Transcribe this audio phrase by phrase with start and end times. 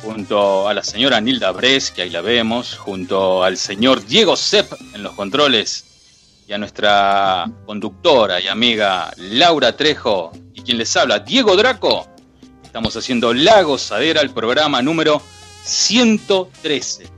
[0.01, 4.73] junto a la señora Nilda Bres, que ahí la vemos, junto al señor Diego Sepp
[4.95, 5.85] en los controles
[6.47, 12.07] y a nuestra conductora y amiga Laura Trejo y quien les habla, Diego Draco.
[12.63, 15.21] Estamos haciendo La Gozadera, el programa número
[15.65, 17.16] 113.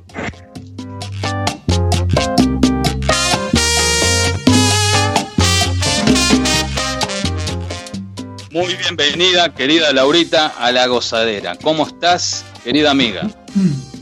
[8.51, 11.55] Muy bienvenida, querida Laurita, a La Gozadera.
[11.55, 13.29] ¿Cómo estás, querida amiga?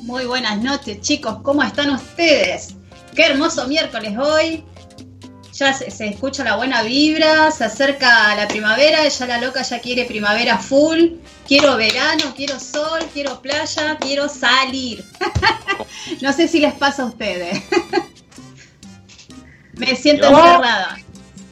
[0.04, 1.40] Muy buenas noches, chicos.
[1.44, 2.76] ¿Cómo están ustedes?
[3.14, 4.64] Qué hermoso miércoles hoy.
[5.52, 9.82] Ya se, se escucha la buena vibra, se acerca la primavera, ya la loca ya
[9.82, 11.16] quiere primavera full.
[11.46, 15.04] Quiero verano, quiero sol, quiero playa, quiero salir.
[16.22, 17.64] no sé si les pasa a ustedes.
[19.74, 21.00] Me siento encerrada.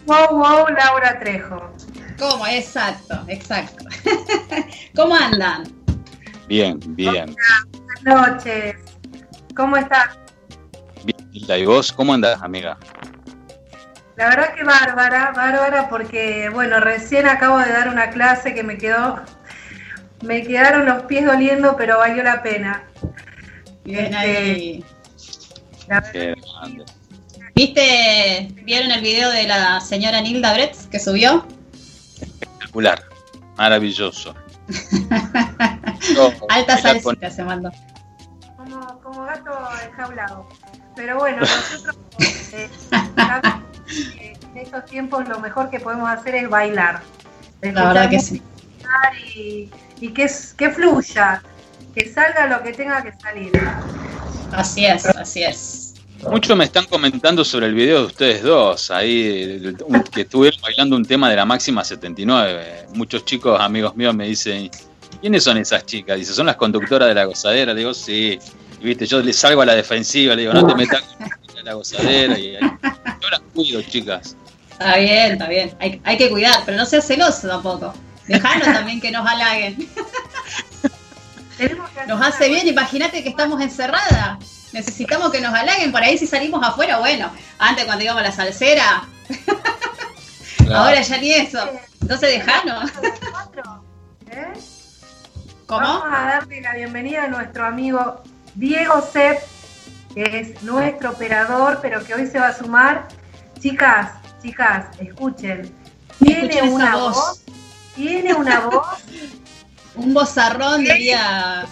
[0.05, 1.75] Wow, wow, Laura Trejo.
[2.17, 2.47] ¿Cómo?
[2.47, 3.85] Exacto, exacto.
[4.95, 5.63] ¿Cómo andan?
[6.47, 7.35] Bien, bien.
[8.03, 8.75] Buenas noches.
[9.55, 10.17] ¿Cómo estás?
[11.03, 11.29] bien.
[11.31, 12.77] Hilda, ¿Y vos cómo andás, amiga?
[14.15, 18.77] La verdad que bárbara, bárbara, porque bueno, recién acabo de dar una clase que me
[18.77, 19.21] quedó,
[20.23, 22.83] me quedaron los pies doliendo, pero valió la pena.
[23.83, 24.85] Bien Este, ahí.
[25.89, 26.85] La verdad- Qué grande.
[27.55, 28.47] ¿Viste?
[28.63, 31.45] ¿Vieron el video de la señora Nilda Bretz que subió?
[32.75, 33.01] Espectacular.
[33.57, 34.35] Maravilloso.
[36.13, 37.71] Yo, Alta salsita se mandó.
[38.57, 39.51] como, como gato
[39.87, 40.49] enjaulado.
[40.95, 41.95] Pero bueno, nosotros
[42.51, 42.69] eh,
[44.53, 47.01] en estos tiempos lo mejor que podemos hacer es bailar.
[47.61, 48.41] La verdad que sí.
[49.35, 51.41] Y, y que, es- que fluya,
[51.95, 53.51] que salga lo que tenga que salir.
[54.51, 55.84] Así es, así es.
[56.29, 59.73] Muchos me están comentando sobre el video de ustedes dos, ahí
[60.11, 62.87] que estuvieron bailando un tema de la máxima 79.
[62.93, 64.69] Muchos chicos, amigos míos, me dicen,
[65.21, 66.17] ¿quiénes son esas chicas?
[66.17, 67.73] Dice, son las conductoras de la gozadera.
[67.73, 68.39] Le digo, sí.
[68.81, 71.03] Y viste, yo les salgo a la defensiva, le digo, no te metas
[71.53, 72.37] con la gozadera.
[72.37, 74.35] Y yo las cuido, chicas.
[74.71, 75.75] Está bien, está bien.
[75.79, 77.93] Hay, hay que cuidar, pero no seas celoso tampoco.
[78.27, 79.89] Dejanos también que nos halaguen.
[82.07, 84.39] Nos hace bien, imagínate que estamos encerradas.
[84.73, 87.31] Necesitamos que nos halaguen, por ahí si salimos afuera, bueno.
[87.59, 89.07] Antes cuando íbamos a la salsera,
[90.73, 91.59] ahora ya ni eso.
[92.01, 92.91] Entonces dejanos.
[93.31, 93.83] cuatro,
[94.29, 94.53] ¿eh?
[95.65, 95.81] ¿Cómo?
[95.81, 98.21] Vamos a darle la bienvenida a nuestro amigo
[98.53, 99.41] Diego Sepp,
[100.13, 103.07] que es nuestro operador, pero que hoy se va a sumar.
[103.59, 104.11] Chicas,
[104.43, 105.73] chicas, escuchen.
[106.23, 107.15] Tiene una voz.
[107.15, 107.41] voz.
[107.95, 109.03] tiene una voz,
[109.95, 111.65] Un bozarrón diría.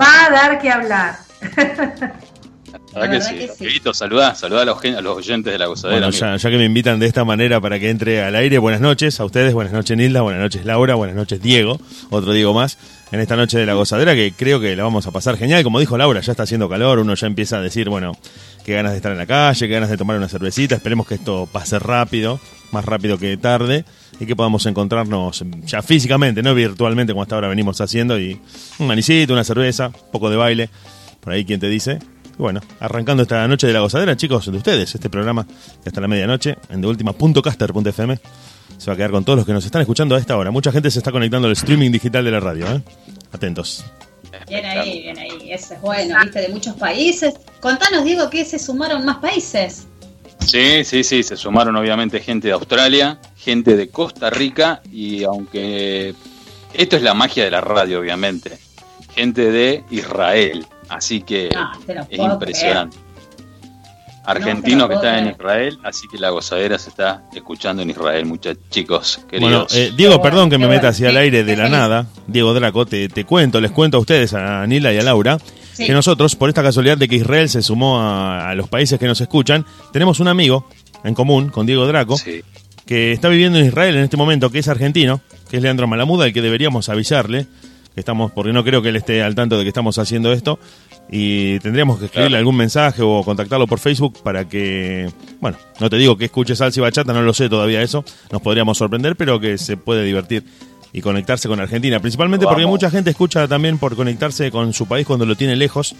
[0.00, 1.16] va a dar que hablar.
[3.00, 3.34] Verdad que sí.
[3.34, 3.54] que sí.
[3.64, 6.00] Dieguito, saludá, saludá a los, gen- a los oyentes de la gozadera.
[6.08, 8.80] Bueno, ya, ya que me invitan de esta manera para que entre al aire, buenas
[8.80, 11.78] noches a ustedes, buenas noches Nilda, buenas noches Laura, buenas noches Diego,
[12.10, 12.78] otro Diego más,
[13.12, 15.62] en esta noche de la gozadera que creo que la vamos a pasar genial.
[15.62, 18.12] Como dijo Laura, ya está haciendo calor, uno ya empieza a decir, bueno,
[18.64, 21.14] qué ganas de estar en la calle, qué ganas de tomar una cervecita, esperemos que
[21.16, 22.40] esto pase rápido,
[22.72, 23.84] más rápido que tarde,
[24.18, 28.40] y que podamos encontrarnos ya físicamente, no virtualmente como hasta ahora venimos haciendo, y
[28.78, 30.70] un manicito, una cerveza, un poco de baile,
[31.20, 31.98] por ahí quien te dice.
[32.38, 35.46] Y bueno, arrancando esta noche de la gozadera, chicos, de ustedes, este programa
[35.82, 38.18] que hasta la medianoche en deultima.caster.fm
[38.76, 40.50] se va a quedar con todos los que nos están escuchando a esta hora.
[40.50, 42.82] Mucha gente se está conectando al streaming digital de la radio, ¿eh?
[43.32, 43.84] Atentos.
[44.48, 45.50] Bien ahí, bien ahí.
[45.50, 47.34] Ese es bueno, viste, de muchos países.
[47.60, 49.86] Contanos, Diego, que se sumaron más países.
[50.46, 56.14] Sí, sí, sí, se sumaron obviamente gente de Australia, gente de Costa Rica y aunque
[56.74, 58.58] esto es la magia de la radio, obviamente,
[59.14, 61.72] gente de Israel, así que Ah,
[62.08, 62.96] es impresionante.
[62.98, 65.28] No Argentinos te que están en.
[65.34, 69.74] Israel, así que la gozadera se está escuchando en Israel, muchachos, chicos, Bueno, queridos.
[69.76, 72.06] eh, Diego, bueno, perdón que me meta hacia el Sí, aire de la nada.
[72.26, 75.38] Diego Draco, te, te cuento, les cuento a ustedes, a Nila y a Laura,
[75.74, 75.86] Sí.
[75.86, 79.06] que nosotros, por esta casualidad de que Israel se sumó a, a los países que
[79.06, 80.68] nos escuchan, tenemos un amigo
[81.04, 82.42] en común con Diego Draco, Sí.
[82.84, 86.24] que está viviendo en Israel en este momento, que es argentino, que es Leandro Malamuda,
[86.24, 87.46] al que deberíamos avisarle,
[87.96, 90.58] que estamos, porque no creo que él esté al tanto de que estamos haciendo esto,
[91.10, 92.40] y tendríamos que escribirle Claro.
[92.40, 95.10] algún mensaje o contactarlo por Facebook para que,
[95.40, 98.42] bueno, no te digo que escuche salsa y bachata, no lo sé todavía eso, nos
[98.42, 100.44] podríamos sorprender, pero que se puede divertir
[100.92, 105.06] y conectarse con Argentina, principalmente porque mucha gente escucha también por conectarse con su país
[105.06, 105.96] cuando lo tiene lejos.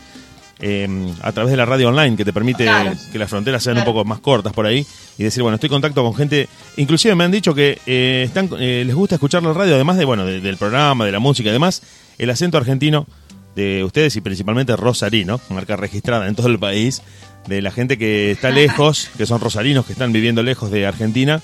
[0.60, 0.88] Eh,
[1.22, 2.92] a través de la radio online que te permite Claro.
[3.12, 3.90] que las fronteras sean Claro.
[3.90, 4.86] un poco más cortas por ahí
[5.18, 8.48] y decir, bueno, estoy en contacto con gente, inclusive me han dicho que eh, están,
[8.58, 11.50] eh, les gusta escuchar la radio, además de, bueno, de- del programa, de la música
[11.50, 11.82] y demás,
[12.18, 13.06] el acento argentino
[13.54, 17.02] de ustedes y principalmente Rosarino, marca registrada en todo el país,
[17.48, 21.40] de la gente que está lejos, que son rosarinos, que están viviendo lejos de Argentina,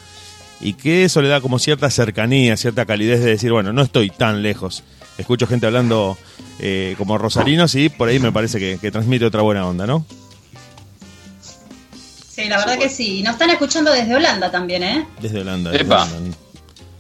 [0.61, 4.11] y que eso le da como cierta cercanía, cierta calidez de decir, bueno, no estoy
[4.11, 4.85] tan lejos.
[5.19, 6.17] Escucho gente hablando
[6.59, 10.05] eh, como rosarinos y por ahí me parece que, que transmite otra buena onda, ¿no?
[12.35, 13.23] Sí, la verdad que sí.
[13.23, 15.07] Nos están escuchando desde Holanda también, ¿eh?
[15.21, 15.71] Desde Holanda.
[15.75, 16.05] Epa.
[16.05, 16.37] desde Holanda.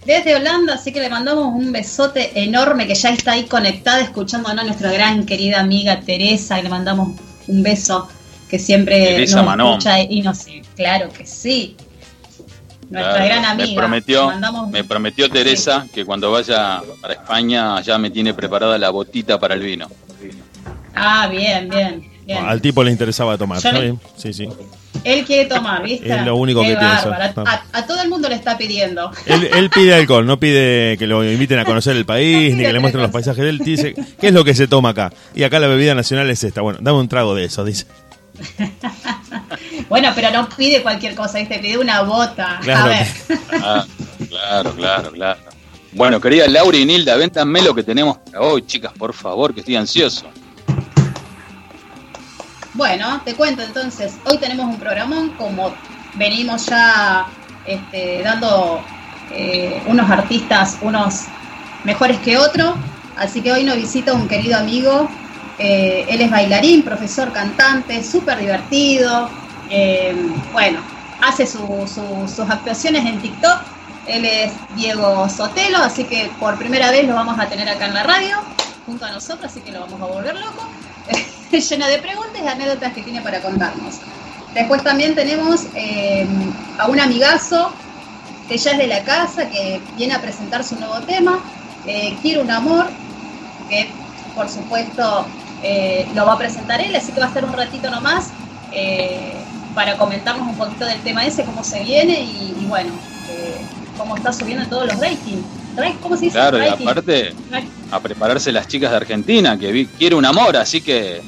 [0.04, 4.62] Desde Holanda, así que le mandamos un besote enorme que ya está ahí conectada escuchándonos
[4.62, 8.08] a nuestra gran querida amiga Teresa y le mandamos un beso
[8.50, 9.68] que siempre Teresa nos Manón.
[9.78, 10.44] escucha y nos
[10.76, 11.76] claro que sí.
[12.92, 13.68] Nuestra Claro, gran amiga.
[13.70, 18.76] Me prometió, mandamos- me prometió Teresa que cuando vaya para España ya me tiene preparada
[18.78, 19.88] la botita para el vino.
[20.94, 22.44] Ah, bien, bien, bien.
[22.44, 24.00] Al tipo le interesaba tomar, ¿está le- bien?
[24.16, 24.46] Sí, sí.
[25.04, 26.14] Él quiere tomar, ¿viste?
[26.14, 27.08] Es lo único Qué que pienso.
[27.10, 27.44] bárbaro.
[27.46, 29.10] A, a- a todo el mundo le está pidiendo.
[29.26, 32.72] Él, él pide alcohol, no pide que lo inviten a conocer el país, ni que
[32.72, 33.42] le muestren los paisajes.
[33.42, 35.12] Él dice, ¿qué es lo que se toma acá?
[35.34, 36.60] Y acá la bebida nacional es esta.
[36.60, 37.86] Bueno, dame un trago de eso, dice.
[39.88, 41.58] Bueno, pero no pide cualquier cosa, ¿viste?
[41.58, 42.58] Pide una bota.
[42.62, 42.84] Claro.
[42.84, 43.06] A ver.
[43.62, 43.86] Ah,
[44.28, 45.40] claro, claro, claro.
[45.92, 49.60] Bueno, querida Laura y Nilda, véntanme lo que tenemos para hoy, chicas, por favor, que
[49.60, 50.26] estoy ansioso.
[52.72, 55.74] Bueno, te cuento entonces, hoy tenemos un programón como
[56.14, 57.26] venimos ya
[57.66, 58.82] este, dando
[59.30, 61.24] eh, unos artistas, unos
[61.84, 62.74] mejores que otros,
[63.16, 65.10] así que hoy nos visita un querido amigo,
[65.58, 69.30] eh, él es bailarín, profesor, cantante, súper divertido,
[69.68, 70.14] eh,
[70.52, 70.80] bueno,
[71.20, 73.60] hace su- su- sus actuaciones en TikTok,
[74.06, 77.94] él es Diego Sotelo, así que por primera vez lo vamos a tener acá en
[77.94, 78.36] la radio,
[78.86, 80.68] junto a nosotros, así que lo vamos a volver loco.
[81.52, 84.00] llena de preguntas y anécdotas que tiene para contarnos.
[84.54, 86.26] Después también tenemos eh,
[86.78, 87.72] a un amigazo
[88.48, 91.42] que ya es de la casa, que viene a presentar su nuevo tema,
[92.20, 92.92] Quiero un amor,
[93.68, 93.90] que
[94.34, 95.26] por supuesto
[95.62, 98.32] eh, lo va a presentar él, así que va a estar un ratito nomás
[98.70, 99.44] eh,
[99.74, 102.98] para comentarnos un poquito del tema ese, cómo se viene y, y bueno,
[103.28, 103.64] eh,
[103.96, 105.44] cómo está subiendo en todos los ratings.
[105.76, 106.38] Ra- ¿Cómo se dice?
[106.38, 107.34] Claro, y aparte
[107.90, 111.22] a prepararse las chicas de Argentina, que vi- quiere un amor, así que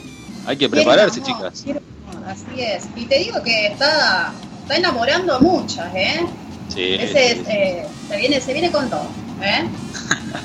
[0.45, 1.61] hay que prepararse, amor, chicas.
[1.63, 1.81] quiero
[2.27, 2.89] Así es.
[2.97, 6.27] Y te digo que está, está enamorando a muchas, ¿eh?
[6.69, 9.65] Sí, Ese es, eh, se, viene, se viene con todo, ¿eh?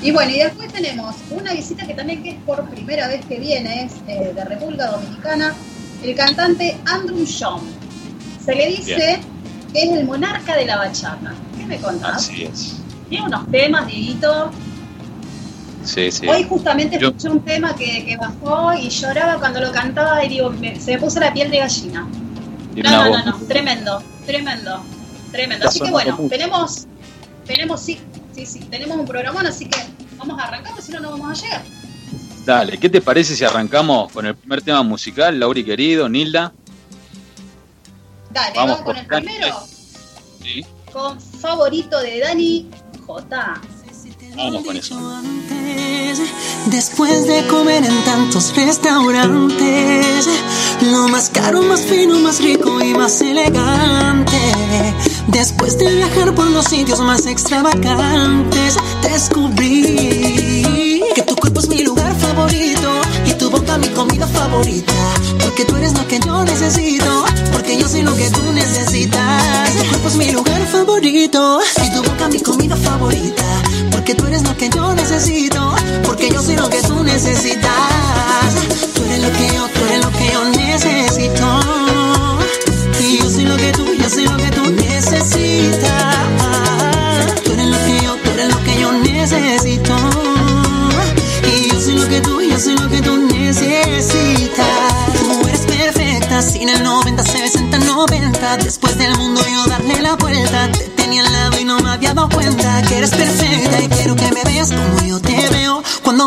[0.02, 3.38] Y bueno, y después tenemos una visita que también que es por primera vez que
[3.38, 5.54] viene, es eh, de República Dominicana,
[6.02, 7.60] el cantante Andrew Sean.
[8.44, 9.20] Se le dice
[9.72, 11.34] que es el monarca de la bachata.
[11.58, 12.16] ¿Qué me contás?
[12.28, 12.76] Así es.
[13.08, 14.50] Tiene unos temas, Dieguito.
[15.84, 16.26] Sí, sí.
[16.28, 20.28] Hoy justamente Yo- escuché un tema que, que bajó y lloraba cuando lo cantaba y
[20.28, 22.06] digo, me- se me puso la piel de gallina.
[22.76, 24.82] No, no, no, no, tremendo, tremendo,
[25.32, 25.64] tremendo.
[25.66, 26.28] Está Así que bueno, mucho.
[26.28, 26.86] tenemos,
[27.46, 27.98] tenemos, sí,
[28.46, 29.78] sí, sí, tenemos un programón, así que
[30.16, 31.62] vamos a arrancar, porque si no, no vamos a llegar.
[32.44, 36.52] Dale, ¿qué te parece si arrancamos con el primer tema musical, Lauri querido, Nilda?
[38.30, 39.26] Dale, Vamos vamos, con con el Dani.
[39.26, 39.56] primero,
[40.42, 42.70] Sí, con favorito de Dani
[43.06, 43.60] J.
[44.36, 44.96] vamos con eso.
[45.16, 46.20] antes,
[46.66, 50.28] Después de comer en tantos restaurantes,
[50.90, 53.69] lo más caro, más fino, más rico y más elegante.
[55.40, 62.14] Después de viajar por los sitios más extravagantes, descubrí que tu cuerpo es mi lugar
[62.14, 62.90] favorito
[63.24, 64.92] y tu boca mi comida favorita.
[65.42, 69.74] Porque tú eres lo que yo necesito, porque yo soy lo que tú necesitas.
[69.78, 73.44] Tu cuerpo es mi lugar favorito y tu boca mi comida favorita.
[73.92, 77.70] Porque tú eres lo que yo necesito, porque yo soy lo que tú necesitas.
[78.94, 81.39] Tú eres lo que yo, tú eres lo que yo necesito.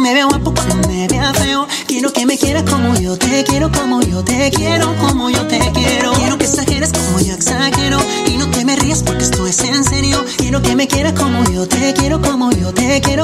[0.04, 1.66] Me veo guapo, cuando me vea feo.
[1.88, 5.60] Quiero que me quieras como yo te quiero, como yo te quiero, como yo te
[5.74, 6.12] quiero.
[6.14, 8.00] Quiero que exageres como yo exagero.
[8.28, 10.26] Y no te me rías porque esto es en serio.
[10.38, 13.23] Quiero que me quieras como yo te quiero, como yo te quiero,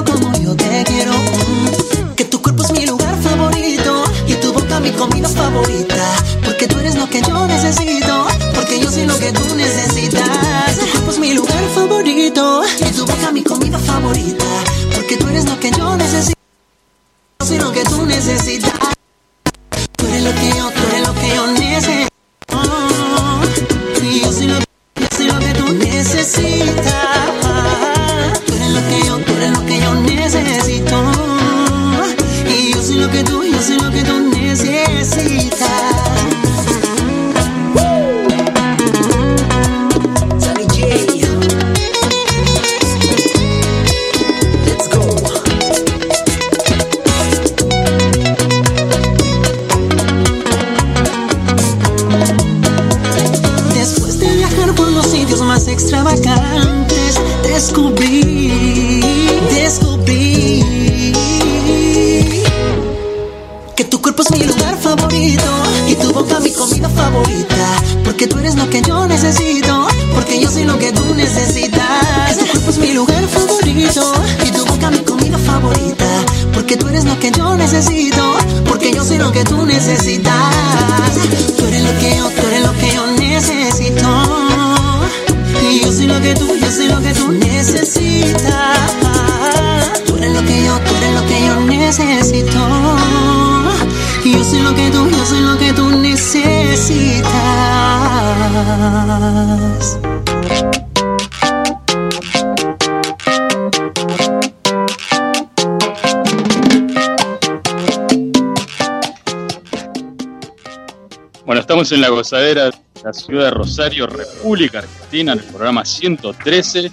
[112.31, 116.91] en la gozadera de la ciudad de Rosario, República Argentina, en el programa 113,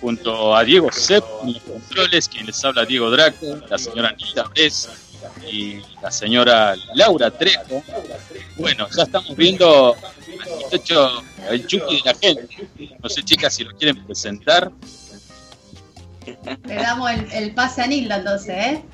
[0.00, 4.44] junto a Diego Sepp en los controles, quien les habla Diego Draco, la señora Nilda
[4.44, 4.88] Bres
[5.50, 7.82] y la señora Laura Trejo.
[8.56, 12.68] Bueno, ya estamos viendo al muchacho, el chuki de la gente.
[13.02, 14.70] No sé, chicas, si lo quieren presentar.
[16.66, 18.84] Le damos el, el pase a Nilda entonces, ¿eh?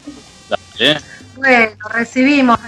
[0.48, 1.00] Dale, ¿eh?
[1.36, 2.58] Bueno, recibimos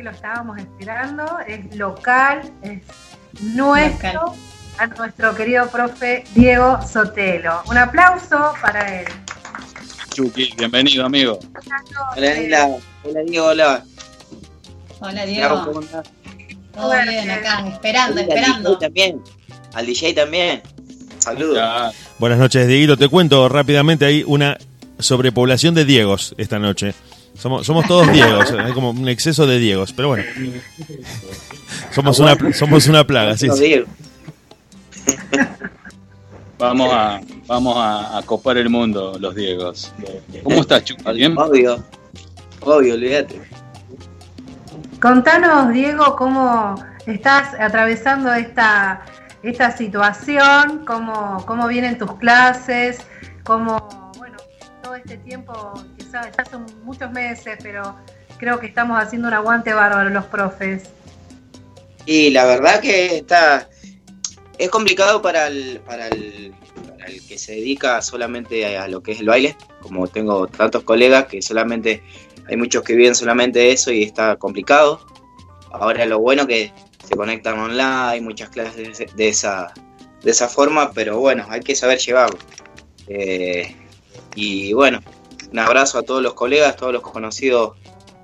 [0.00, 1.24] que lo estábamos esperando.
[1.46, 2.80] Es local, es
[3.42, 4.38] nuestro, Local.
[4.78, 7.60] a nuestro querido profe Diego Sotelo.
[7.66, 9.06] Un aplauso para él.
[10.14, 11.38] Chucky, bienvenido, amigo.
[12.16, 12.78] Hola.
[13.04, 13.46] Hola, Diego.
[13.46, 13.84] Hola.
[15.00, 16.10] Hola Diego, ¿cómo andás?
[16.74, 18.70] todo bien acá, esperando, Al esperando.
[18.70, 19.22] DJ también.
[19.74, 20.62] Al DJ también.
[21.18, 21.94] Saludos.
[22.18, 22.96] Buenas noches, Dieguito.
[22.96, 24.56] Te cuento rápidamente, hay una
[24.98, 26.94] sobrepoblación de Diegos esta noche.
[27.34, 30.24] Somos, somos todos Diegos, hay como un exceso de Diegos, pero bueno.
[31.92, 33.64] Somos una, somos una plaga, sí, sí.
[33.64, 33.86] Diego.
[36.58, 39.92] Vamos a, vamos a, a copar el mundo, los Diegos.
[40.42, 41.12] ¿Cómo estás, Chucky?
[41.14, 41.36] ¿Bien?
[41.38, 41.82] Obvio.
[42.60, 43.40] Obvio, olvídate.
[45.00, 46.74] Contanos, Diego, cómo
[47.06, 49.02] estás atravesando esta,
[49.42, 52.98] esta situación, cómo, cómo vienen tus clases,
[53.44, 54.36] cómo, bueno,
[54.82, 55.72] todo este tiempo,
[56.12, 57.96] ya son muchos meses, pero
[58.38, 60.84] creo que estamos haciendo un aguante bárbaro los profes.
[62.06, 63.68] Y la verdad que está.
[64.58, 66.54] Es complicado para el, para el,
[67.26, 69.56] que se dedica solamente a lo que es el baile.
[69.80, 72.02] Como tengo tantos colegas que solamente.
[72.48, 75.06] Hay muchos que viven solamente eso y está complicado.
[75.70, 76.72] Ahora lo bueno que
[77.06, 79.72] se conectan online, muchas clases de esa,
[80.22, 82.38] de esa forma, pero bueno, hay que saber llevarlo.
[83.06, 83.76] Eh,
[84.34, 85.00] y bueno,
[85.52, 87.76] un abrazo a todos los colegas, todos los conocidos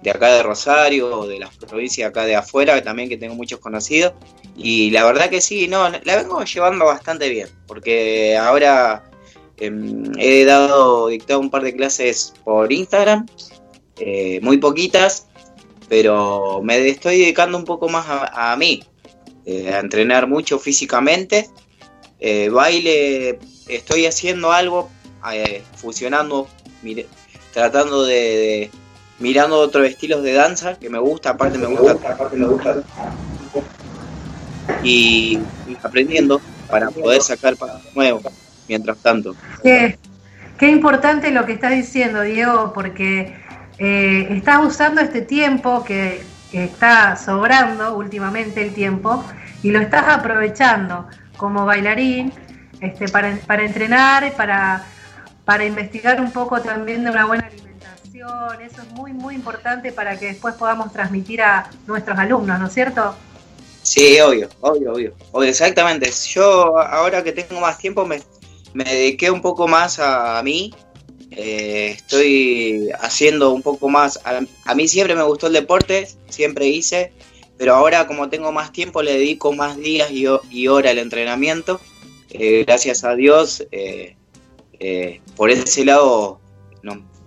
[0.02, 4.12] de acá de Rosario de las provincias acá de afuera, también que tengo muchos conocidos.
[4.56, 9.10] Y la verdad que sí, no, la vengo llevando bastante bien, porque ahora
[9.56, 13.26] em, he dado, dictado un par de clases por Instagram,
[13.98, 15.26] eh, muy poquitas,
[15.88, 18.84] pero me estoy dedicando un poco más a, mí,
[19.44, 21.50] eh, a entrenar mucho físicamente.
[22.18, 24.88] Eh, baile, estoy haciendo algo,
[25.74, 26.46] fusionando,
[27.52, 28.70] tratando de, de-
[29.18, 31.94] mirando otros estilos de danza que me gusta, aparte me gusta,
[32.32, 32.82] me gusta
[34.82, 35.38] y,
[35.82, 38.22] aprendiendo para poder sacar pasos nuevos
[38.68, 39.34] mientras tanto.
[39.62, 39.98] Qué,
[40.58, 43.34] qué importante lo que estás diciendo, Diego, porque
[43.78, 49.24] eh, estás usando este tiempo que, que está sobrando últimamente el tiempo
[49.62, 52.32] y lo estás aprovechando como bailarín
[52.80, 54.84] este, para, para entrenar, para,
[55.46, 58.60] para investigar un poco también de una buena alimentación.
[58.60, 62.74] Eso es muy, muy importante para que después podamos transmitir a nuestros alumnos, ¿no es
[62.74, 63.14] cierto?
[63.82, 66.10] Sí, obvio, obvio, obvio, obvio, exactamente.
[66.28, 68.20] Yo ahora que tengo más tiempo me,
[68.74, 70.74] dediqué un poco más a, a mí.
[71.30, 74.18] Eh, estoy haciendo un poco más.
[74.24, 77.12] A, a mí siempre me gustó el deporte, siempre hice,
[77.56, 81.80] pero ahora como tengo más tiempo le dedico más días y, y hora al entrenamiento.
[82.30, 84.15] Eh, gracias a Dios, eh,
[84.80, 86.40] eh, por ese lado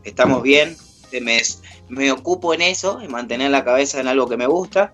[0.04, 0.76] estamos bien.
[1.22, 1.42] Me,
[1.88, 4.94] me ocupo en eso, en mantener la cabeza en algo que me gusta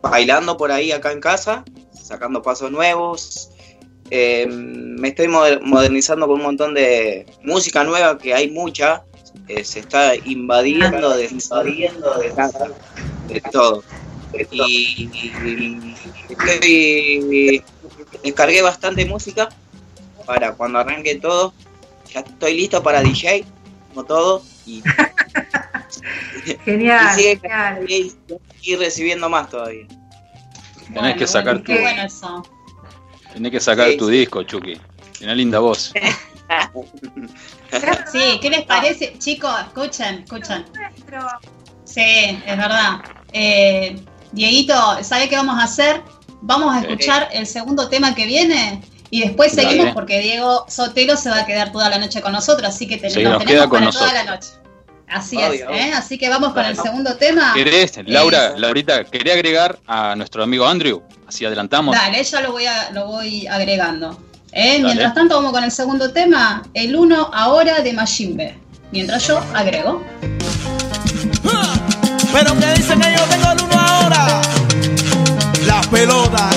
[0.00, 1.64] bailando por ahí acá en casa,
[2.00, 3.50] sacando pasos nuevos.
[4.10, 9.02] Eh, me estoy moder- modernizando con un montón de música nueva, que hay mucha.
[9.64, 12.32] se está invadiendo de, invadiendo de,
[13.28, 13.82] de todo.
[14.50, 15.94] Y, y
[16.28, 17.64] estoy-
[18.22, 19.48] descargué bastante música
[20.24, 21.52] para cuando arranque todo.
[22.12, 23.44] Ya estoy listo para DJ,
[23.90, 24.42] como todo.
[24.66, 24.82] Y,
[26.64, 27.84] Genial, y sigue genial.
[27.90, 28.12] y,
[28.62, 29.86] y recibiendo más todavía.
[30.92, 32.42] Tenés que sacar qué tu- bueno eso.
[33.32, 34.12] Tenés que sacar Sí, tu sí.
[34.18, 34.74] disco, Chucky.
[35.18, 35.92] Tiene una linda voz.
[38.12, 39.18] Sí, ¿qué les parece?
[39.18, 40.64] Chicos, escuchen, escuchen.
[41.84, 43.00] Sí, es verdad.
[43.32, 43.96] Eh,
[44.30, 46.02] Dieguito, ¿sabe qué vamos a hacer?
[46.42, 48.80] Vamos a escuchar el segundo tema que viene
[49.16, 49.68] y después Dale.
[49.68, 52.96] seguimos porque Diego Sotelo se va a quedar toda la noche con nosotros, así que
[52.96, 54.48] te- Sí, nos nos tenemos queda con para toda la noche.
[55.08, 55.92] Así Obvio, es, ¿eh?
[55.94, 57.52] Así que vamos con el segundo tema.
[57.54, 58.58] ¿Querés, Laura, Eso.
[58.58, 61.00] Laurita, quería agregar a nuestro amigo Andrew?
[61.28, 61.94] Así adelantamos.
[61.94, 64.18] Dale, ya lo voy, a, lo voy agregando.
[64.50, 64.80] ¿eh?
[64.82, 68.58] Mientras tanto, vamos con el segundo tema, el 1 ahora de Majimbe.
[68.90, 70.02] Mientras yo agrego.
[72.32, 74.40] Pero que dicen que yo tengo el uno ahora.
[75.66, 76.50] La pelota.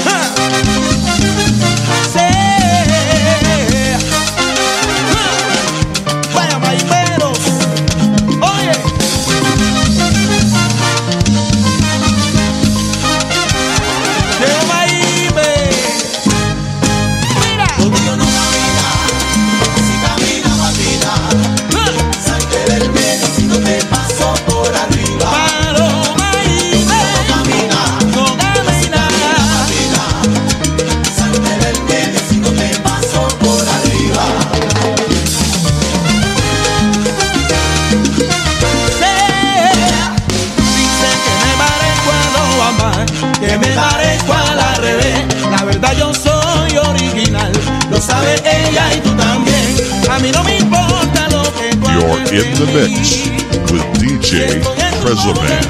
[43.40, 45.26] Que me parezco a la revés.
[45.52, 47.52] La verdad yo soy original,
[47.90, 49.78] lo sabe ella y tú también.
[50.10, 53.28] A mí no me importa lo que tú You're in the mix
[53.72, 54.62] with DJ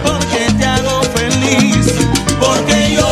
[0.03, 1.93] Porque te hago feliz,
[2.39, 3.06] porque yo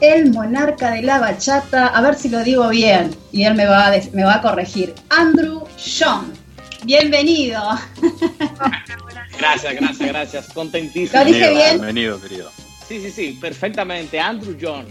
[0.00, 3.88] el monarca de la bachata, a ver si lo digo bien, y él me va
[3.88, 4.94] a, me va a corregir.
[5.10, 6.32] Andrew John,
[6.84, 7.62] bienvenido.
[9.38, 10.48] Gracias, gracias, gracias.
[10.52, 11.18] Contentísimo.
[11.18, 11.80] Lo dije Bienvenido, bien.
[11.80, 12.50] Bienvenido, querido.
[12.88, 14.18] Sí, sí, sí, perfectamente.
[14.18, 14.86] Andrew John.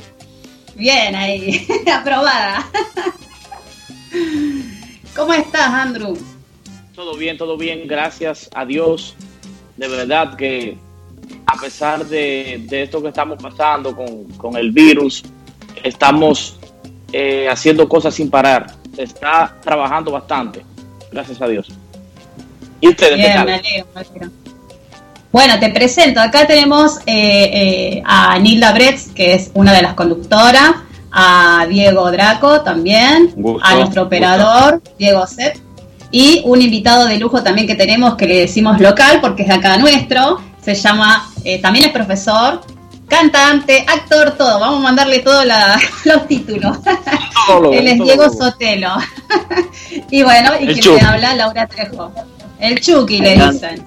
[0.76, 2.66] Bien ahí, aprobada.
[5.16, 6.18] ¿Cómo estás, Andrew?
[6.96, 9.16] Todo bien, todo bien, gracias a Dios.
[9.76, 10.78] De verdad que
[11.46, 15.24] a pesar de, de esto que estamos pasando con, con el virus,
[15.84, 16.57] estamos
[17.12, 18.68] eh, haciendo cosas sin parar.
[18.96, 20.64] Se está trabajando bastante,
[21.12, 21.68] gracias a Dios.
[22.82, 23.46] ¿Y ustedes qué Bien, tal?
[23.46, 24.32] me alegro, me alegro.
[25.32, 26.22] Bueno, te presento.
[26.22, 27.50] Acá tenemos eh,
[27.96, 30.72] eh, a Nilda Bretz, que es una de las conductoras,
[31.12, 35.58] a Diego Draco también, Gusto, a nuestro operador, Diego Sepp,
[36.12, 39.56] y un invitado de lujo también que tenemos que le decimos local porque es de
[39.56, 40.42] acá nuestro.
[40.62, 42.62] Se llama, eh, también es profesor,
[43.08, 44.60] cantante, actor, todo.
[44.60, 46.78] Vamos a mandarle todos la- los títulos.
[47.48, 48.06] Todo, Él es todo.
[48.06, 48.96] Diego Sotelo.
[50.12, 52.12] y bueno, y El quien le habla, Laura Trejo.
[52.60, 53.86] El Chucky le dicen.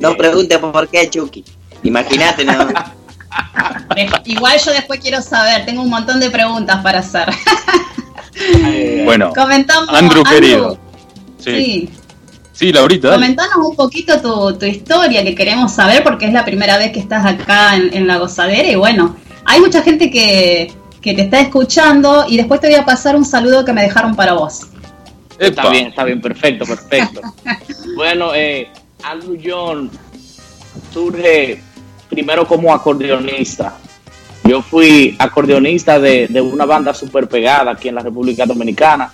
[0.00, 1.44] No pregunte por qué, Chucky.
[1.82, 2.66] Imagínate, ¿no?
[4.24, 7.28] Igual yo después quiero saber, tengo un montón de preguntas para hacer.
[9.04, 9.88] Bueno, Comentamos.
[9.94, 10.78] Andrew querido.
[11.38, 11.90] Sí, Sí,
[12.54, 13.26] sí, Laurita, dale.
[13.26, 17.00] comentanos un poquito tu, tu historia que queremos saber porque es la primera vez que
[17.00, 21.40] estás acá en, en La Gozadera y bueno, hay mucha gente que, que te está
[21.40, 24.68] escuchando y después te voy a pasar un saludo que me dejaron para vos.
[25.38, 27.20] Está bien, está bien, perfecto, perfecto.
[27.96, 28.68] bueno, eh,
[29.02, 29.90] Andrew John
[30.92, 31.60] surge
[32.08, 33.76] primero como acordeonista.
[34.44, 39.12] Yo fui acordeonista de, de una banda super pegada aquí en la República Dominicana,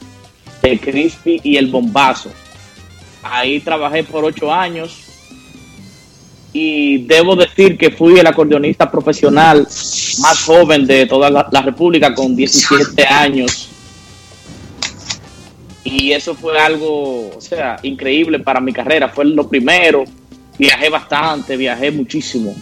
[0.63, 2.31] de Crispy y el Bombazo.
[3.23, 5.05] Ahí trabajé por ocho años
[6.53, 9.61] y debo decir que fui el acordeonista profesional
[10.21, 13.71] más joven de toda la, la República con 17 años
[15.85, 19.09] y eso fue algo, o sea, increíble para mi carrera.
[19.09, 20.05] Fue lo primero.
[20.59, 22.55] Viajé bastante, viajé muchísimo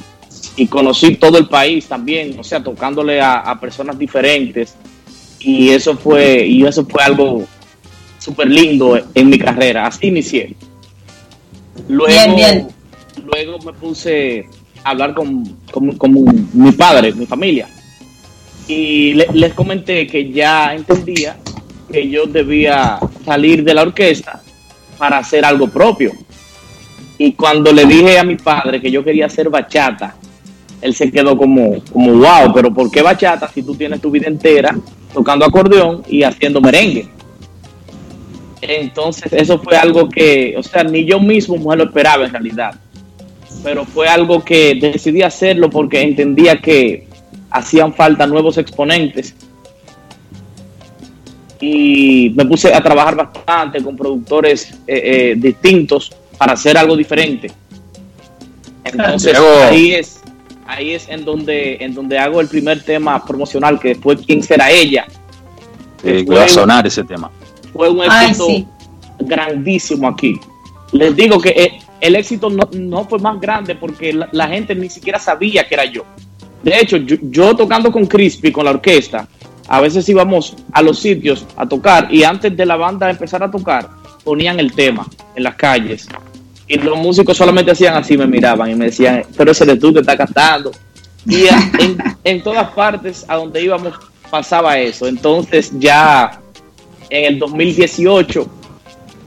[0.56, 4.76] y conocí todo el país también, o sea, tocándole a, a personas diferentes
[5.40, 7.44] y eso fue y eso fue algo
[8.28, 9.86] súper lindo en mi carrera.
[9.86, 10.54] Así inicié.
[11.88, 12.68] Luego, Bien, bien.
[13.24, 14.44] luego me puse
[14.84, 16.12] a hablar con, con- con
[16.52, 17.68] mi padre, mi familia
[18.66, 21.36] y le- les comenté que ya entendía
[21.90, 24.42] que yo debía salir de la orquesta
[24.98, 26.12] para hacer algo propio.
[27.16, 30.14] Y cuando le dije a mi padre que yo quería hacer bachata,
[30.82, 34.26] él se quedó como, como wow, pero ¿por qué bachata si tú tienes tu vida
[34.28, 34.76] entera
[35.14, 37.08] tocando acordeón y haciendo merengue?
[38.60, 42.74] Entonces eso fue algo que, o sea, ni yo mismo me lo esperaba en realidad,
[43.62, 47.06] pero fue algo que decidí hacerlo porque entendía que
[47.50, 49.34] hacían falta nuevos exponentes
[51.60, 57.50] y me puse a trabajar bastante con productores eh, eh, distintos para hacer algo diferente.
[58.84, 60.20] Entonces ahí es
[60.66, 64.70] ahí es en donde en donde hago el primer tema promocional que fue quién será
[64.70, 65.06] ella.
[66.04, 67.30] Eh, que Fue va a sonar ese tema.
[67.78, 68.66] Fue un Ay, éxito sí.
[69.20, 70.40] grandísimo aquí.
[70.90, 74.74] Les digo que eh, el éxito no, no fue más grande porque la, la gente
[74.74, 76.02] ni siquiera sabía que era yo.
[76.60, 79.28] De hecho, yo, yo tocando con Crispy, con la orquesta,
[79.68, 83.50] a veces íbamos a los sitios a tocar y antes de la banda empezar a
[83.50, 83.88] tocar,
[84.24, 86.08] ponían el tema en las calles.
[86.66, 89.94] Y los músicos solamente hacían así, me miraban y me decían, pero ese eres tú
[89.94, 90.72] que está cantando.
[91.24, 93.94] Y en, en todas partes a donde íbamos
[94.30, 95.06] pasaba eso.
[95.06, 96.40] Entonces ya
[97.10, 98.48] en el 2018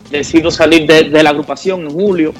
[0.10, 2.34] decido salir de, de la agrupación en julio.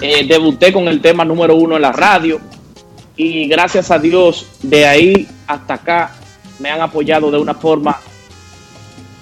[0.00, 2.38] Eh, debuté con el tema número uno en la radio
[3.16, 6.14] y gracias a Dios de ahí hasta acá
[6.58, 7.98] me han apoyado de una forma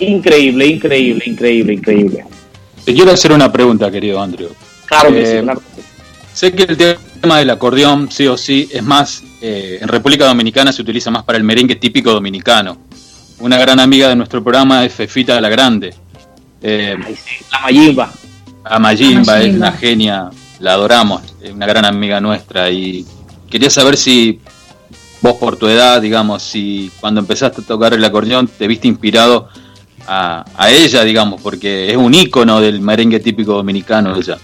[0.00, 2.24] increíble, increíble, increíble, increíble.
[2.84, 4.50] Te quiero hacer una pregunta, querido Andrew.
[4.86, 5.88] Claro que Eh, sí, claro que sí.
[6.34, 6.76] Sé que el
[7.20, 11.22] tema del acordeón, sí o sí, es más, eh, en República Dominicana se utiliza más
[11.22, 12.78] para el merengue típico dominicano.
[13.40, 15.94] Una gran amiga de nuestro programa es Fefita la Grande.
[16.62, 18.12] Eh, Ay, sí, La Mayimba.
[18.64, 19.68] Amayimba es Amayimba.
[19.68, 23.04] una genia, la adoramos, es una gran amiga nuestra y
[23.50, 24.40] quería saber si
[25.20, 29.48] vos por tu edad, digamos, si cuando empezaste a tocar el acordeón te viste inspirado
[30.06, 34.38] a, a ella, digamos, porque es un ícono del merengue típico dominicano ella.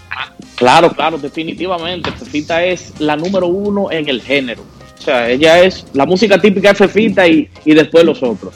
[0.55, 2.11] Claro, claro, definitivamente.
[2.11, 4.63] Fefita es la número uno en el género.
[4.99, 8.53] O sea, ella es la música típica de Fefita y, y después los otros.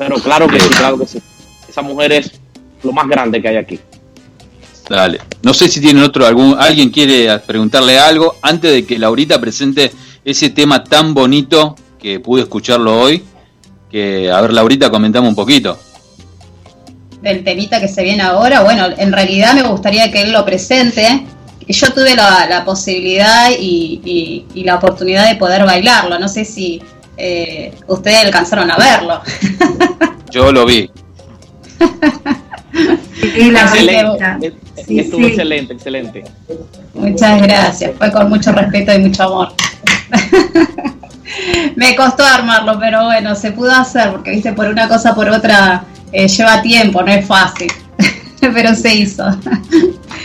[0.00, 1.20] Pero claro que sí, claro que sí.
[1.68, 2.32] Esa mujer es
[2.82, 3.78] lo más grande que hay aquí.
[4.88, 5.20] Dale.
[5.42, 9.92] No sé si tienen otro, algún, alguien quiere preguntarle algo antes de que Laurita presente
[10.24, 13.22] ese tema tan bonito que pude escucharlo hoy.
[13.90, 15.78] Que, a ver, Laurita, comentame un poquito.
[17.22, 21.26] del temita que se viene ahora, bueno, en realidad me gustaría que él lo presente.
[21.68, 26.18] Yo tuve la, la posibilidad y, y- y la oportunidad de poder bailarlo.
[26.18, 26.80] No sé si
[27.16, 29.20] eh, ustedes alcanzaron a verlo.
[30.30, 30.90] Yo lo vi.
[33.36, 34.52] Y la Excelente.
[34.86, 35.26] Sí, Estuvo sí.
[35.28, 36.24] excelente, excelente.
[36.94, 39.52] Muchas gracias, fue con mucho respeto y mucho amor.
[41.76, 45.84] Me costó armarlo, pero bueno, se pudo hacer, porque viste, por una cosa por otra
[46.12, 47.70] eh, lleva tiempo, no es fácil,
[48.40, 49.24] pero se hizo.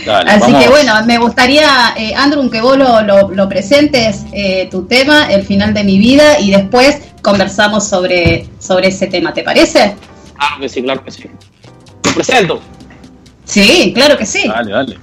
[0.04, 0.62] Dale, Así vamos.
[0.64, 5.26] que bueno, me gustaría, eh, Andrew, que vos lo, lo- lo presentes, eh, tu tema,
[5.30, 9.96] el final de mi vida, y después conversamos sobre, sobre ese tema, ¿te parece?
[10.36, 11.24] Claro que sí, claro que sí.
[12.04, 12.60] Lo presento.
[13.44, 14.46] Sí, claro que sí.
[14.46, 14.98] Dale, dale.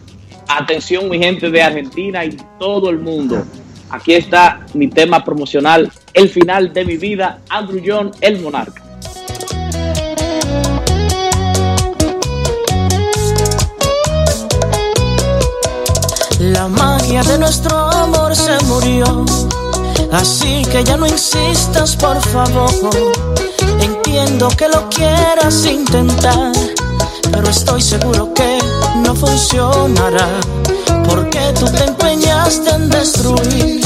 [0.48, 3.44] Atención, mi gente de Argentina y todo el mundo.
[3.90, 8.82] Aquí está mi tema promocional, el final de mi vida, Andrew John, el monarca.
[16.40, 19.26] La magia de nuestro amor se murió.
[20.14, 22.72] Así que ya no insistas, por favor.
[23.80, 26.54] Entiendo que lo quieras intentar,
[27.32, 28.60] pero estoy seguro que
[29.04, 30.28] no funcionará.
[31.10, 33.82] Porque tú te empeñaste en destruir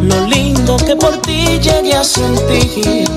[0.00, 3.10] lo lindo que por ti llegué a sentir.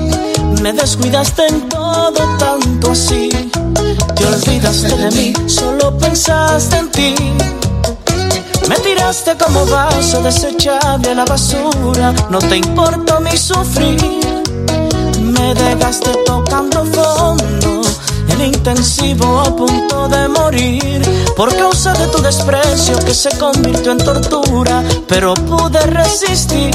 [0.60, 3.28] Me descuidaste en todo tanto así.
[4.16, 7.14] Te olvidaste de mí, solo pensaste en ti.
[8.68, 12.14] Me tiraste como vaso desechable a la basura.
[12.30, 14.42] No te importó mi sufrir.
[15.20, 17.82] Me dejaste tocando fondo.
[18.28, 21.02] En intensivo a punto de morir.
[21.36, 24.82] Por causa de tu desprecio que se convirtió en tortura.
[25.08, 26.74] Pero pude resistir.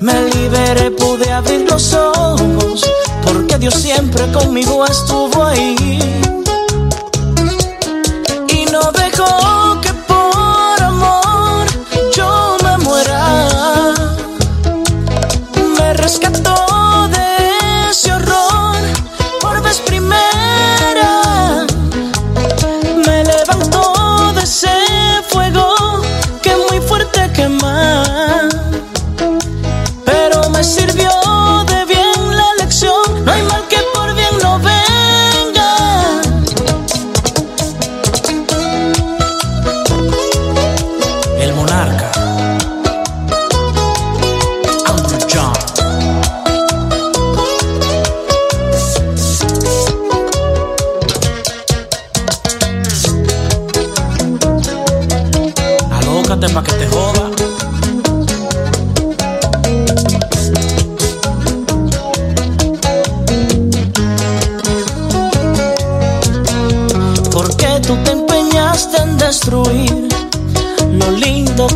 [0.00, 2.88] Me liberé, pude abrir los ojos.
[3.22, 5.76] Porque Dios siempre conmigo estuvo ahí
[8.48, 9.77] y no dejó
[30.58, 30.97] Pero me sirvió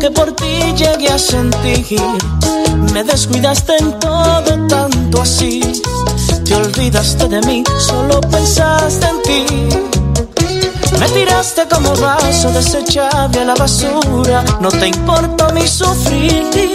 [0.03, 2.03] que por ti llegué a sentir.
[2.93, 5.61] Me descuidaste en todo tanto así.
[6.45, 9.47] Te olvidaste de mí, solo pensaste en ti.
[10.99, 14.43] Me tiraste como vaso desechable a la basura.
[14.61, 16.73] No te importó mi sufrir.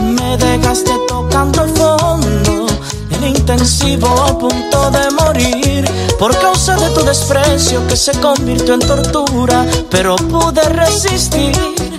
[0.00, 2.66] Me dejaste tocando fondo.
[3.10, 5.84] En intensivo a punto de morir.
[6.20, 9.66] Por causa de tu desprecio que se convirtió en tortura.
[9.90, 11.93] Pero pude resistir.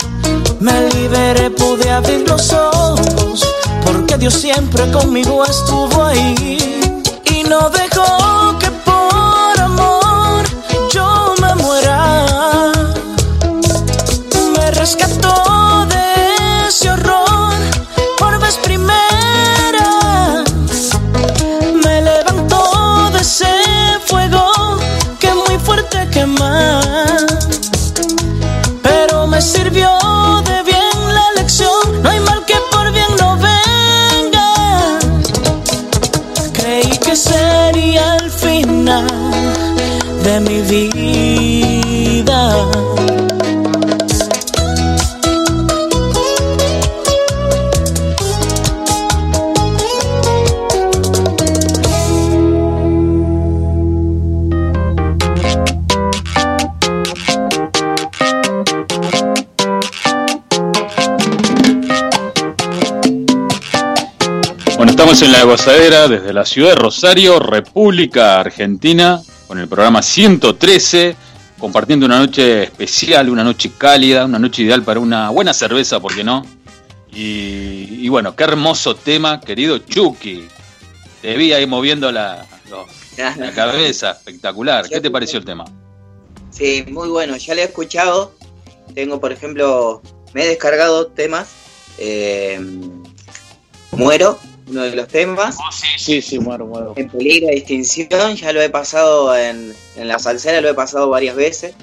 [0.60, 3.48] Me liberé, pude abrir los ojos.
[3.86, 6.58] Porque Dios siempre conmigo estuvo ahí.
[7.26, 8.65] Y no dejó que
[65.38, 71.14] la gozadera desde la ciudad de Rosario, República Argentina, con el programa 113,
[71.60, 76.16] compartiendo una noche especial, una noche cálida, una noche ideal para una buena cerveza, ¿por
[76.16, 76.46] qué no?
[77.12, 80.48] Y, y bueno, qué hermoso tema, querido Chucky.
[81.22, 82.46] Te vi ahí moviendo la,
[83.38, 84.88] la cabeza, espectacular.
[84.88, 85.66] ¿Qué te pareció el tema?
[86.52, 88.34] Sí, muy bueno, ya lo he escuchado.
[88.94, 90.02] Tengo, por ejemplo,
[90.34, 91.48] me he descargado temas.
[91.98, 92.58] eh,
[93.92, 95.56] Muero uno de los temas.
[95.60, 96.94] Oh, sí, sí, sí, muero, muero.
[96.96, 101.10] En peligro de extinción, ya lo he pasado en, en la salsera, lo he pasado
[101.10, 101.74] varias veces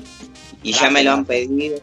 [0.62, 1.78] y ya me lo han pedido.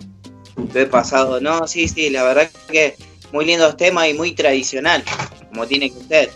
[0.74, 2.96] Lo he pasado, no, sí, sí, la verdad que
[3.32, 5.04] muy lindos temas y muy tradicional,
[5.50, 6.32] como tiene que ser.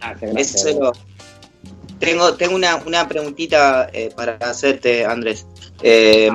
[0.00, 0.62] Gracias, Eso gracias.
[0.74, 0.92] solo-
[1.98, 5.44] Tengo, tengo una, una preguntita eh, para hacerte, Andrés.
[5.82, 6.30] Eh,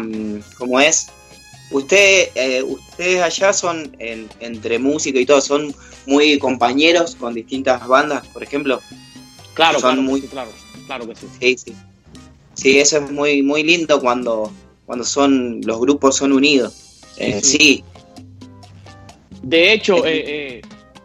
[0.60, 1.08] ¿Cómo es?
[1.72, 5.74] Usted, eh, ustedes allá son, en- entre músicos y todo, son
[6.08, 8.82] muy compañeros con distintas bandas, por ejemplo.
[9.54, 10.50] Claro, son claro, que muy- sí, claro,
[10.88, 11.28] claro que sí.
[11.40, 11.74] Sí, sí.
[12.54, 14.52] Sí, eso es muy, muy lindo cuando,
[14.86, 17.02] cuando son, los grupos son unidos.
[17.18, 17.84] Eh, Sí, sí,
[19.42, 20.24] De hecho, eh,
[20.58, 20.62] eh,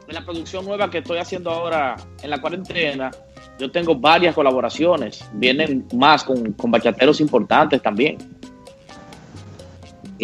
[0.08, 3.10] en la producción nueva que estoy haciendo ahora en la cuarentena,
[3.58, 5.22] yo tengo varias colaboraciones.
[5.34, 8.16] Vienen más con, con bachateros importantes también.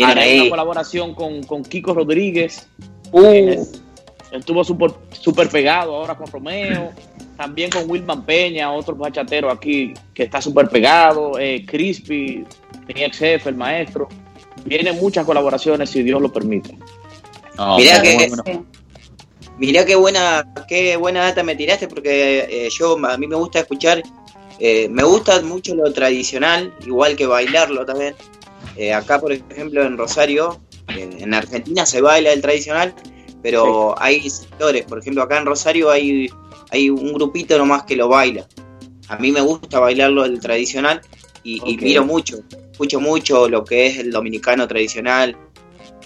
[0.02, 2.66] Haré una colaboración con, con Kiko Rodríguez.
[3.12, 3.62] Uh, Eh,
[4.38, 6.92] estuvo súper super pegado ahora con Romeo.
[7.36, 11.38] También con Wilman Peña, otro bachatero aquí que está súper pegado.
[11.38, 12.44] Eh, Crispy,
[12.88, 14.08] mi ex jefe, el maestro.
[14.64, 16.76] Vienen muchas colaboraciones si Dios lo permite.
[18.02, 18.42] Que- bueno.
[18.46, 18.60] Sí.
[19.58, 23.60] Mirá qué buena, qué buena data me tiraste porque eh, yo a mí me gusta
[23.60, 24.02] escuchar,
[24.58, 28.14] eh, me gusta mucho lo tradicional, igual que bailarlo también.
[28.76, 32.94] Eh, acá, por ejemplo, en Rosario, eh, en Argentina se baila el tradicional,
[33.48, 36.28] pero hay sectores, por ejemplo, acá en Rosario hay,
[36.72, 38.44] hay un grupito nomás que lo baila.
[39.06, 41.00] A mí me gusta bailarlo el tradicional
[41.44, 42.40] y, miro mucho,
[42.72, 45.36] escucho mucho lo que es el dominicano tradicional,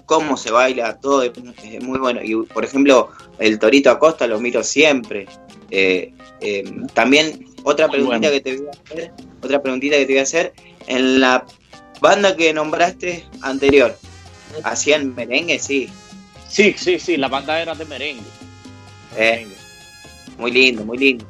[0.04, 1.32] cómo se baila, todo es,
[1.64, 2.20] es muy bueno.
[2.22, 5.26] Y por ejemplo, el Torito Acosta lo miro siempre.
[5.70, 8.32] Eh, eh, también otra preguntita bueno.
[8.32, 10.52] que te voy a hacer, otra preguntita que te voy a hacer,
[10.88, 11.46] en la
[12.02, 13.96] banda que nombraste anterior,
[14.62, 15.88] hacían merengue, sí,
[16.50, 18.22] Sí, sí, sí, la banda era de merengue.
[19.16, 19.46] eh,
[20.36, 21.24] muy lindo, muy lindo.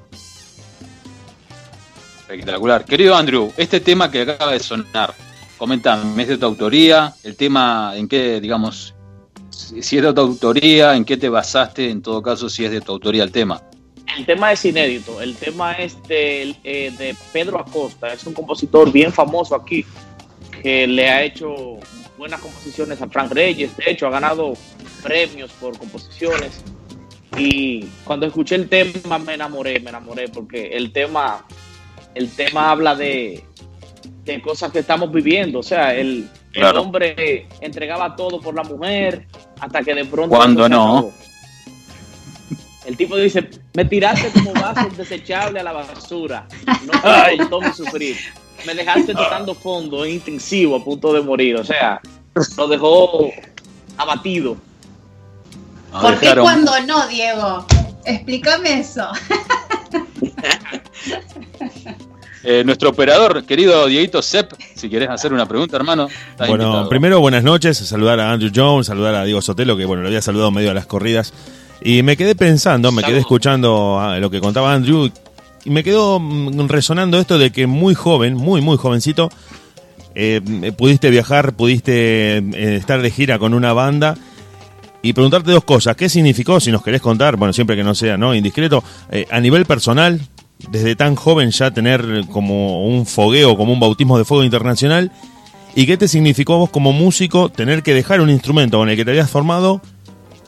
[2.22, 2.84] Espectacular.
[2.84, 5.12] Querido Andrew, este tema que acaba de sonar,
[5.58, 7.12] comentame, ¿es de tu autoría?
[7.24, 8.94] ¿El tema en qué, digamos,
[9.50, 12.80] si es de tu autoría, en qué te basaste, en todo caso, si es de
[12.80, 13.60] tu autoría el tema?
[14.16, 15.20] El tema es inédito.
[15.20, 18.12] El tema es de, eh, de Pedro Acosta.
[18.12, 19.84] Es un compositor bien famoso aquí
[20.62, 21.78] que le ha hecho
[22.20, 23.74] buenas composiciones a Frank Reyes.
[23.78, 24.52] De hecho, ha ganado
[25.02, 26.62] premios por composiciones.
[27.38, 31.46] Y cuando escuché el tema me enamoré, me enamoré porque el tema,
[32.14, 33.42] el tema habla de,
[34.24, 35.60] de cosas que estamos viviendo.
[35.60, 39.26] O sea, el, el hombre entregaba todo por la mujer
[39.58, 40.36] hasta que de pronto...
[40.36, 40.98] Cuando no.
[40.98, 41.12] acabó.
[42.84, 46.46] El tipo dice, me tiraste como vaso desechable a la basura.
[46.86, 48.16] No me costó mi sufrir.
[48.66, 51.56] Me dejaste tocando fondo, intensivo, a punto de morir.
[51.56, 52.00] O sea,
[52.56, 53.30] lo dejó
[53.96, 54.56] abatido.
[55.92, 57.66] ¿Por qué cuando no, Diego?
[58.04, 59.08] Explícame eso.
[62.42, 66.08] Eh, nuestro operador, querido Dieguito Sepp, si querés hacer una pregunta, hermano.
[66.38, 66.88] Bueno, invitado.
[66.88, 70.22] primero buenas noches, saludar a Andrew Jones, saludar a Diego Sotelo, que bueno, lo había
[70.22, 71.34] saludado medio a las corridas.
[71.82, 75.10] Y me quedé pensando, me quedé escuchando ah, lo que contaba Andrew,
[75.64, 79.30] y me quedó mm, resonando esto de que muy joven, muy, muy jovencito,
[80.14, 84.16] eh, pudiste viajar, pudiste eh, estar de gira con una banda.
[85.02, 88.18] Y preguntarte dos cosas, ¿qué significó, si nos querés contar, bueno, siempre que no sea
[88.18, 90.20] no indiscreto, eh, a nivel personal,
[90.68, 95.10] desde tan joven ya tener como un fogueo, como un bautismo de fuego internacional,
[95.74, 98.96] ¿Y qué te significó a vos como músico tener que dejar un instrumento con el
[98.96, 99.80] que te habías formado,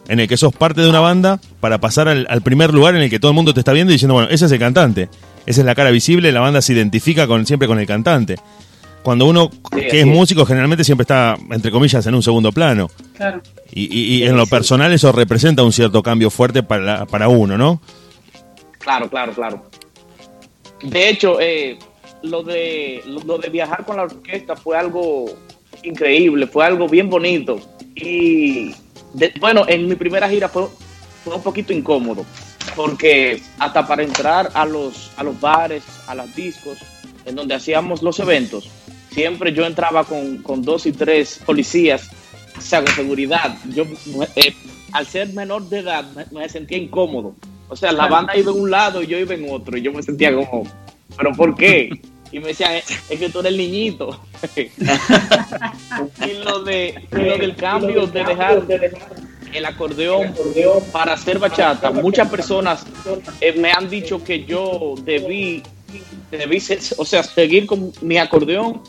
[0.08, 3.02] en el que sos parte de una banda, para pasar al, al primer lugar en
[3.02, 5.08] el que todo el mundo te está viendo y diciendo, bueno, ese es el cantante,
[5.46, 8.36] esa es la cara visible, la banda se identifica con, siempre con el cantante.
[9.02, 10.06] Cuando uno que es es.
[10.06, 12.88] músico generalmente siempre está, entre comillas, en un segundo plano.
[13.16, 13.40] Claro.
[13.72, 17.58] Y, y- y en lo personal eso representa un cierto cambio fuerte para, para uno,
[17.58, 17.80] ¿no?
[18.78, 19.64] Claro, claro, claro.
[20.82, 21.78] De hecho, eh,
[22.22, 25.26] lo, de, lo de viajar con la orquesta fue algo
[25.82, 27.60] increíble, fue algo bien bonito.
[27.96, 28.72] Y
[29.14, 30.66] de- bueno, en mi primera gira fue,
[31.24, 32.24] fue un poquito incómodo,
[32.76, 36.78] porque hasta para entrar a los, a los bares, a los discos,
[37.24, 38.68] en donde hacíamos los eventos,
[39.10, 42.08] siempre yo entraba con, con dos y tres policías,
[42.56, 43.56] o sea, con seguridad.
[43.74, 43.84] Yo,
[44.36, 44.54] eh,
[44.92, 47.34] al ser menor de edad, me, me sentía incómodo.
[47.68, 49.92] O sea, la banda iba en un lado y yo iba en otro, y yo
[49.92, 50.64] me sentía como,
[51.16, 51.90] ¿pero por qué?
[52.32, 54.18] Y me decían, es es que tú eres el niñito.
[56.26, 58.62] y lo, de, lo del cambio de dejar
[59.52, 60.32] el acordeón
[60.92, 62.84] para hacer bachata, muchas personas
[63.40, 65.62] eh, me han dicho que yo debí,
[66.30, 68.82] debí ser- o sea, seguir con mi acordeón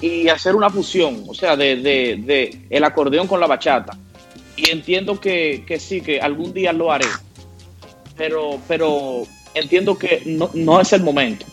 [0.00, 3.96] y hacer una fusión, o sea, de, de, de el acordeón con la bachata.
[4.56, 7.06] Y entiendo que, que sí, que algún día lo haré.
[8.16, 9.22] pero, pero
[9.54, 11.46] entiendo que no, no es el momento.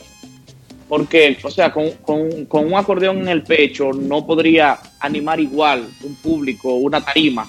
[0.92, 5.88] Porque, o sea, con, con- con un acordeón en el pecho no podría animar igual
[6.04, 7.48] un público, una tarima.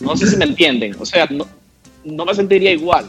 [0.00, 0.94] No sé si me entienden.
[1.00, 1.46] O sea, no,
[2.04, 3.06] no me sentiría igual.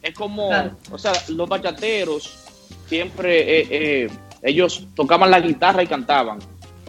[0.00, 0.70] Es como, Claro.
[0.90, 2.38] o sea, los bachateros
[2.86, 4.08] siempre, eh, eh,
[4.42, 6.38] ellos tocaban la guitarra y cantaban.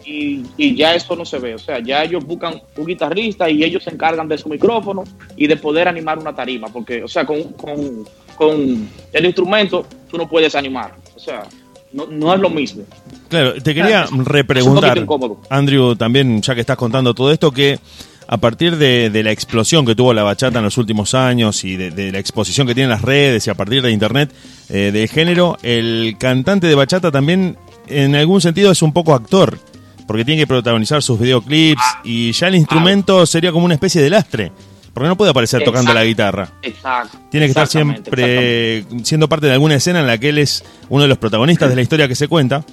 [0.06, 1.54] Y, y ya eso no se ve.
[1.56, 5.04] O sea, ya ellos buscan un guitarrista y ellos se encargan de su micrófono
[5.36, 6.68] y de poder animar una tarima.
[6.68, 10.94] Porque, o sea, con, con, con el instrumento tú no puedes animar.
[11.14, 11.42] O sea,
[11.92, 12.84] no, no es lo mismo.
[13.28, 15.06] Claro, te quería Es un repreguntar.
[15.48, 17.78] Andrew, también ya que estás contando todo esto, que
[18.26, 21.76] a partir de, de la explosión que tuvo la bachata en los últimos años y
[21.76, 24.30] de, de la exposición que tienen las redes y a partir de internet
[24.68, 27.56] eh, del género, el cantante de bachata también
[27.88, 29.58] en algún sentido es un poco actor,
[30.06, 34.10] porque tiene que protagonizar sus videoclips y ya el instrumento sería como una especie de
[34.10, 34.52] lastre,
[34.92, 36.50] porque no puede aparecer tocando la guitarra.
[36.62, 37.18] Exacto.
[37.30, 41.02] Tiene que estar siempre siendo parte de alguna escena en la que él es uno
[41.02, 42.64] de los protagonistas de la historia que se cuenta.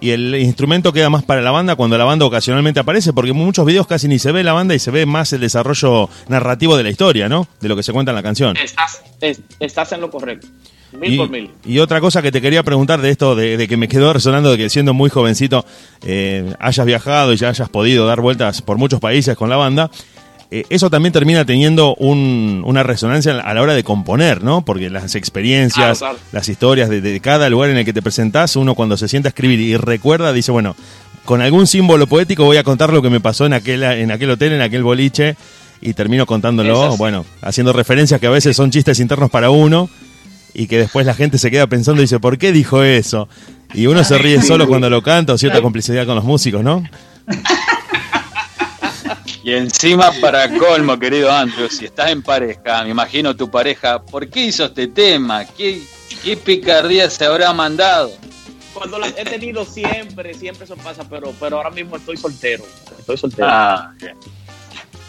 [0.00, 3.36] Y el instrumento queda más para la banda cuando la banda ocasionalmente aparece, porque en
[3.36, 6.76] muchos videos casi ni se ve la banda y se ve más el desarrollo narrativo
[6.76, 7.46] de la historia, ¿no?
[7.60, 8.54] De lo que se cuenta en la canción.
[8.56, 10.46] Estás, es- estás en lo correcto.
[10.92, 11.50] Mil Y, por mil.
[11.64, 14.50] y otra cosa que te quería preguntar de esto, de, de que me quedó resonando
[14.52, 15.64] de que siendo muy jovencito
[16.02, 19.90] eh, hayas viajado y ya hayas podido dar vueltas por muchos países con la banda,
[20.60, 24.64] eh, eso también termina teniendo un- una resonancia a la hora de componer, ¿no?
[24.64, 26.18] Porque las experiencias, claro.
[26.32, 29.28] las historias de, de cada lugar en el que te presentás, uno cuando se sienta
[29.28, 30.76] a escribir y recuerda, dice, bueno,
[31.24, 34.30] con algún símbolo poético voy a contar lo que me pasó en aquel, en aquel
[34.30, 35.36] hotel, en aquel boliche,
[35.80, 39.88] y termino contándolo, bueno, haciendo referencias que a veces son chistes internos para uno,
[40.52, 43.28] y que después la gente se queda pensando y dice, ¿por qué dijo eso?
[43.74, 46.84] Y uno se ríe solo cuando lo canta o cierta complicidad con los músicos, ¿no?
[49.44, 54.26] Y encima, para colmo, querido Andrew, si estás en pareja, me imagino tu pareja, ¿por
[54.30, 55.44] qué hizo este tema?
[55.44, 55.82] ¿Qué,
[56.22, 58.10] qué picardía se habrá mandado?
[58.72, 62.64] Cuando las he tenido siempre, siempre eso pasa, pero, pero ahora mismo estoy soltero.
[62.98, 63.46] Estoy soltero.
[63.50, 64.16] Ah, bien.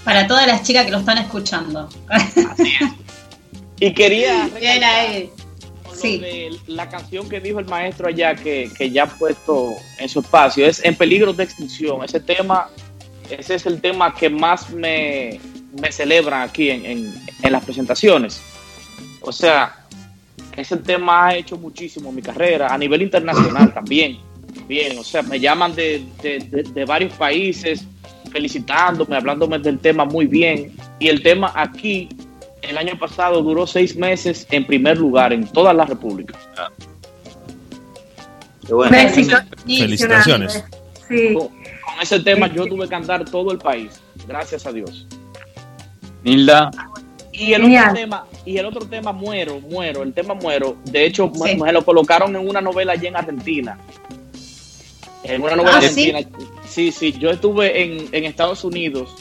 [0.04, 1.90] Para todas las chicas que lo están escuchando.
[3.80, 5.32] Y quería Bien ahí.
[5.84, 6.18] con lo Sí.
[6.20, 10.20] de la canción que dijo el maestro allá, que, que ya ha puesto en su
[10.20, 12.04] espacio, es En peligro de extinción.
[12.04, 12.70] Ese tema,
[13.30, 15.40] ese es el tema que más me,
[15.82, 18.42] me celebran aquí en, en- en las presentaciones.
[19.22, 19.76] O sea,
[20.56, 24.18] ese tema ha hecho muchísimo en mi carrera, a nivel internacional también.
[24.68, 27.86] Bien, o sea, me llaman de, de- de- de varios países
[28.32, 30.76] felicitándome, hablándome del tema muy bien.
[31.00, 32.10] Y el tema aquí,
[32.62, 36.38] el año pasado, duró seis meses en primer lugar en toda la República.
[38.66, 38.92] Qué bueno.
[38.92, 39.38] México.
[39.66, 40.64] Felicitaciones.
[41.08, 41.38] Sí.
[41.96, 45.06] Con, ese tema yo tuve que andar todo el país, gracias a Dios.
[46.24, 46.72] Nilda,
[47.32, 47.84] Y el Genial.
[47.90, 51.58] otro tema, y el otro tema muero, muero, el tema muero, de hecho me- Sí.
[51.62, 53.78] me, lo colocaron en una novela allá en Argentina.
[55.24, 56.12] En una novela Ah, ¿sí?
[56.12, 56.48] argentina.
[56.68, 59.14] Sí, sí, yo estuve en, en Estados Unidos,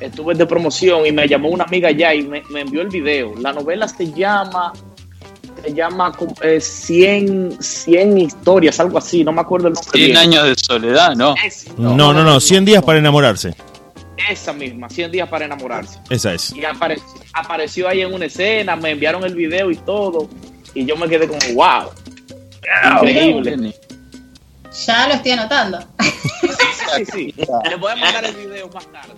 [0.00, 3.34] estuve de promoción y me llamó una amiga allá y me, me envió el video.
[3.38, 4.72] La novela se llama
[5.62, 9.90] se llama eh, 100, 100 historias, algo así, no me acuerdo el nombre.
[9.92, 10.16] 100 bien.
[10.16, 11.34] años de soledad, ¿no?
[11.44, 13.54] Es- No, no, no, 100 días para enamorarse.
[14.28, 15.98] Esa misma, 100 días para enamorarse.
[16.10, 16.52] Esa es.
[16.52, 17.00] Y apare-
[17.32, 20.28] apareció ahí en una escena, me enviaron el video y todo.
[20.74, 21.90] Y yo me quedé como, wow.
[23.02, 23.74] Increíble.
[24.86, 25.78] Ya lo estoy anotando.
[26.96, 27.34] Sí, sí.
[27.68, 29.14] Les voy a mandar el video más tarde.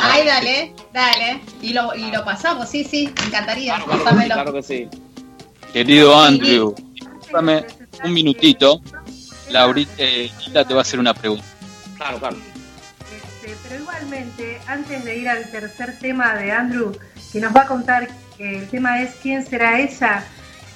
[0.00, 1.40] Ay, dale, dale.
[1.62, 3.76] Y lo, y lo pasamos, sí, sí, me encantaría.
[3.76, 4.88] Claro, claro, sí, claro que sí.
[5.72, 6.74] Querido Andrew,
[7.32, 7.64] dame
[8.04, 8.80] un minutito.
[9.50, 11.44] Laurita eh, te va a hacer una pregunta.
[11.96, 12.36] Claro, claro.
[13.14, 16.92] Este, pero igualmente, antes de ir al tercer tema de Andrew,
[17.32, 20.24] que nos va a contar, que el tema es ¿Quién será ella?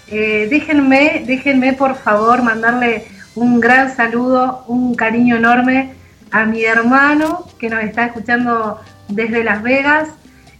[0.08, 5.94] Eh, déjenme, déjenme por favor mandarle un gran saludo, un cariño enorme
[6.30, 10.08] a mi hermano que nos está escuchando desde Las Vegas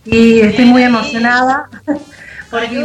[0.05, 1.69] y estoy muy emocionada
[2.55, 2.77] porque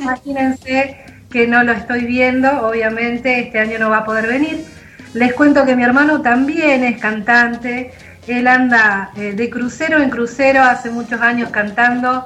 [0.00, 0.96] imagínense,
[1.30, 4.64] que no lo estoy viendo, obviamente este año no va a poder venir.
[5.14, 7.92] Les cuento que mi hermano también es cantante,
[8.26, 12.24] él anda eh, de crucero en crucero hace muchos años cantando,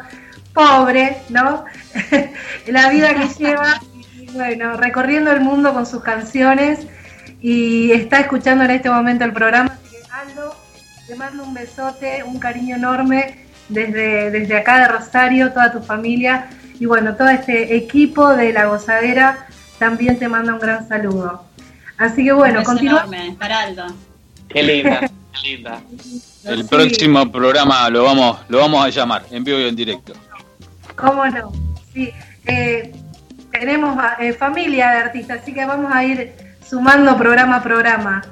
[0.54, 1.66] pobre, ¿no?
[2.66, 3.80] La vida que lleva,
[4.32, 6.86] bueno, recorriendo el mundo con sus canciones
[7.42, 9.72] y está escuchando en este momento el programa.
[9.72, 10.56] Así que, Aldo,
[11.06, 16.48] te mando un besote, un cariño enorme desde, desde acá de Rosario, toda tu familia
[16.78, 19.46] y bueno, todo este equipo de La Gozadera
[19.78, 21.44] también te manda un gran saludo.
[21.98, 22.62] Así que bueno,
[23.50, 23.86] Aldo.
[24.48, 25.00] Qué linda,
[25.32, 25.80] qué linda.
[26.44, 30.14] El Sí, próximo programa lo vamos, lo vamos a llamar en vivo y en directo.
[30.96, 31.52] ¿Cómo no?
[31.92, 32.10] Sí,
[32.46, 32.92] eh,
[33.52, 36.32] tenemos eh, familia de artistas, así que vamos a ir
[36.66, 38.22] sumando programa a programa.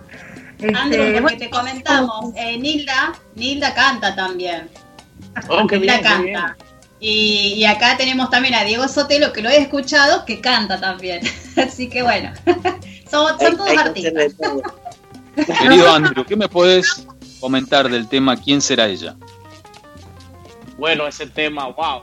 [0.58, 4.68] Este, Andrew, porque bueno, te comentamos, eh, Nilda, Nilda canta también.
[5.48, 6.34] Oh, qué Nilda bien, qué bien.
[6.34, 6.56] canta.
[7.00, 11.20] Y, y acá tenemos también a Diego Sotelo, que lo he escuchado, que canta también.
[11.56, 12.32] Así que bueno,
[13.10, 14.34] son, son Hay- todos artistas.
[15.60, 17.06] Querido Andrew, ¿qué me puedes
[17.40, 19.14] comentar del tema ¿Quién será ella?
[20.76, 22.02] Bueno, ese tema, wow.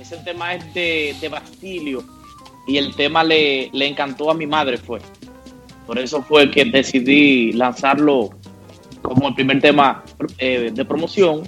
[0.00, 2.04] Ese tema es de, de Bastilio.
[2.66, 5.00] Y el tema le, le encantó a mi madre, fue.
[5.86, 8.30] Por eso fue que decidí lanzarlo
[9.02, 10.02] como el primer tema
[10.38, 11.42] eh, de promoción.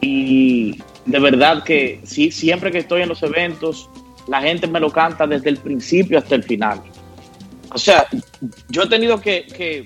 [0.00, 3.88] Y de verdad que sí, siempre que estoy en los eventos,
[4.28, 6.82] la gente me lo canta desde el principio hasta el final.
[7.72, 8.06] O sea,
[8.68, 9.84] yo he tenido que, que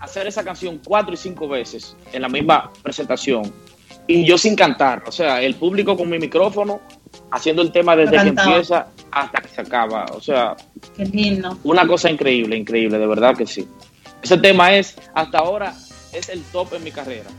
[0.00, 3.52] hacer esa canción cuatro y cinco veces en la misma presentación
[4.06, 6.80] y yo sin cantar, o sea, el público con mi micrófono
[7.30, 10.56] haciendo el tema desde que empieza hasta que se acaba, o sea,
[10.96, 11.58] Qué lindo.
[11.64, 13.66] una cosa increíble, increíble, de verdad que sí.
[14.22, 15.74] Ese tema es, hasta ahora,
[16.12, 17.30] es el top en mi carrera.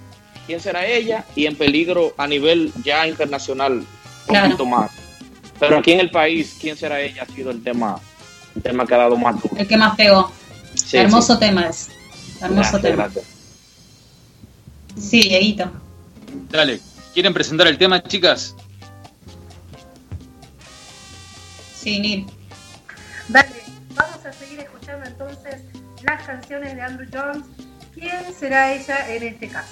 [0.48, 1.26] ¿Quién será ella?
[1.36, 3.86] Y en peligro a nivel ya internacional, un
[4.28, 4.46] Claro.
[4.48, 4.92] poquito más.
[5.60, 7.24] Pero aquí en el país, ¿quién será ella?
[7.24, 8.00] Ha sido el tema,
[8.56, 9.56] el tema que ha dado más duro.
[9.58, 10.32] El que más pegó.
[10.76, 11.40] Sí, Hermoso sí.
[11.40, 11.88] tema es.
[12.42, 13.04] Hermoso Gracias, tema.
[13.04, 13.26] gracias.
[15.00, 15.72] Sí, Dieguito.
[16.50, 16.80] Dale,
[17.14, 18.56] ¿quieren presentar el tema, chicas?
[21.76, 22.26] Sí, Nil.
[23.30, 23.50] Dale,
[23.94, 25.62] vamos a seguir escuchando entonces
[26.04, 27.46] las canciones de Andrew Jones.
[27.94, 29.70] ¿Quién será ella en este caso?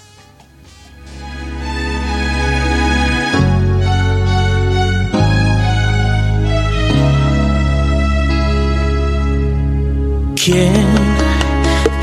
[10.45, 10.73] ¿Quién,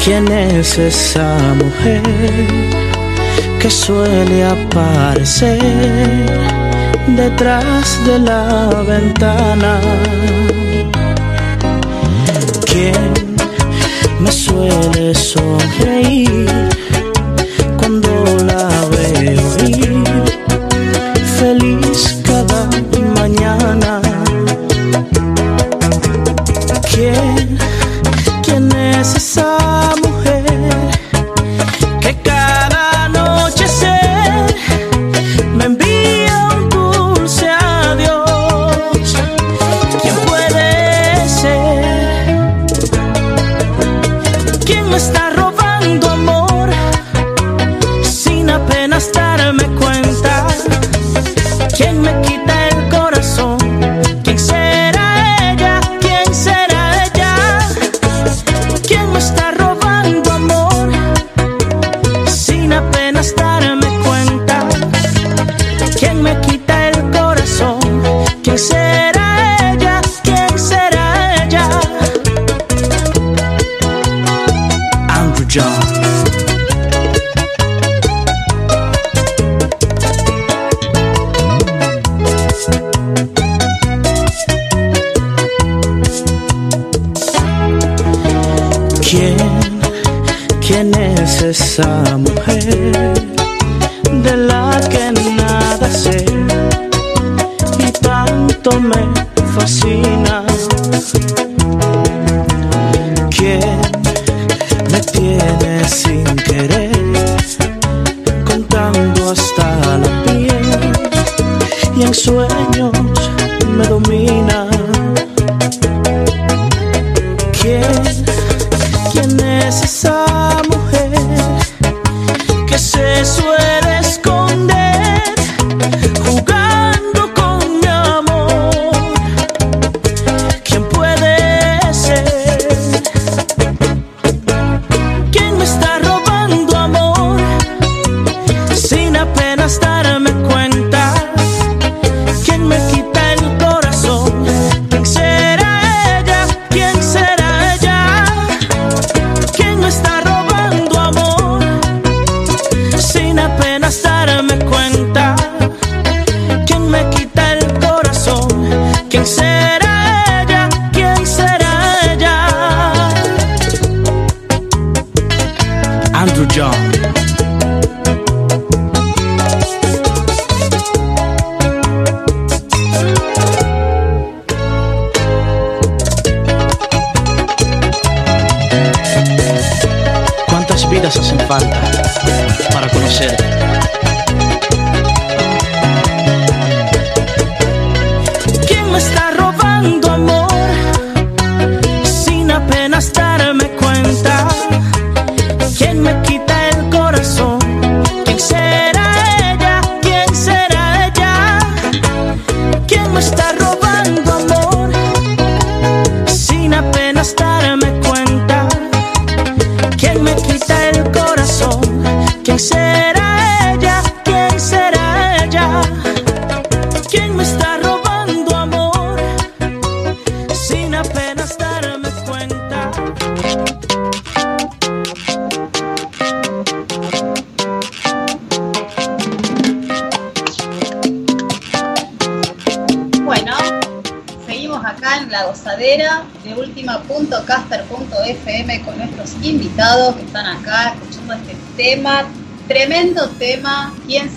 [0.03, 2.01] quién es esa mujer
[3.61, 5.61] que suele aparecer
[7.07, 9.79] detrás de la ventana?
[12.65, 13.37] ¿Quién
[14.21, 16.47] me suele sonreír
[17.77, 20.03] cuando la veo ir
[21.39, 23.00] feliz cada mañana?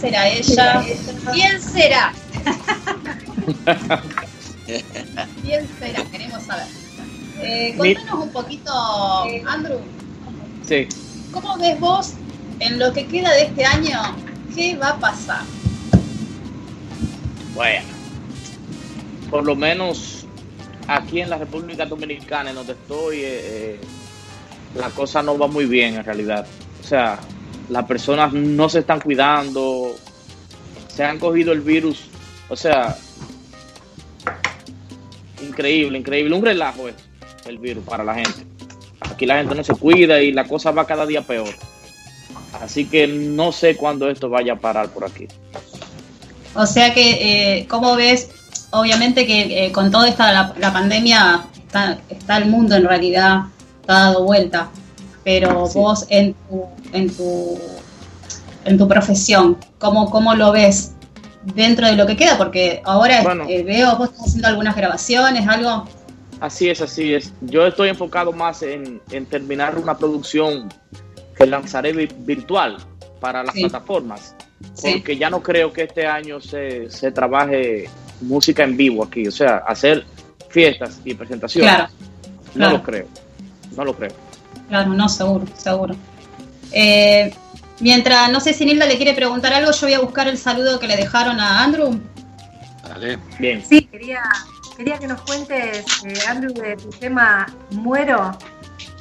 [0.03, 0.83] Será ella?
[1.31, 2.13] ¿Quién será?
[5.41, 6.03] ¿Quién será?
[6.11, 6.67] Queremos saber.
[7.39, 8.71] Eh, contanos un poquito,
[9.47, 9.79] Andrew.
[10.67, 10.89] Sí.
[11.31, 12.13] ¿Cómo ves vos
[12.59, 13.97] en lo que queda de este año?
[14.53, 15.43] ¿Qué va a pasar?
[17.55, 17.85] Bueno,
[19.29, 20.25] por lo menos
[20.87, 23.79] aquí en la República Dominicana, en donde estoy, eh, eh,
[24.75, 26.45] la cosa no va muy bien en realidad.
[26.81, 27.19] O sea,
[27.69, 29.95] las personas no se están cuidando,
[30.87, 32.05] se han cogido el virus,
[32.49, 32.97] o sea,
[35.41, 36.95] increíble, increíble, un relajo es
[37.45, 38.45] el virus para la gente.
[39.01, 41.53] Aquí la gente no se cuida y la cosa va cada día peor.
[42.61, 45.27] Así que no sé cuándo esto vaya a parar por aquí.
[46.55, 48.29] O sea que, eh, ¿cómo ves?
[48.71, 53.43] Obviamente que eh, con toda esta la, la pandemia está, está, el mundo en realidad,
[53.81, 54.69] está dado vuelta.
[55.23, 55.79] Pero sí.
[55.79, 57.57] vos en tu, en tu
[58.65, 60.93] en tu profesión, ¿cómo, cómo lo ves
[61.55, 62.37] dentro de lo que queda?
[62.37, 65.85] Porque ahora bueno, eh, veo, vos estás haciendo algunas grabaciones, algo.
[66.39, 67.33] Así es, así es.
[67.41, 70.69] Yo estoy enfocado más en, en terminar una producción
[71.37, 72.77] que lanzaré virtual
[73.19, 73.61] para las sí.
[73.61, 74.35] plataformas.
[74.81, 75.19] Porque sí.
[75.19, 77.89] ya no creo que este año se, se, trabaje
[78.21, 79.27] música en vivo aquí.
[79.27, 80.05] O sea, hacer
[80.49, 81.69] fiestas y presentaciones.
[81.69, 81.89] Claro,
[82.47, 82.77] no claro.
[82.77, 83.07] lo creo.
[83.75, 84.11] No lo creo.
[84.69, 85.95] Claro, no, seguro, seguro.
[86.71, 87.33] Eh,
[87.79, 90.79] mientras, no sé si Nilda le quiere preguntar algo, yo voy a buscar el saludo
[90.79, 91.99] que le dejaron a Andrew.
[92.87, 93.17] Dale.
[93.39, 93.63] Bien.
[93.67, 94.23] Sí, quería,
[94.77, 98.37] quería que nos cuentes, eh, Andrew, de tu tema Muero.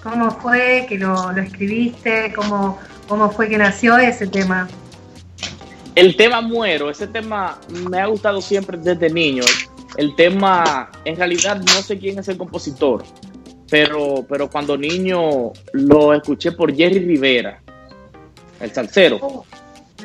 [0.02, 2.32] ¿Cómo fue que lo, lo escribiste?
[2.34, 4.68] ¿Cómo, ¿Cómo fue que nació ese tema?
[5.94, 9.44] El tema Muero, ese tema me ha gustado siempre desde niño.
[9.96, 13.04] El tema, en realidad no sé quién es el compositor,
[13.72, 17.58] pero, pero cuando niño lo escuché por Jerry Rivera,
[18.60, 19.16] el salsero.
[19.22, 19.46] Oh,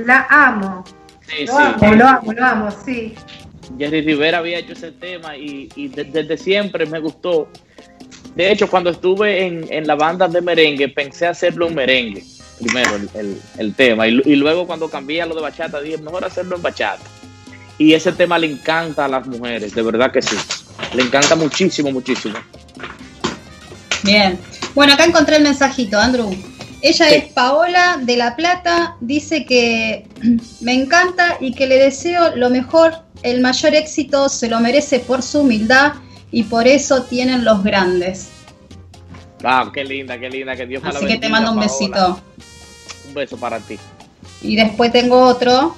[0.06, 0.86] la amo.
[1.28, 1.60] Sí, lo sí.
[1.60, 3.14] amo, lo amo, lo amo, sí.
[3.78, 7.50] Jerry Rivera había hecho ese tema y, y de, desde siempre me gustó.
[8.36, 12.24] De hecho, cuando estuve en, en, la banda de merengue, pensé hacerlo en merengue,
[12.60, 15.98] primero el, el, el tema, y, y, luego cuando cambié a lo de bachata, dije,
[15.98, 17.04] mejor hacerlo en bachata.
[17.78, 20.38] Y ese tema le encanta a las mujeres, de verdad que sí.
[20.94, 22.38] Le encanta muchísimo, muchísimo.
[24.04, 24.40] Bien.
[24.76, 26.32] Bueno, acá encontré el mensajito, Andrew.
[26.82, 27.16] Ella sí.
[27.16, 30.08] es Paola de La Plata, dice que
[30.62, 35.24] me encanta y que le deseo lo mejor, el mayor éxito, se lo merece por
[35.24, 35.94] su humildad
[36.32, 38.30] y por eso tienen los grandes.
[39.44, 41.72] Ah, qué linda, qué linda, que Dios Así que te mando un Paola.
[41.72, 42.20] besito.
[43.08, 43.78] Un beso para ti.
[44.42, 45.76] Y después tengo otro,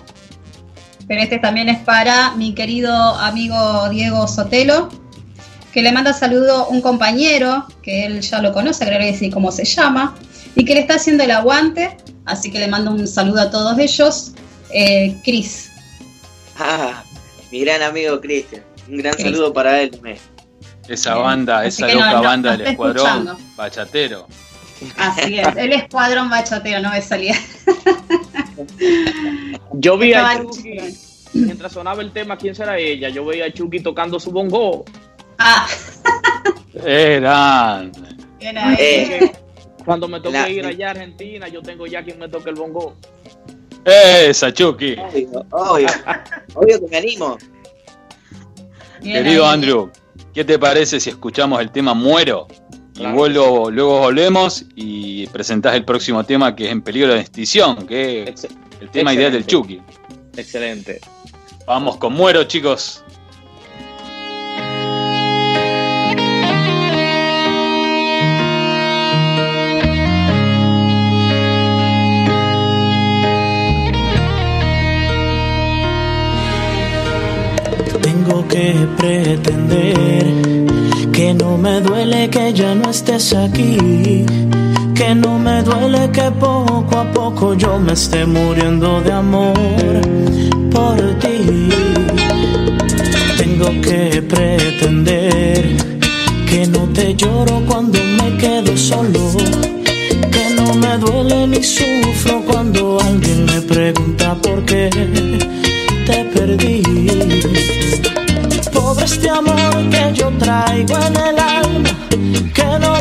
[1.07, 4.89] pero este también es para mi querido amigo Diego Sotelo,
[5.73, 9.51] que le manda saludo un compañero, que él ya lo conoce, creo que decir cómo
[9.51, 10.15] se llama,
[10.55, 13.77] y que le está haciendo el aguante, así que le mando un saludo a todos
[13.77, 14.31] ellos,
[14.71, 15.71] eh, Cris.
[16.57, 17.03] Ah,
[17.51, 19.27] mi gran amigo Cristian, un gran Chris.
[19.27, 19.99] saludo para él.
[20.87, 23.37] Esa banda, Así esa loca no, no, banda del escuadrón escuchando.
[23.55, 24.27] bachatero.
[24.97, 27.35] Así es, el escuadrón bachatero, no me salía.
[29.73, 30.77] Yo vi a Chucky,
[31.33, 33.09] mientras sonaba el tema, ¿quién será ella?
[33.09, 34.83] Yo veía a Chucky tocando su bongo.
[35.39, 35.67] Ah.
[36.85, 37.91] Eran.
[38.41, 39.31] Eh,
[39.85, 42.55] cuando me toque la, ir allá a Argentina, yo tengo ya quien me toque el
[42.55, 42.95] bongo.
[43.85, 44.95] Esa, Chucky.
[44.97, 45.87] Obvio, obvio,
[46.53, 47.37] obvio que me animo.
[49.01, 49.53] Bien Querido ahí.
[49.53, 49.89] Andrew,
[50.33, 52.47] ¿qué te parece si escuchamos el tema Muero?
[52.93, 53.27] Claro.
[53.27, 57.87] Y luego, luego volvemos y presentás el próximo tema que es En peligro de extinción,
[57.87, 59.13] que es el tema Excelente.
[59.13, 59.81] ideal del Chucky.
[60.35, 60.99] Excelente.
[61.65, 63.03] Vamos con Muero, chicos.
[78.29, 80.25] Tengo que pretender.
[81.11, 84.23] Que no me duele que ya no estés aquí,
[84.93, 89.53] que no me duele que poco a poco yo me esté muriendo de amor
[90.71, 91.69] por ti.
[93.37, 95.75] Tengo que pretender
[96.47, 99.31] que no te lloro cuando me quedo solo,
[100.31, 104.89] que no me duele ni sufro cuando alguien me pregunta por qué
[110.39, 111.89] traigo en el alma,
[112.53, 112.98] que no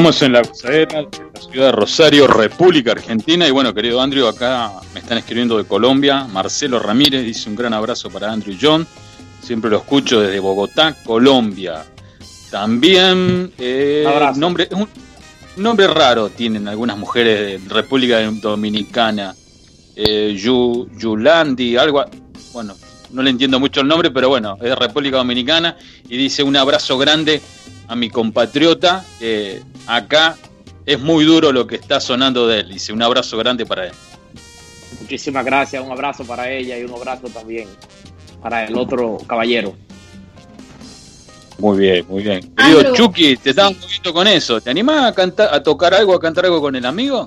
[0.00, 3.46] estamos en la gozadera de la ciudad de Rosario, República Argentina.
[3.46, 6.24] Y bueno, querido Andrew, acá me están escribiendo de Colombia.
[6.24, 8.86] Marcelo Ramírez dice un gran abrazo para Andrew John.
[9.42, 11.84] Siempre lo escucho desde Bogotá, Colombia.
[12.50, 14.88] También, eh, nombre, es un
[15.56, 19.34] nombre raro tienen algunas mujeres de República Dominicana.
[19.96, 22.02] Eh, Yu- Yulandi, algo.
[22.54, 22.74] Bueno,
[23.10, 25.76] no le entiendo mucho el nombre, pero bueno, es de República Dominicana.
[26.08, 27.42] Y dice un abrazo grande
[27.88, 29.04] a mi compatriota.
[29.18, 29.60] que
[29.90, 30.36] acá
[30.86, 32.68] es muy duro lo que está sonando de él.
[32.68, 33.92] Dice un abrazo grande para él.
[35.00, 37.68] Muchísimas gracias, un abrazo para ella y un abrazo también
[38.40, 39.74] para el otro caballero.
[41.58, 42.54] Muy bien, muy bien.
[42.54, 42.94] Querido.
[42.94, 44.60] Chucky, te estaba moviendo con eso.
[44.60, 47.26] ¿Te animás a cantar, a tocar algo, a cantar algo con el amigo?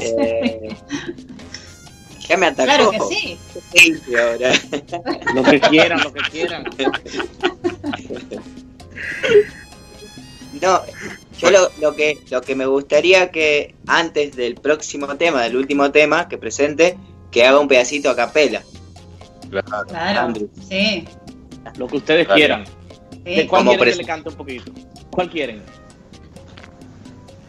[0.00, 0.68] Eh,
[2.28, 2.64] ya me atacó.
[2.64, 3.38] Claro que sí.
[3.74, 4.52] Sí, ahora.
[5.34, 6.64] Lo que quieran, lo que quieran.
[10.68, 10.82] No,
[11.38, 15.90] yo lo, lo que lo que me gustaría que antes del próximo tema, del último
[15.90, 16.98] tema que presente,
[17.30, 18.62] que haga un pedacito a capela.
[19.50, 19.86] Claro.
[19.88, 20.20] Claro.
[20.20, 20.50] Andrew.
[20.68, 21.04] Sí.
[21.78, 22.38] Lo que ustedes Claro.
[22.38, 22.66] quieran.
[22.66, 22.72] sí.
[23.24, 24.72] ¿De ¿Cuál Como quieren que le cante un poquito?
[25.10, 25.62] ¿Cuál quieren?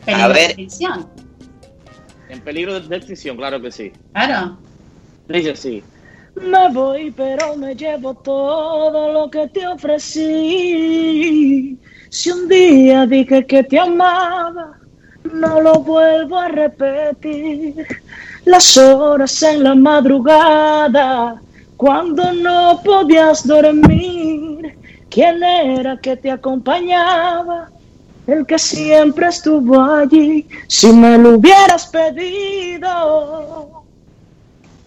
[0.06, 0.38] Peligro A ver.
[0.38, 1.08] de extinción.
[2.30, 3.92] En peligro de de extinción, claro que sí.
[4.14, 4.58] Claro.
[5.28, 5.84] Dice así.
[6.36, 10.18] Me voy, pero me llevo todo lo que te ofrecí.
[12.10, 14.80] Si un día dije que te amaba,
[15.32, 17.86] no lo vuelvo a repetir.
[18.46, 21.40] Las horas en la madrugada,
[21.78, 24.76] cuando no podías dormir,
[25.10, 27.70] ¿quién era que te acompañaba?
[28.26, 33.84] El que siempre estuvo allí, si me lo hubieras pedido.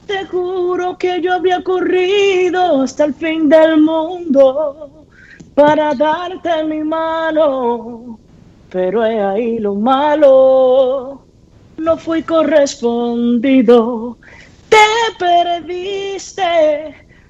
[0.09, 4.92] Te juro que yo habría corrido hasta el fin del mundo
[5.55, 8.19] para darte mi mano.
[8.71, 11.23] Pero he ahí lo malo,
[11.77, 14.17] no fui correspondido.
[14.69, 14.79] Te
[15.19, 16.43] perdiste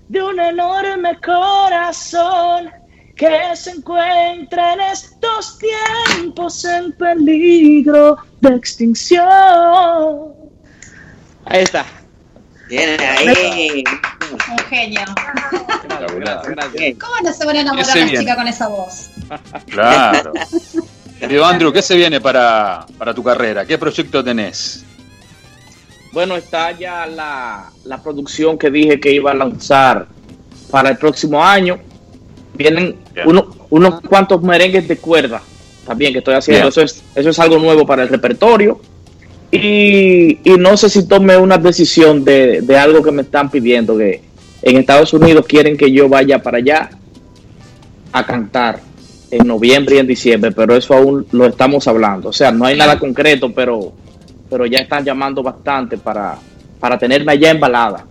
[0.08, 2.70] de un enorme corazón
[3.16, 10.32] que se encuentra en estos tiempos en peligro de extinción.
[11.44, 11.84] Ahí está.
[12.68, 13.84] Bien ahí.
[14.30, 15.00] Un genio.
[16.18, 16.94] Gracias, gracias.
[17.00, 19.10] ¿Cómo no se van a enamorar las chicas con esa voz?
[19.66, 20.32] Claro.
[21.20, 23.64] Querido Andrew, ¿qué se viene para, para tu carrera?
[23.64, 24.84] ¿Qué proyecto tenés?
[26.12, 30.06] Bueno, está ya la, la producción que dije que iba a lanzar
[30.70, 31.78] para el próximo año.
[32.54, 35.40] Vienen uno- unos cuantos merengues de cuerda
[35.86, 36.60] también que estoy haciendo.
[36.62, 36.68] Bien.
[36.68, 38.80] Eso es, eso es algo nuevo para el repertorio.
[39.54, 43.96] Y, y no sé si tome una decisión de, de algo que me están pidiendo,
[43.98, 44.22] que
[44.62, 46.88] en Estados Unidos quieren que yo vaya para allá
[48.12, 48.80] a cantar
[49.30, 52.30] en noviembre y en diciembre, pero eso aún lo estamos hablando.
[52.30, 53.92] O sea, no hay nada concreto, pero,
[54.48, 56.38] pero ya están llamando bastante para,
[56.80, 58.06] para tenerme allá embalada.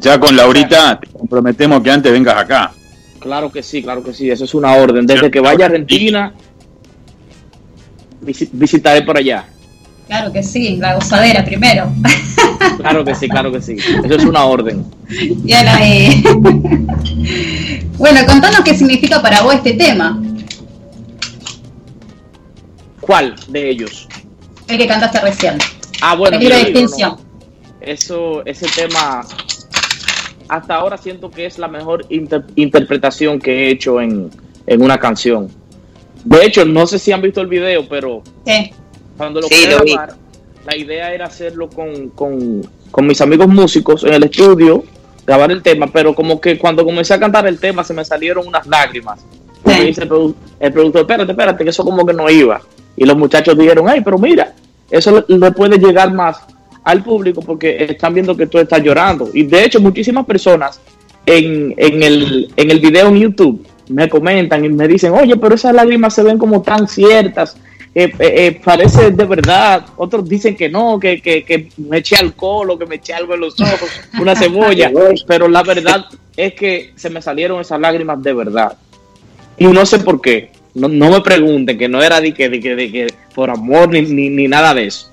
[0.00, 2.70] Ya con Laurita te comprometemos que antes vengas acá.
[3.18, 5.06] Claro que sí, claro que sí, eso es una orden.
[5.06, 6.34] Desde que vaya a Argentina,
[8.22, 9.46] visi- visitaré por allá.
[10.06, 11.90] Claro que sí, la gozadera primero.
[12.78, 13.76] Claro que sí, claro que sí.
[14.04, 14.84] Eso es una orden.
[15.08, 16.22] Bien ahí.
[17.98, 20.20] bueno, contanos qué significa para vos este tema,
[23.00, 24.08] ¿Cuál de ellos?
[24.68, 25.58] el que cantaste recién.
[26.00, 27.16] Ah, bueno, Peligro de sí, no, extinción.
[27.80, 29.24] Eso, ese tema,
[30.48, 34.30] hasta ahora siento que es la mejor inter- interpretación que he hecho en,
[34.66, 35.48] en una canción.
[36.24, 38.72] De hecho, no sé si han visto el video, pero Sí.
[39.16, 40.14] Cuando lo Sí, grabar,
[40.66, 44.84] la idea era hacerlo con, con, con mis amigos músicos en el estudio,
[45.26, 48.46] grabar el tema, pero como que cuando comencé a cantar el tema se me salieron
[48.46, 49.20] unas lágrimas.
[49.64, 49.86] Me Sí.
[49.86, 52.60] dice el, produ- el productor, espérate, espérate, que eso como que no iba.
[52.96, 54.54] Y los muchachos dijeron, ay, pero mira,
[54.90, 56.38] eso le, le puede llegar más
[56.84, 59.28] al público porque están viendo que tú estás llorando.
[59.34, 60.80] Y de hecho, muchísimas personas
[61.26, 65.56] en, en, el, en el video en YouTube me comentan y me dicen, oye, pero
[65.56, 67.56] esas lágrimas se ven como tan ciertas,
[67.98, 69.86] eh, eh, eh, parece de verdad.
[69.96, 73.32] Otros dicen que no, que, que, que me eché alcohol o que me eché algo
[73.34, 73.88] en los ojos,
[74.20, 74.90] una cebolla.
[75.26, 76.04] pero la verdad
[76.36, 78.76] es que se me salieron esas lágrimas de verdad.
[79.56, 80.50] Y no sé por qué.
[80.74, 83.88] No, no me pregunten, que no era de que, de que, de que por amor
[83.88, 85.10] ni, ni, ni nada de eso.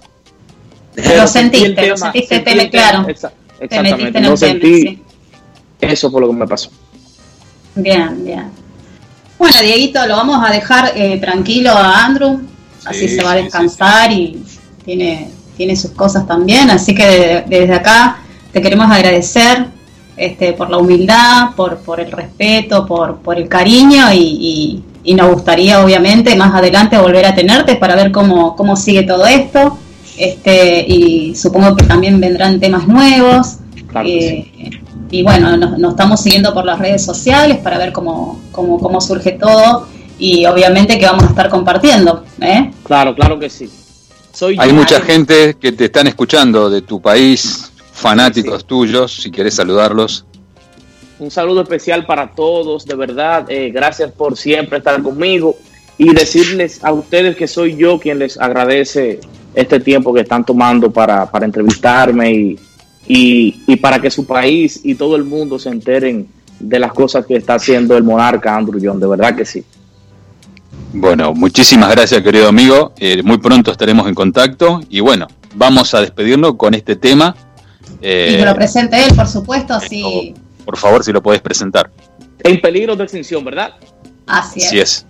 [0.93, 3.07] Pero sentí sentiste, lo sentiste, sentí tema, claro.
[3.07, 4.81] exa- Te Exactamente, no sentí.
[4.81, 5.01] sí.
[5.79, 6.69] Eso fue lo que me pasó.
[7.75, 8.51] Bien, bien.
[9.37, 12.41] Bueno, Dieguito, lo vamos a dejar eh, tranquilo a Andrew,
[12.85, 14.43] así Sí, se va a sí, descansar y
[14.85, 18.17] tiene, tiene sus cosas también, así que de- desde acá
[18.51, 19.67] te queremos agradecer
[20.15, 25.15] este, por la humildad, por, por el respeto, por, por el cariño y, y- y
[25.15, 29.77] nos gustaría obviamente más adelante volver a tenerte para ver cómo, cómo sigue todo esto.
[30.17, 33.57] Este, y supongo que también vendrán temas nuevos.
[33.87, 34.51] Claro Eh,
[35.11, 39.01] y bueno, nos, nos estamos siguiendo por las redes sociales para ver cómo, cómo, cómo
[39.01, 39.87] surge todo
[40.19, 42.23] y obviamente que vamos a estar compartiendo.
[42.41, 42.71] ¿eh?
[42.83, 43.69] Claro, claro que sí.
[44.31, 49.55] Soy Hay mucha gente que te están escuchando de tu país, fanáticos tuyos, si querés
[49.55, 50.25] saludarlos.
[51.19, 53.45] Un saludo especial para todos, de verdad.
[53.49, 55.55] eh, gracias por siempre estar conmigo
[55.97, 59.19] y decirles a ustedes que soy yo quien les agradece
[59.53, 62.59] este tiempo que están tomando para, para entrevistarme y,
[63.07, 66.27] y, y para que su país y todo el mundo se enteren
[66.59, 68.99] de las cosas que está haciendo el monarca Andrew John.
[68.99, 69.63] De verdad que sí.
[70.93, 72.93] Bueno, muchísimas gracias, querido amigo.
[72.99, 74.79] Eh, muy pronto estaremos en contacto.
[74.89, 77.35] Y bueno, vamos a despedirnos con este tema.
[77.99, 81.89] Eh, y que lo presente él, por supuesto, así, por favor, si lo podés presentar.
[82.43, 83.73] En peligro de extinción, ¿verdad?
[84.27, 84.67] así es.
[84.67, 85.05] Así es.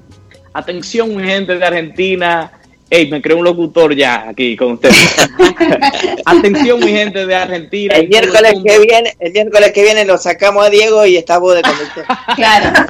[0.54, 2.52] Atención, gente de Argentina.
[2.90, 4.96] Ey, me creo un locutor ya aquí con ustedes.
[6.26, 7.96] Atención, mi gente de Argentina.
[7.96, 11.56] El miércoles que viene, el miércoles que viene lo sacamos a Diego y está vos
[11.56, 12.06] de conductor.
[12.36, 12.88] Claro.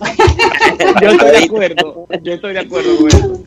[1.01, 2.07] Yo estoy de acuerdo.
[2.21, 3.43] Yo estoy de acuerdo con eso.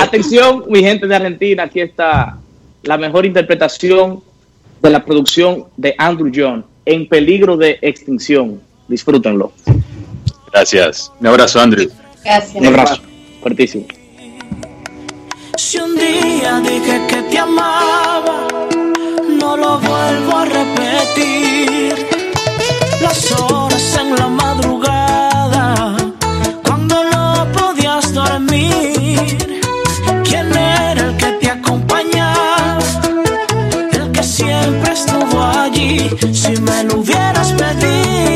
[0.00, 1.64] Atención, mi gente de Argentina.
[1.64, 2.38] Aquí está
[2.82, 4.22] la mejor interpretación
[4.80, 8.60] de la producción de Andrew John en peligro de extinción.
[8.88, 9.52] Disfrútenlo.
[10.52, 11.12] Gracias.
[11.20, 11.90] Un abrazo, Andrew.
[12.24, 12.56] Gracias.
[12.56, 13.02] Un abrazo.
[13.40, 13.86] Fuertísimo.
[15.62, 18.48] Si un día dije que te amaba,
[19.28, 22.06] no lo vuelvo a repetir.
[23.02, 25.96] Las horas en la madrugada,
[26.64, 29.36] cuando no podías dormir.
[30.24, 32.78] ¿Quién era el que te acompañaba?
[33.92, 36.08] El que siempre estuvo allí.
[36.32, 38.29] Si me lo hubieras pedido.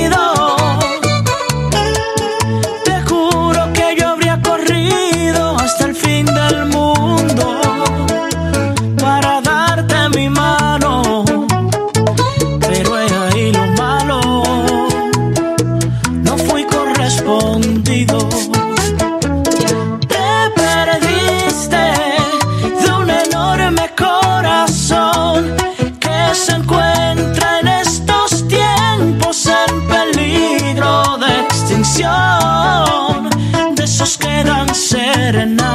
[35.34, 35.73] enough.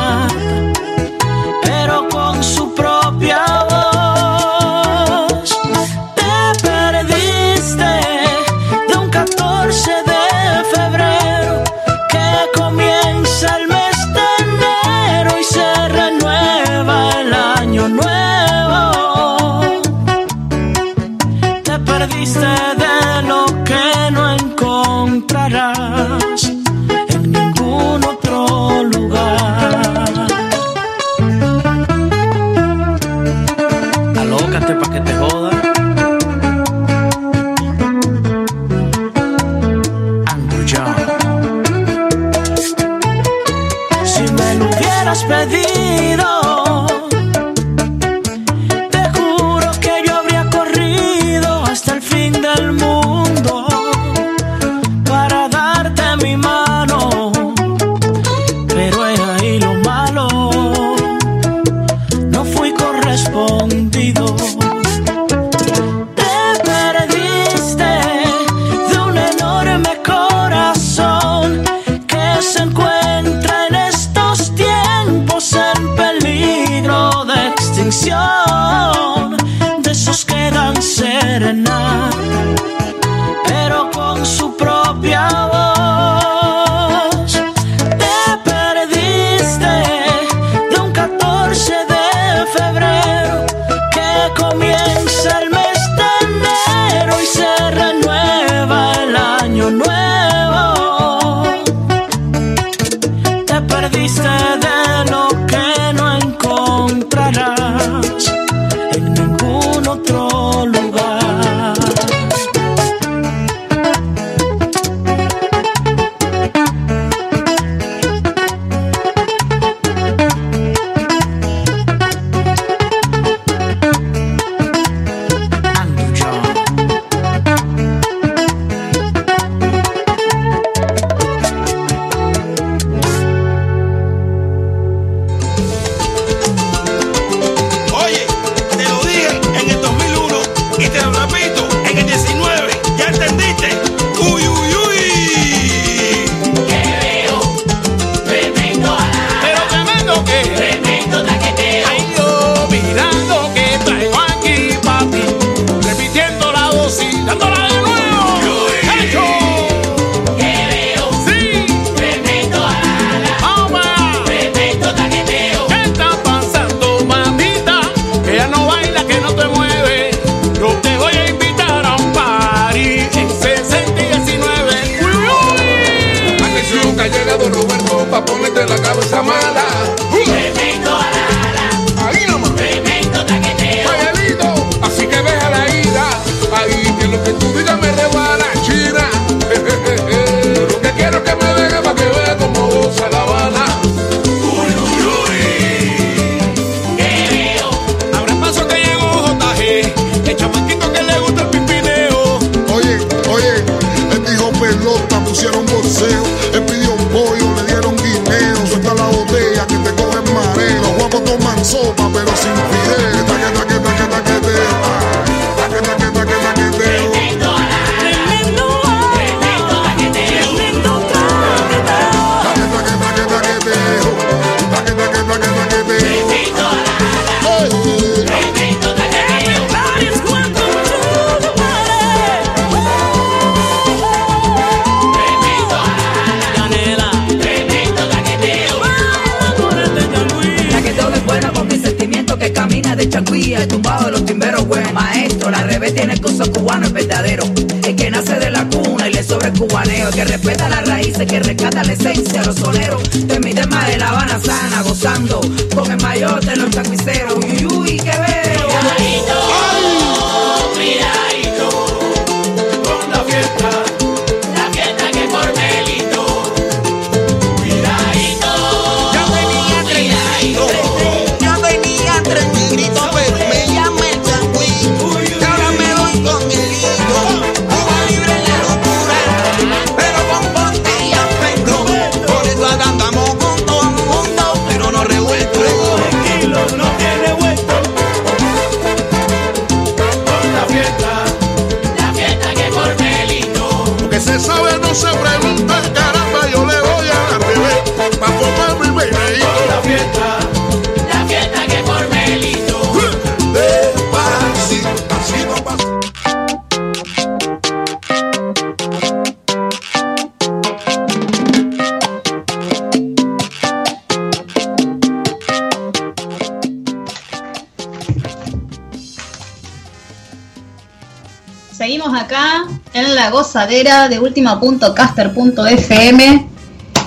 [323.79, 326.47] De ultima.caster.fm.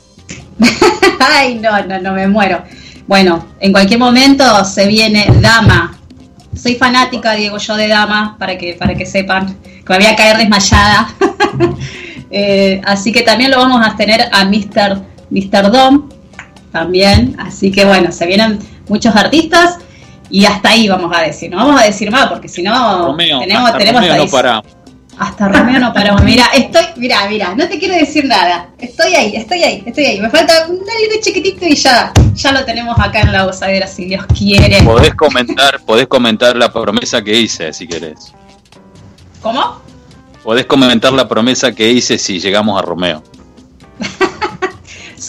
[1.20, 2.64] Ay, no, no, no me muero.
[3.08, 5.98] Bueno, en cualquier momento se viene Dama.
[6.54, 10.16] Soy fanática, Diego, yo de Dama, para que, para que sepan que me voy a
[10.16, 11.16] caer desmayada.
[12.32, 15.02] Eh, así que también lo vamos a tener a Mr.
[15.32, 15.72] Mr.
[15.72, 16.10] Dom,
[16.72, 17.36] también.
[17.40, 19.80] Así que bueno, se vienen muchos artistas
[20.30, 21.50] y hasta ahí vamos a decir.
[21.50, 24.66] No vamos a decir más, porque si no, Romeo, tenemos, hasta tenemos Romeo no paramos.
[25.18, 26.24] Hasta Romeo no paramos.
[26.24, 28.70] Mira, estoy, mira, mira, no te quiero decir nada.
[28.78, 30.22] Estoy ahí, estoy ahí, estoy ahí.
[30.22, 34.06] Me falta un algo chiquitito y ya, ya lo tenemos acá en la gozadera, si
[34.06, 34.82] Dios quiere.
[34.84, 38.34] Podés comentar, podés comentar la promesa que hice, si querés.
[39.42, 39.82] ¿Cómo?
[40.44, 43.22] Podés comentar la promesa que hice si llegamos a Romeo.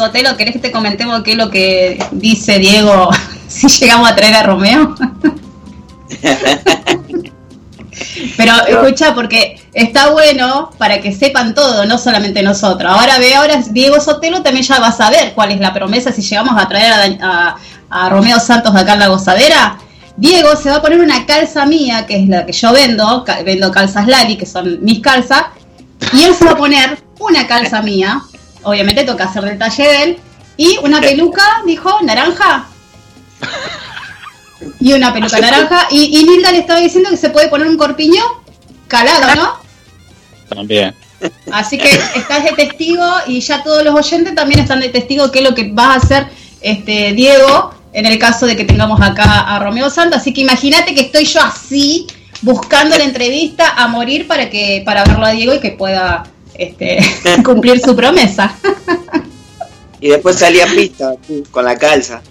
[0.01, 3.11] Sotelo, ¿querés que te comentemos qué es lo que dice Diego
[3.49, 4.95] si llegamos a traer a Romeo?
[8.37, 12.91] Pero escucha, porque está bueno para que sepan todo, no solamente nosotros.
[12.91, 16.23] Ahora ve, ahora Diego Sotelo también ya va a saber cuál es la promesa si
[16.23, 17.57] llegamos a traer a, Dan- a-
[17.91, 19.79] a Romeo Santos de acá en la gozadera.
[20.17, 23.71] Diego se va a poner una calza mía, que es la que yo vendo, vendo
[23.71, 25.45] calzas Lali, que son mis calzas,
[26.15, 28.23] y él se va a poner una calza mía,
[28.63, 30.19] obviamente toca hacer del talle de él,
[30.57, 32.67] y una peluca, dijo, naranja.
[34.79, 35.87] Y una peluca naranja.
[35.91, 38.23] Y, y Nilda le estaba diciendo que se puede poner un corpiño
[38.87, 39.55] calado, ¿no?
[40.55, 40.95] También.
[41.53, 45.41] Así que estás de testigo y ya todos los oyentes también están de testigo qué
[45.41, 46.27] es lo que va a hacer
[46.61, 50.21] este Diego en el caso de que tengamos acá a Romeo Santos.
[50.21, 52.07] Así que imagínate que estoy yo así
[52.43, 56.25] buscando la entrevista a morir para que para verlo a Diego y que pueda
[56.61, 56.99] este,
[57.45, 58.55] cumplir su promesa.
[59.99, 61.15] Y después salía pista
[61.51, 62.23] con la calza.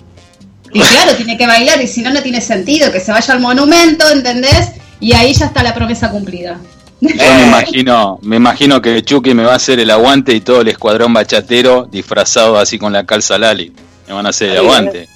[0.71, 3.39] Y claro, tiene que bailar y si no, no tiene sentido que se vaya al
[3.39, 4.73] monumento, ¿entendés?
[4.99, 6.59] Y ahí ya está la promesa cumplida.
[7.01, 10.61] Yo me imagino, me imagino que Chucky me va a hacer el aguante y todo
[10.61, 13.73] el escuadrón bachatero disfrazado así con la calza Lali.
[14.07, 15.07] Me van a hacer el aguante.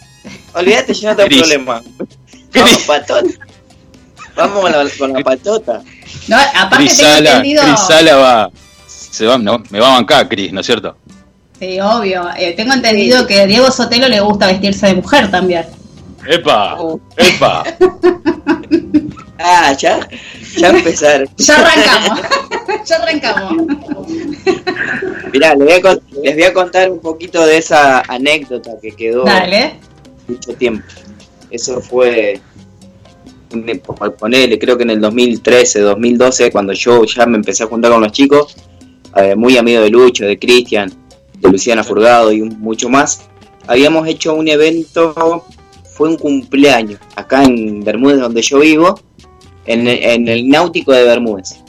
[0.54, 1.42] Olvídate, yo no tengo Gris.
[1.42, 1.82] problema.
[2.54, 3.24] Vamos, patota.
[4.36, 5.84] Vamos con la, con la patota.
[6.28, 7.64] No, aparte Cris tengo entendido.
[7.64, 8.52] Cris Sala va,
[9.14, 10.98] se va, no, me va a bancar Cris, ¿no es cierto?
[11.60, 12.30] Sí, obvio.
[12.36, 15.66] Eh, tengo entendido que a Diego Sotelo le gusta vestirse de mujer también.
[16.28, 16.78] ¡Epa!
[17.18, 17.64] ¡Epa!
[19.46, 20.08] Ah, ya,
[20.58, 21.28] ya empezaron.
[21.38, 22.22] Ya arrancamos.
[22.86, 23.68] ya arrancamos.
[25.34, 28.94] Mirá, les voy, a, con- les voy a contar un poquito de esa anécdota que
[28.94, 29.80] quedó Dale.
[30.30, 30.86] mucho tiempo.
[31.52, 32.40] Eso fue,
[34.18, 38.02] ponele, creo que en el 2013, 2012, cuando yo ya me empecé a juntar con
[38.02, 38.56] los chicos,
[39.16, 40.92] eh, muy amigo de Lucho, de Cristian,
[41.40, 43.28] de Luciana Furgado y un- mucho más,
[43.68, 45.46] habíamos hecho un evento,
[45.92, 49.00] fue un cumpleaños, acá en Bermúdez, donde yo vivo,
[49.66, 51.60] en, el- en el náutico de Bermúdez.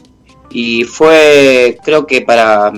[0.50, 2.72] Y fue, creo que para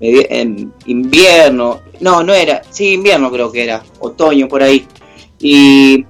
[0.00, 4.84] en invierno, no, no era, sí, invierno creo que era, otoño por ahí.
[5.38, 6.04] Y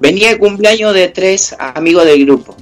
[0.00, 2.56] venía el cumpleaños de tres amigos del grupo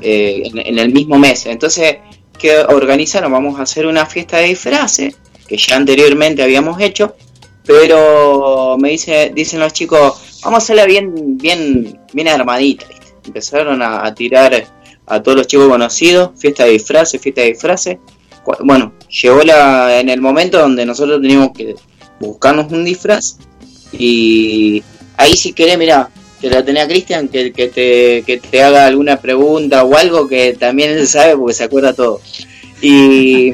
[0.00, 1.46] eh, en, en el mismo mes.
[1.46, 1.96] Entonces,
[2.38, 3.32] que organizaron?
[3.32, 5.16] Vamos a hacer una fiesta de disfraces
[5.46, 7.16] que ya anteriormente habíamos hecho,
[7.64, 12.86] pero me dice, dicen los chicos, vamos a hacerla bien, bien, bien armadita.
[13.24, 14.66] Empezaron a, tirar
[15.06, 17.98] a todos los chicos conocidos, fiesta de disfraces, fiesta de disfraces.
[18.60, 21.74] Bueno, llegó la, en el momento donde nosotros teníamos que
[22.20, 23.36] buscarnos un disfraz
[23.92, 24.82] y
[25.16, 26.10] ahí si querés, mira,
[26.40, 30.54] te la tenía Cristian, que, que, te, que te haga alguna pregunta o algo que
[30.54, 32.20] también él sabe porque se acuerda todo.
[32.80, 33.52] Y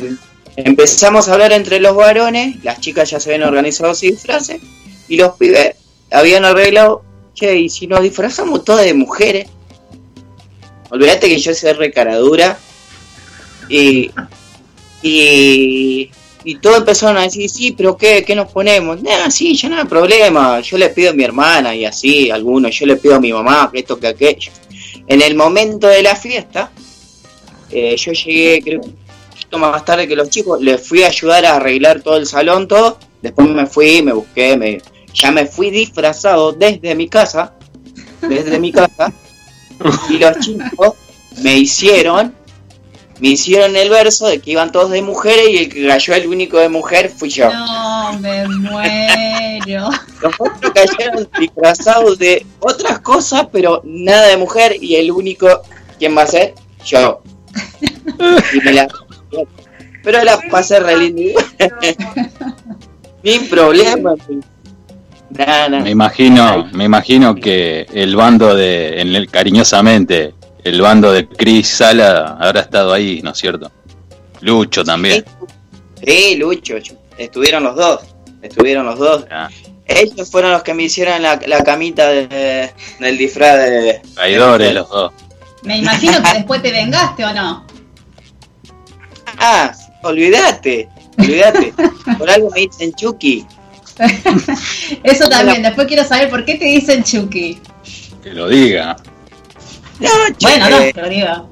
[0.56, 4.60] empezamos a hablar entre los varones, las chicas ya se habían organizado sus disfraces
[5.08, 5.76] y los pibes
[6.10, 7.02] habían arreglado,
[7.34, 9.48] che, y si nos disfrazamos todas de mujeres,
[10.90, 12.58] olvídate que yo soy recaradura
[13.68, 14.10] y,
[15.02, 16.10] y,
[16.44, 19.02] y todos empezaron a decir, sí, pero ¿qué, qué nos ponemos?
[19.02, 22.78] Nah, sí, ya no hay problema, yo le pido a mi hermana y así, algunos,
[22.78, 24.52] yo le pido a mi mamá, que esto, que aquello.
[25.06, 26.70] En el momento de la fiesta,
[27.70, 28.94] eh, yo llegué, creo, un
[29.30, 32.68] poquito más tarde que los chicos, les fui a ayudar a arreglar todo el salón,
[32.68, 34.82] todo, después me fui, me busqué, me,
[35.14, 37.54] ya me fui disfrazado desde mi casa,
[38.20, 39.14] desde mi casa,
[40.10, 40.92] y los chicos
[41.42, 42.34] me hicieron
[43.20, 46.26] me hicieron el verso de que iban todos de mujeres y el que cayó el
[46.26, 47.50] único de mujer fui yo.
[47.52, 49.90] No, me muero.
[50.22, 55.62] Los otros cayeron disfrazados de otras cosas, pero nada de mujer y el único
[55.98, 56.54] ¿quién va a ser?
[56.84, 57.22] Yo.
[58.52, 58.88] Y me la...
[60.02, 61.40] Pero la pasé re lindo.
[63.22, 64.14] Ni problema.
[65.30, 65.82] Nada, nada.
[65.82, 70.34] Me imagino, me imagino que el bando de, en el, cariñosamente,
[70.64, 73.70] el bando de Chris Sala habrá estado ahí, ¿no es cierto?
[74.40, 75.24] Lucho también.
[76.04, 76.76] Sí, Lucho,
[77.16, 78.00] estuvieron los dos,
[78.42, 79.24] estuvieron los dos.
[79.30, 79.48] Ah,
[79.86, 84.00] Ellos fueron los que me hicieron la, la camita de- del disfraz de...
[84.14, 85.12] traidores los dos.
[85.62, 87.66] Me imagino que después te vengaste o no.
[89.38, 89.72] Ah,
[90.02, 90.88] olvídate,
[91.18, 91.72] olvídate.
[92.18, 93.46] Por algo me dicen Chucky.
[95.02, 95.62] Eso también.
[95.62, 97.58] Después quiero saber por qué te dicen Chucky.
[98.22, 98.96] Que lo diga.
[100.00, 100.36] No, Chucky.
[100.42, 101.48] Bueno, no, te lo digo.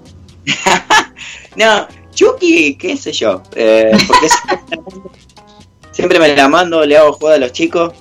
[1.57, 3.43] No, Chucky, qué sé yo.
[3.55, 4.27] eh, porque
[5.93, 7.93] siempre, me la mando- le hago juego a los chicos.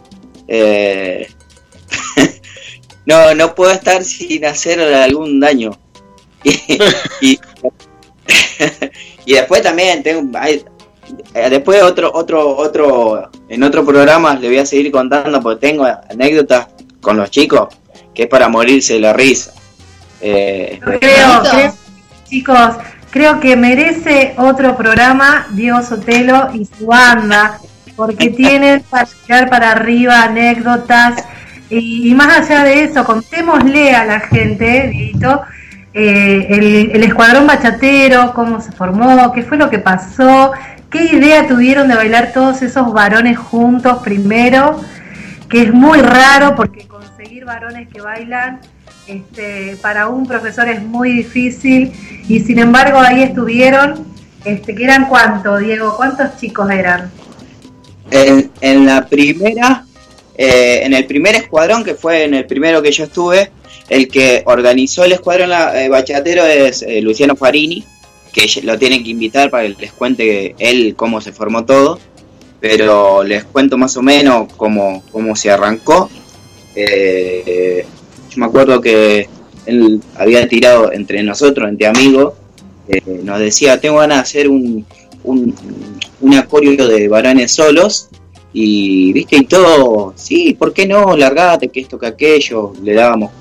[0.47, 1.27] eh,
[3.05, 5.71] no, no puedo estar sin hacer algún daño.
[6.43, 7.39] Y, y,
[9.25, 10.37] y después también tengo.
[10.37, 10.63] hay-
[11.33, 15.85] eh, después otro, otro, otro, en otro programa le voy a seguir contando porque tengo
[15.85, 16.67] anécdotas
[17.01, 17.67] con los chicos
[18.13, 19.53] que es para morirse de la risa.
[20.21, 21.73] Eh, Creo, creo-
[22.25, 22.75] chicos,
[23.09, 27.59] creo que merece otro programa Diego Sotelo y su banda,
[27.95, 31.23] porque tienen para tirar para arriba anécdotas
[31.69, 35.41] y, más allá de eso, contémosle a la gente, Dieguito,
[35.93, 40.51] eh, el, el escuadrón bachatero, cómo se formó, qué fue lo que pasó,
[40.89, 44.79] qué idea tuvieron de bailar todos esos varones juntos primero,
[45.49, 48.59] que es muy raro porque conseguir varones que bailan
[49.11, 51.91] este, para un profesor es muy difícil
[52.27, 54.05] y sin embargo ahí estuvieron,
[54.45, 57.11] este, que eran cuánto, Diego, cuántos chicos eran.
[58.09, 59.85] En, la primera,
[60.37, 63.51] eh, en el primer escuadrón, que fue en el primero que yo estuve,
[63.89, 67.85] el que organizó el escuadrón eh, bachatero es eh, Luciano Farini,
[68.31, 71.99] que lo tienen que invitar para que les cuente él cómo se formó todo,
[72.61, 76.09] pero les cuento más o menos cómo, cómo se arrancó.
[76.75, 77.85] Eh,
[78.31, 79.27] yo me acuerdo que
[79.65, 82.33] él había tirado entre nosotros, entre amigos,
[82.87, 84.85] eh, nos decía, tengo ganas de hacer un,
[85.23, 85.53] un,
[86.21, 88.09] un acorio de varones solos
[88.53, 93.31] y viste y todo sí por qué no largate que esto que aquello le dábamos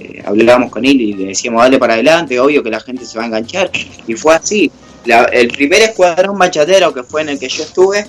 [0.00, 3.18] eh, hablábamos con él y le decíamos dale para adelante obvio que la gente se
[3.18, 3.70] va a enganchar
[4.06, 4.70] y fue así.
[5.32, 8.04] El primer escuadrón bachatero que fue en el que yo estuve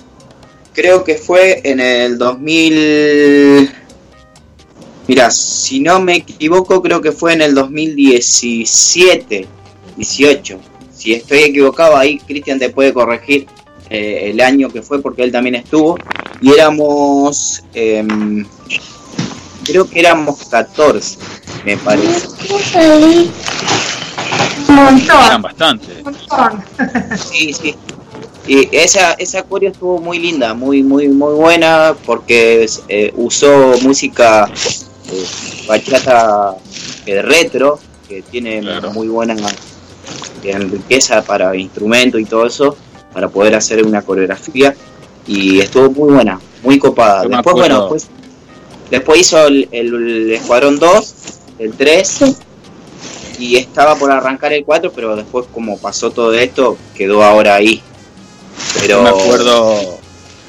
[0.74, 3.70] creo que fue en el 2000
[5.10, 9.48] mira si no me equivoco creo que fue en el 2017
[9.96, 10.60] 18
[10.92, 13.48] si estoy equivocado ahí Cristian te puede corregir
[13.88, 15.98] eh, el año que fue porque él también estuvo
[16.40, 18.46] y éramos em,
[19.64, 21.18] creo que éramos 14
[21.64, 22.28] me parece
[24.68, 25.24] Un montón.
[25.26, 25.86] Eran bastante.
[26.04, 26.62] Un montón.
[27.32, 27.74] sí sí
[28.46, 34.48] y esa esa coreo estuvo muy linda muy muy muy buena porque eh, usó música
[35.12, 35.26] eh,
[35.66, 36.56] bachata
[37.06, 37.78] eh, retro
[38.08, 38.60] que tiene
[38.92, 39.34] muy buena
[40.42, 42.76] riqueza para instrumentos y todo eso
[43.12, 44.74] para poder hacer una coreografía
[45.26, 47.22] y estuvo muy buena, muy copada.
[47.24, 48.08] Yo Después, bueno, después,
[48.90, 51.14] después hizo el, el- el Escuadrón 2,
[51.58, 52.20] el 3
[53.38, 57.82] y estaba por arrancar el 4, pero después como pasó todo esto, quedó ahora ahí.
[58.80, 59.98] Pero Yo me acuerdo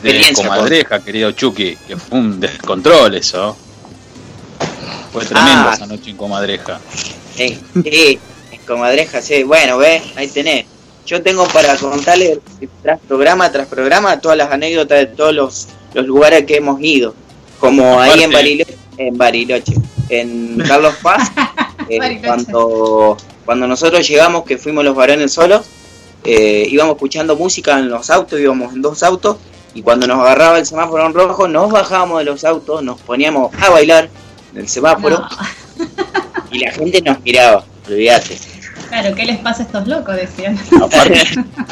[0.03, 3.55] de Comadreja, querido Chucky, que fue un descontrol eso.
[5.11, 5.71] Fue tremendo Ah.
[5.73, 6.79] esa noche en Comadreja.
[7.35, 8.19] Sí, sí,
[8.51, 9.43] en comadreja, sí.
[9.43, 10.65] Bueno, ve, ahí tenés.
[11.05, 12.39] Yo tengo para contarle
[12.83, 17.15] tras programa tras programa todas las anécdotas de todos los, los lugares que hemos ido.
[17.59, 19.73] Como ahí en Bariloche, en Bariloche,
[20.09, 21.31] en Carlos Paz,
[21.89, 25.65] eh, cuando, cuando nosotros llegamos, que fuimos los varones solos,
[26.23, 29.37] eh, íbamos escuchando música en los autos, íbamos en dos autos,
[29.73, 33.51] y cuando nos agarraba el semáforo en rojo, nos bajábamos de los autos, nos poníamos
[33.61, 34.09] a bailar
[34.53, 35.27] en el semáforo, No.
[36.51, 38.37] y la gente nos miraba, olvídate.
[38.89, 40.15] Claro, ¿qué les pasa a estos locos?
[40.15, 40.59] Decían.
[40.81, 41.23] Aparte,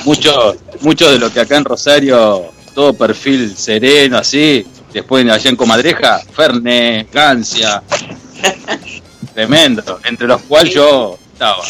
[0.05, 4.65] mucho, mucho de lo que acá en Rosario, todo perfil sereno, así.
[4.93, 7.83] Después allá en Comadreja, Ferne, Gancia.
[9.33, 9.99] Tremendo.
[10.05, 11.63] Entre los cuales yo estaba.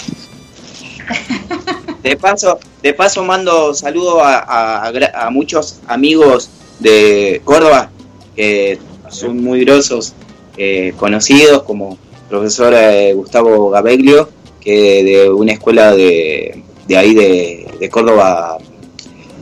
[2.03, 6.49] De paso, de paso mando saludos a, a- a gra- a muchos amigos
[6.79, 7.89] de Córdoba
[8.35, 8.79] que
[9.09, 10.13] son muy grosos,
[10.59, 11.97] eh, conocidos como
[12.29, 14.29] profesor eh, Gustavo Gabeglio,
[14.59, 18.57] que de una escuela de, de ahí de, Córdoba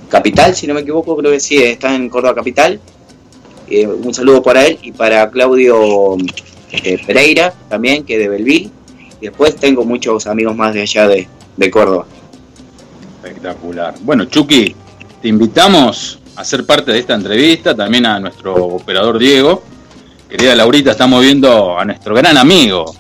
[0.10, 2.80] Capital, si no me equivoco, creo que sí, está en Córdoba Capital.
[3.68, 6.16] Eh, un saludo para él y para Claudio
[6.72, 8.70] eh, Pereira también, que de Belville.
[9.20, 11.28] Y después tengo muchos amigos más de allá de,
[11.58, 12.06] de Córdoba.
[13.24, 13.96] Espectacular.
[14.02, 14.76] Bueno, Chucky,
[15.22, 19.64] te invitamos a ser parte de esta entrevista, también a nuestro operador Diego.
[20.30, 22.94] Querida Laurita, estamos viendo a nuestro gran amigo.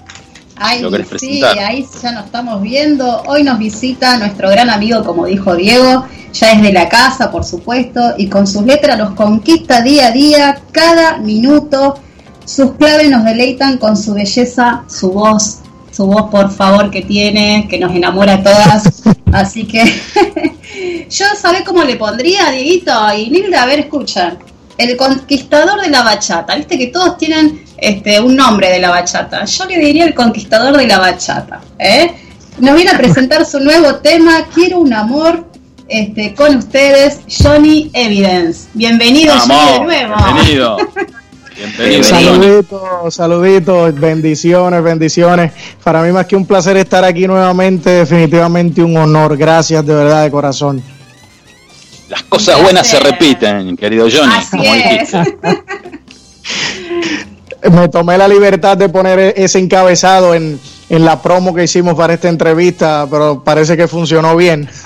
[0.55, 3.21] Ay, ¿Lo querés sí, ahí ya nos estamos viendo.
[3.23, 7.43] Hoy nos visita nuestro gran amigo, como dijo Diego, ya es de la casa, por
[7.43, 11.99] supuesto, y con sus letras los conquista día a día, cada minuto.
[12.45, 15.59] Sus claves nos deleitan con su belleza, su voz,
[15.91, 19.03] su voz, por favor, que tiene, que nos enamora a todas.
[19.33, 19.83] Así que
[21.09, 22.93] yo, ¿sabés cómo le pondría, Dieguito?
[23.17, 24.37] Y Nilda, a ver, escucha.
[24.77, 26.55] El conquistador de la bachata.
[26.55, 29.45] Viste que todos tienen este, un nombre de la bachata.
[29.45, 31.61] Yo le diría el conquistador de la bachata.
[31.79, 32.11] ¿eh?
[32.59, 35.45] Nos viene a presentar su nuevo tema, Quiero un amor,
[35.87, 38.67] este, con ustedes, Johnny Evidence.
[38.73, 40.15] Bienvenido, Johnny, de nuevo.
[40.23, 40.77] bienvenido.
[41.55, 42.03] Bienvenido.
[42.03, 45.51] Saluditos, saluditos, bendiciones, bendiciones.
[45.83, 49.35] Para mí más que un placer estar aquí nuevamente, definitivamente un honor.
[49.37, 50.83] Gracias de verdad de corazón.
[52.09, 54.33] Las cosas buenas se repiten, querido Johnny.
[54.33, 54.83] Así como es.
[55.11, 55.37] dijiste.
[57.71, 60.59] Me tomé la libertad de poner e- ese encabezado en,
[60.89, 64.69] en la promo que hicimos para esta entrevista, pero parece que funcionó bien.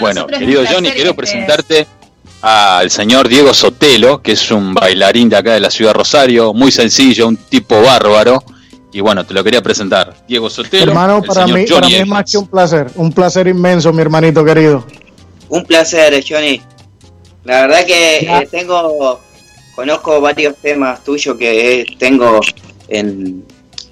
[0.00, 1.86] Bueno, querido Johnny, quiero presentarte
[2.42, 6.54] al señor Diego Sotelo, que es un bailarín de acá de la ciudad de Rosario,
[6.54, 8.42] muy sencillo, un tipo bárbaro.
[8.92, 10.14] Y bueno, te lo quería presentar.
[10.26, 12.90] Diego Sotelo, Hermano, el para señor mí, Johnny para mí es más que un placer,
[12.96, 14.84] un placer inmenso, mi hermanito querido.
[15.48, 16.60] Un placer, Johnny.
[17.44, 19.20] La verdad que eh, tengo,
[19.74, 22.40] conozco varios temas tuyos que eh, tengo
[22.88, 23.44] en,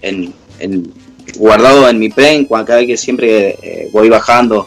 [0.02, 0.92] en, en-
[1.36, 2.08] guardado en mi
[2.46, 4.66] cuando cada vez que siempre eh, voy bajando,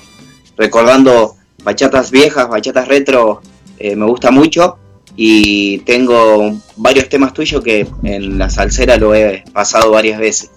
[0.57, 3.41] recordando bachatas viejas, bachatas retro,
[3.79, 4.77] eh, me gusta mucho.
[5.15, 10.51] Y tengo varios temas tuyos que en la salsera lo he pasado varias veces.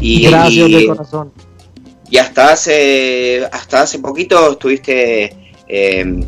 [0.00, 1.32] Y, Gracias y- de corazón.
[2.10, 5.24] y hasta hace hasta hace poquito estuviste
[5.68, 6.24] eh,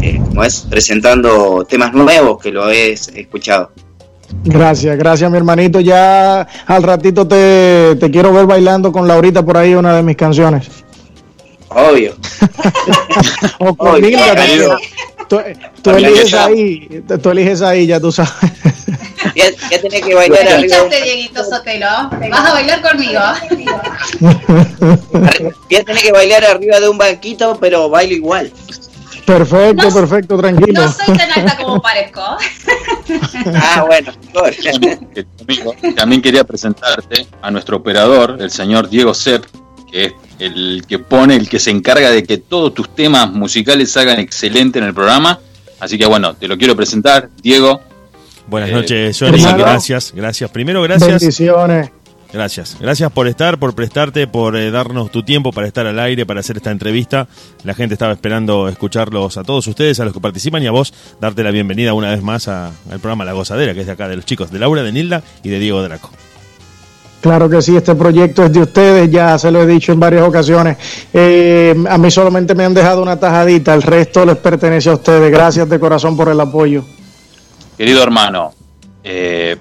[0.00, 3.72] eh, como es presentando temas nuevos que lo he escuchado
[4.44, 5.80] Gracias, gracias mi hermanito.
[5.80, 10.16] Ya al ratito te, te quiero ver bailando con Laurita por ahí una de mis
[10.16, 10.68] canciones.
[11.70, 12.14] obvio
[13.58, 14.68] O con Obvio, Nilda querido.
[14.70, 14.90] también.
[15.28, 15.40] Tú,
[15.82, 18.32] tú eliges ahí, tú eliges ahí, ya tú sabes.
[19.34, 21.86] ya, ya tenés que bailar ¿Me arriba, escuchaste, Dieguito Sotelo?
[22.30, 23.20] ¿Vas a bailar conmigo?
[25.70, 28.52] ya tenés que bailar arriba de un banquito pero bailo igual
[29.28, 30.84] Perfecto, No- perfecto, tranquilo.
[30.84, 32.22] No soy tan alta como parezco.
[33.54, 34.10] ah bueno.
[35.94, 39.44] También quería presentarte a nuestro operador, el señor Diego Sepp,
[39.92, 43.90] que es el que pone, el que se encarga de que todos tus temas musicales
[43.90, 45.38] salgan excelente en el programa.
[45.80, 47.80] Así que bueno, te lo quiero presentar, Diego.
[48.46, 49.42] Buenas Eh, noches, Johnny.
[49.42, 50.50] Gracias, gracias.
[50.50, 51.20] Primero, gracias.
[51.20, 51.90] Bendiciones.
[52.32, 52.76] Gracias.
[52.78, 56.40] Gracias por estar, por prestarte, por eh, darnos tu tiempo para estar al aire, para
[56.40, 57.26] hacer esta entrevista.
[57.64, 60.92] La gente estaba esperando escucharlos a todos ustedes, a los que participan y a vos
[61.20, 64.16] darte la bienvenida una vez más al programa La Gozadera, que es de acá de
[64.16, 66.10] los chicos de Laura, de Nilda y de Diego Draco.
[67.20, 70.22] Claro que sí, este proyecto es de ustedes, ya se lo he dicho en varias
[70.22, 70.76] ocasiones.
[71.12, 75.30] Eh, a mí solamente me han dejado una tajadita, el resto les pertenece a ustedes.
[75.30, 76.84] Gracias de corazón por el apoyo.
[77.76, 78.52] Querido hermano,
[79.02, 79.56] eh,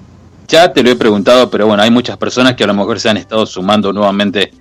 [0.48, 3.10] ya te lo he preguntado, pero bueno, hay muchas personas que a lo mejor se
[3.10, 4.52] han estado sumando nuevamente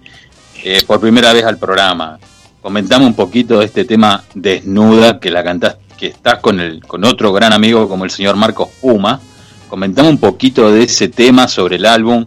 [0.65, 2.19] eh, por primera vez al programa.
[2.63, 7.05] Comentame un poquito de este tema Desnuda, que la cantás, que estás con el, con
[7.05, 9.21] otro gran amigo como el señor Marcos Puma.
[9.69, 12.27] Comentame un poquito de ese tema sobre el álbum,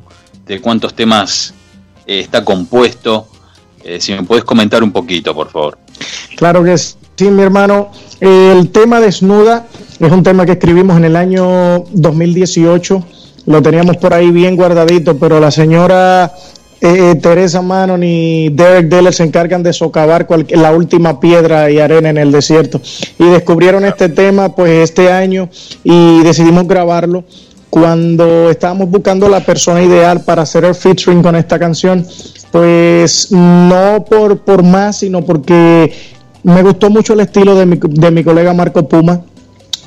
[0.49, 1.53] de cuántos temas
[2.05, 3.27] eh, está compuesto.
[3.83, 5.77] Eh, si me puedes comentar un poquito, por favor.
[6.35, 7.91] Claro que sí, mi hermano.
[8.19, 9.67] El tema Desnuda
[9.99, 13.05] es un tema que escribimos en el año 2018.
[13.45, 16.33] Lo teníamos por ahí bien guardadito, pero la señora
[16.81, 22.09] eh, Teresa Manon y Derek Deller se encargan de socavar la última piedra y arena
[22.09, 22.81] en el desierto.
[23.19, 25.49] Y descubrieron este tema pues este año
[25.83, 27.23] y decidimos grabarlo.
[27.69, 32.05] Cuando estábamos buscando la persona ideal para hacer el featuring con esta canción,
[32.51, 35.93] pues no por, por más, sino porque
[36.43, 39.21] me gustó mucho el estilo de mi, de mi colega Marco Puma,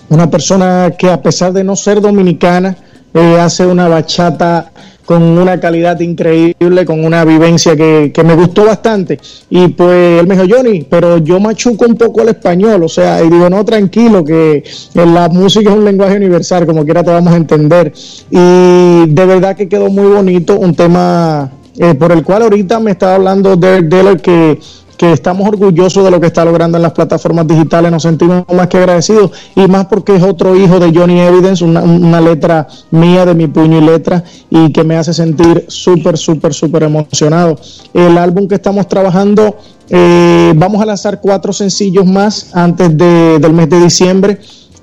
[0.09, 2.76] una persona que a pesar de no ser dominicana,
[3.14, 4.70] eh, hace una bachata
[5.04, 9.18] con una calidad increíble, con una vivencia que, que me gustó bastante.
[9.50, 13.22] Y pues él me dijo, Johnny, pero yo machuco un poco el español, o sea,
[13.22, 14.64] y digo, no, tranquilo, que
[14.94, 17.92] la música es un lenguaje universal, como quiera te vamos a entender.
[18.30, 22.90] Y de verdad que quedó muy bonito, un tema eh, por el cual ahorita me
[22.90, 24.58] estaba hablando Derek Deller que
[25.02, 28.68] que estamos orgullosos de lo que está logrando en las plataformas digitales, nos sentimos más
[28.68, 33.26] que agradecidos y más porque es otro hijo de Johnny Evidence, una, una letra mía
[33.26, 37.58] de mi puño y letra y que me hace sentir súper, súper, súper emocionado.
[37.92, 39.56] El álbum que estamos trabajando,
[39.90, 44.38] eh, vamos a lanzar cuatro sencillos más antes de- del mes de diciembre.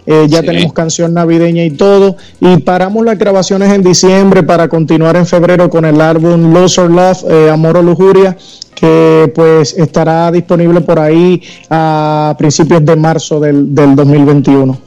[0.05, 0.47] Eh, ya Sí.
[0.47, 2.17] tenemos canción navideña y todo.
[2.41, 6.89] Y paramos las grabaciones en diciembre para continuar en febrero con el álbum Lost or
[6.89, 8.35] Love, eh, Amor o Lujuria,
[8.79, 14.79] que pues estará disponible por ahí a principios de marzo del, del 2021.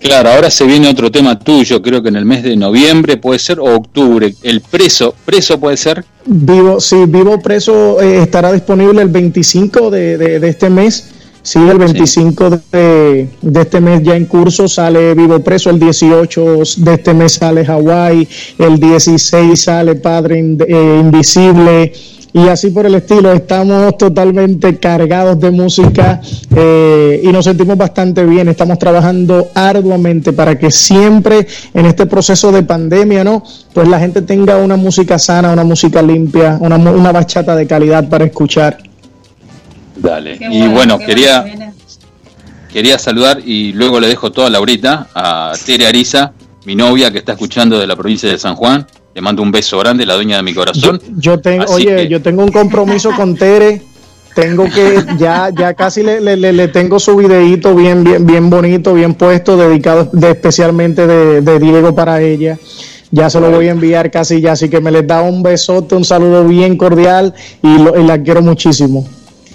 [0.00, 3.38] Claro, ahora se viene otro tema tuyo, creo que en el mes de noviembre puede
[3.38, 4.34] ser, o octubre.
[4.42, 6.02] El preso, preso puede ser.
[6.24, 11.10] Vivo, sí, Vivo Preso eh, estará disponible el 25 de, de- de este mes.
[11.42, 16.56] Sí, el 25 de, de este mes ya en curso sale Vivo Preso, el 18
[16.78, 21.92] de este mes sale Hawái, el 16 sale Padre eh, Invisible
[22.32, 23.32] y así por el estilo.
[23.32, 26.20] Estamos totalmente cargados de música
[26.54, 28.48] eh, y nos sentimos bastante bien.
[28.48, 33.42] Estamos trabajando arduamente para que siempre en este proceso de pandemia, ¿no?
[33.72, 37.66] Pues la gente tenga una música sana, una música limpia, una, mu- una bachata de
[37.66, 38.78] calidad para escuchar.
[39.96, 40.38] Dale.
[40.38, 41.72] Qué y bueno, quería, bueno
[42.72, 46.32] quería saludar y luego le dejo toda la Laurita a Tere Ariza,
[46.64, 48.86] mi novia que está escuchando de la provincia de San Juan.
[49.14, 51.00] Le mando un beso grande, la dueña de mi Yo, corazón.
[51.16, 53.82] yo tengo, oye, que- yo tengo un compromiso con Tere.
[54.34, 58.94] Tengo que, ya, ya casi le, le- le- tengo su videíto bien, bien, bien bonito,
[58.94, 62.56] bien puesto, dedicado de, especialmente de, de Diego para ella.
[63.10, 65.96] Ya se lo voy a enviar casi ya, así que me les da un besote,
[65.96, 69.04] un saludo bien cordial y, lo- y la quiero muchísimo.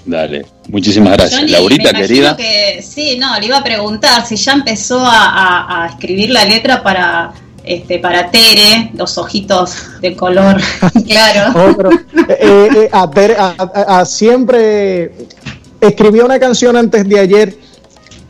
[0.05, 1.39] Dale, muchísimas gracias.
[1.39, 2.35] Johnny, Laurita, me querida.
[2.35, 6.43] Que, sí, no, le iba a preguntar si ya empezó a, a- a escribir la
[6.43, 7.31] letra para
[7.65, 10.61] este para Tere, los ojitos de color
[11.07, 11.73] claro.
[11.77, 11.89] Pero,
[12.29, 13.35] eh, eh, a Tere-
[14.05, 15.11] siempre
[15.81, 17.57] escribí una canción antes de ayer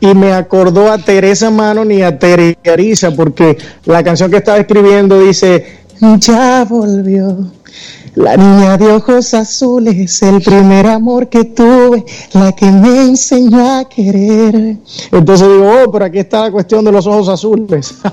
[0.00, 4.58] y me acordó a Teresa Mano y a Tere Arisa porque la canción que estaba
[4.58, 5.78] escribiendo dice
[6.18, 7.50] ya volvió
[8.16, 13.88] la niña de ojos azules, el primer amor que tuve, la que me enseñó a
[13.88, 14.76] querer.
[15.12, 17.94] Entonces digo, oh, pero aquí está la cuestión de los ojos azules.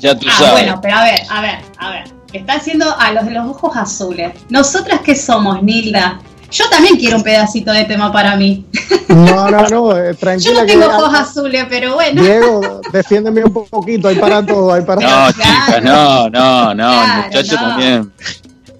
[0.00, 0.52] Ya tú Ah, sabes.
[0.52, 2.04] bueno, pero a ver, a ver, a ver.
[2.34, 4.32] Está haciendo a los de los ojos azules.
[4.50, 6.20] ¿Nosotras qué somos, Nilda?
[6.50, 8.66] Yo también quiero un pedacito de tema para mí.
[9.08, 10.60] No, no, no, eh, Yo tranquila.
[10.60, 12.20] no que- tengo ojos azules, pero bueno.
[12.22, 15.32] Diego, defiéndeme un poquito, hay para todo, hay para No, todo.
[15.32, 16.84] chicas, no, no, no.
[16.90, 17.68] Claro, el muchacho no.
[17.68, 18.12] también.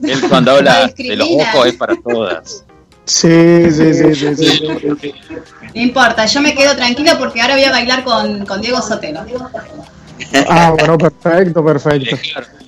[0.03, 2.65] Él cuando habla de los ojos es para todas.
[3.07, 5.15] Sí, sí, sí, sí, sí.
[5.75, 9.25] No importa, yo me quedo tranquila porque ahora voy a bailar con, con Diego Sotelo.
[10.49, 12.16] Ah, bueno, perfecto, perfecto.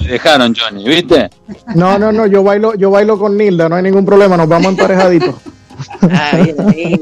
[0.00, 1.30] Le dejaron, Johnny, ¿viste?
[1.74, 4.72] No, no, no, yo bailo, yo bailo con Nilda, no hay ningún problema, nos vamos
[4.72, 5.36] emparejaditos.
[6.02, 7.00] Ah, bien ahí.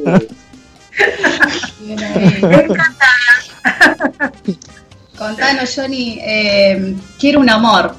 [5.19, 7.95] Contanos, Johnny, eh, quiero un amor.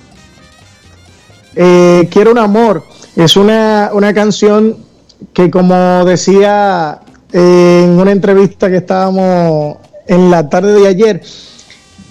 [1.55, 2.83] Eh, Quiero un amor.
[3.15, 4.77] Es una, una canción
[5.33, 6.99] que, como decía
[7.31, 9.77] eh, en una entrevista que estábamos
[10.07, 11.21] en la tarde de ayer,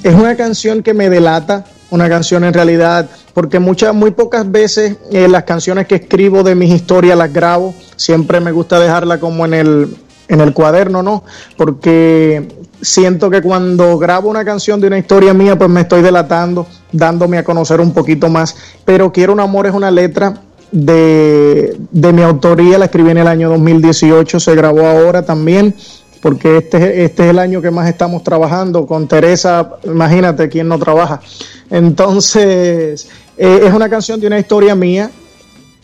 [0.02, 4.96] es una canción que me delata, una canción en realidad, porque muchas, muy pocas veces
[5.12, 9.44] eh, las canciones que escribo de mis historias las grabo, siempre me gusta dejarla como
[9.44, 9.96] en el,
[10.28, 11.24] en el cuaderno, ¿no?
[11.56, 12.48] Porque
[12.80, 17.38] siento que cuando grabo una canción de una historia mía, pues me estoy delatando, dándome
[17.38, 18.56] a conocer un poquito más.
[18.84, 20.40] Pero Quiero un amor es una letra
[20.70, 25.74] de, de mi autoría, la escribí en el año 2018, se grabó ahora también,
[26.20, 28.86] porque este, este es el año que más estamos trabajando.
[28.86, 31.20] Con Teresa, imagínate quién no trabaja.
[31.70, 35.10] Entonces, eh, es una canción de una historia mía,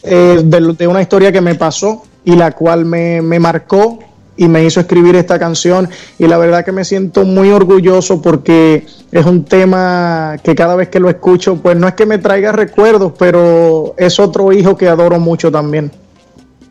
[0.03, 3.99] eh, de, de una historia que me pasó y la cual me, me marcó
[4.37, 5.89] y me hizo escribir esta canción
[6.19, 10.89] y la verdad que me siento muy orgulloso porque es un tema que cada vez
[10.89, 14.89] que lo escucho pues no es que me traiga recuerdos pero es otro hijo que
[14.89, 15.91] adoro mucho también.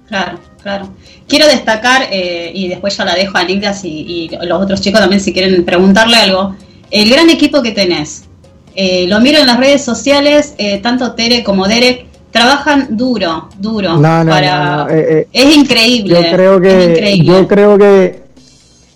[0.08, 0.90] Claro, claro.
[1.28, 5.00] Quiero destacar, eh, y después ya la dejo a Nilda si- y los otros chicos
[5.00, 6.56] también si quieren preguntarle algo,
[6.90, 8.24] el gran equipo que tenés.
[8.76, 13.98] Eh, lo miro en las redes sociales, eh, tanto Tere como Derek trabajan duro, duro.
[13.98, 14.86] No, no, para...
[14.86, 16.16] no, es increíble.
[16.24, 17.26] Yo creo que increíble.
[17.26, 18.24] yo creo que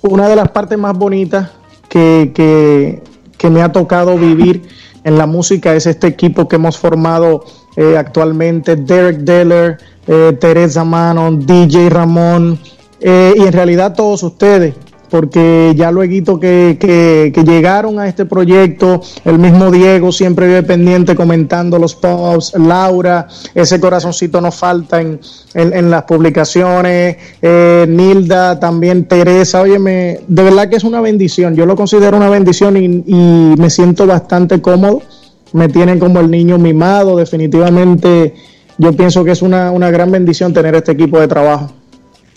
[0.01, 1.49] una de las partes más bonitas
[1.89, 3.01] que, que,
[3.43, 4.61] que me ha tocado vivir
[5.03, 7.43] en la música es este equipo que hemos formado
[7.75, 12.57] eh, actualmente, Derek Deller, eh, Teresa Manon, DJ Ramón,
[13.01, 14.75] eh, y en realidad todos ustedes,
[15.13, 20.63] porque ya luego que, que, que llegaron a este proyecto, el mismo Diego siempre vive
[20.63, 25.19] pendiente comentando los posts, Laura, ese corazoncito nos falta en,
[25.53, 31.55] en, en las publicaciones, eh, Nilda, también Teresa, óyeme, de verdad que es una bendición,
[31.55, 35.03] yo lo considero una bendición y, y me siento bastante cómodo,
[35.51, 38.33] me tienen como el niño mimado, definitivamente.
[38.79, 41.82] Yo pienso que es una, una gran bendición tener este equipo de trabajo.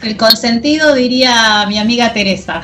[0.03, 2.63] El consentido diría mi amiga Teresa.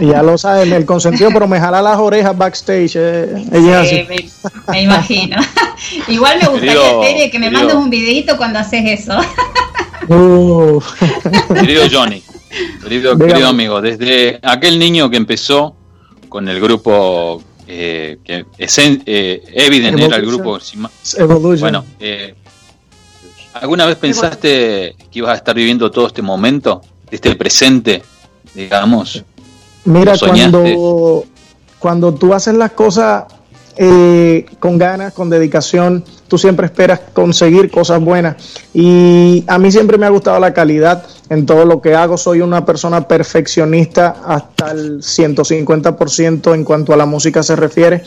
[0.00, 2.92] Ya lo saben, el consentido, pero me jala las orejas backstage.
[2.96, 4.06] eh, ella es Sí, así.
[4.08, 5.36] me, me imagino.
[6.08, 9.18] Igual me gustaría, Querido- Tere, que me querido- mandes un videito cuando haces eso.
[10.08, 10.80] Uh.
[11.54, 12.22] Querido Johnny,
[12.82, 15.74] querido, querido amigo, desde aquel niño que empezó
[16.28, 20.58] con el grupo eh, que Essen- eh, Evident era el grupo.
[21.18, 21.60] Evolution.
[21.60, 22.34] Bueno, eh,
[23.60, 26.80] ¿alguna vez pensaste que ibas a estar viviendo todo este momento,
[27.10, 28.02] este presente,
[28.54, 29.24] digamos?
[29.84, 31.24] Mira, cuando,
[31.78, 33.24] cuando tú haces las cosas
[33.76, 38.36] eh, con ganas, con dedicación, tú siempre esperas conseguir cosas buenas.
[38.72, 42.16] Y a mí siempre me ha gustado la calidad en todo lo que hago.
[42.16, 48.02] Soy una persona perfeccionista hasta el 150% en cuanto a la música se refiere.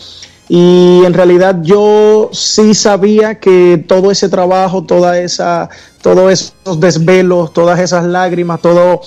[0.49, 5.69] Y en realidad yo sí sabía que todo ese trabajo, toda esa,
[6.01, 9.01] todos esos desvelos, todas esas lágrimas, todo,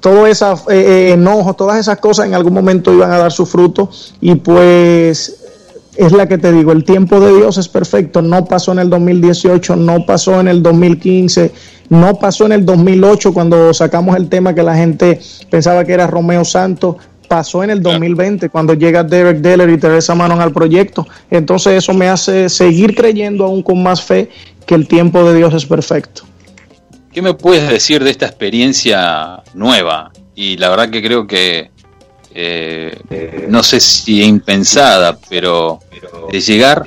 [0.00, 3.88] todo ese enojo, todas esas cosas en algún momento iban a dar su fruto.
[4.20, 5.42] Y pues
[5.96, 8.22] es la que te digo, el tiempo de Dios es perfecto.
[8.22, 11.52] No pasó en el 2018, no pasó en el 2015,
[11.90, 15.20] no pasó en el 2008 cuando sacamos el tema que la gente
[15.50, 16.96] pensaba que era Romeo Santos.
[17.32, 21.08] Pasó en el 2020 cuando llega Derek Deller y Teresa Manon al proyecto.
[21.30, 24.28] Entonces eso me hace seguir creyendo aún con más fe
[24.66, 26.24] que el tiempo de Dios es perfecto.
[27.10, 30.12] ¿Qué me puedes decir de esta experiencia nueva?
[30.34, 31.70] Y la verdad que creo que,
[32.34, 35.78] eh, no sé si impensada, pero
[36.30, 36.84] de llegar,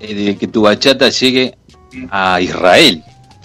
[0.00, 1.56] eh, de que tu bachata llegue
[2.10, 3.04] a Israel.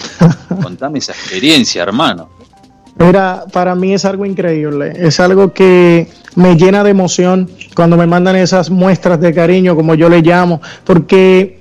[0.63, 2.29] Contame esa experiencia, hermano.
[2.95, 8.07] Mira, para mí es algo increíble, es algo que me llena de emoción cuando me
[8.07, 11.59] mandan esas muestras de cariño, como yo le llamo, porque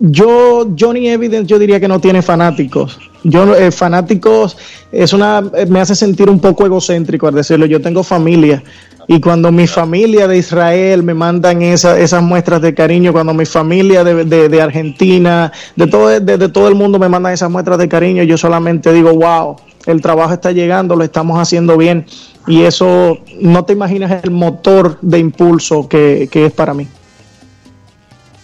[0.00, 2.98] yo, Johnny Evidence, yo diría que no tiene fanáticos.
[3.24, 4.56] Yo, eh, fanáticos,
[4.90, 7.66] es una, eh, me hace sentir un poco egocéntrico al decirlo.
[7.66, 8.64] Yo tengo familia
[9.06, 13.46] y cuando mi familia de Israel me mandan esa- esas muestras de cariño, cuando mi
[13.46, 17.88] familia de, de- Argentina, de todo, de todo el mundo me mandan esas muestras de
[17.88, 19.56] cariño, yo solamente digo, wow,
[19.86, 22.06] el trabajo está llegando, lo estamos haciendo bien
[22.46, 26.88] y eso no te imaginas el motor de impulso que, que es para mí.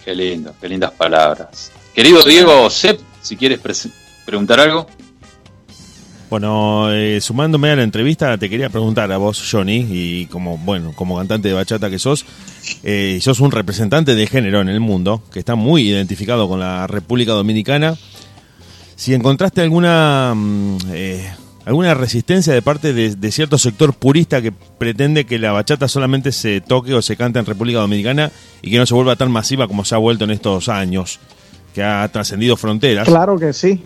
[0.03, 1.71] Qué lindo, qué lindas palabras.
[1.93, 3.59] Querido Diego Sepp, si quieres
[4.25, 4.87] preguntar algo.
[6.29, 10.93] Bueno, eh, sumándome a la entrevista, te quería preguntar a vos, Johnny, y como bueno,
[10.93, 12.23] como cantante de bachata que sos,
[12.83, 16.85] eh, sos un representante de género en el mundo, que está muy identificado con la
[16.85, 17.97] República Dominicana.
[18.99, 21.31] Si encontraste alguna mm, eh,
[21.63, 26.33] alguna resistencia de parte de, de cierto sector purista que pretende que la bachata solamente
[26.33, 28.29] se toque o se cante en República Dominicana
[28.61, 31.21] y que no se vuelva tan masiva como se ha vuelto en estos años,
[31.73, 33.07] que ha trascendido fronteras.
[33.07, 33.81] Claro que sí.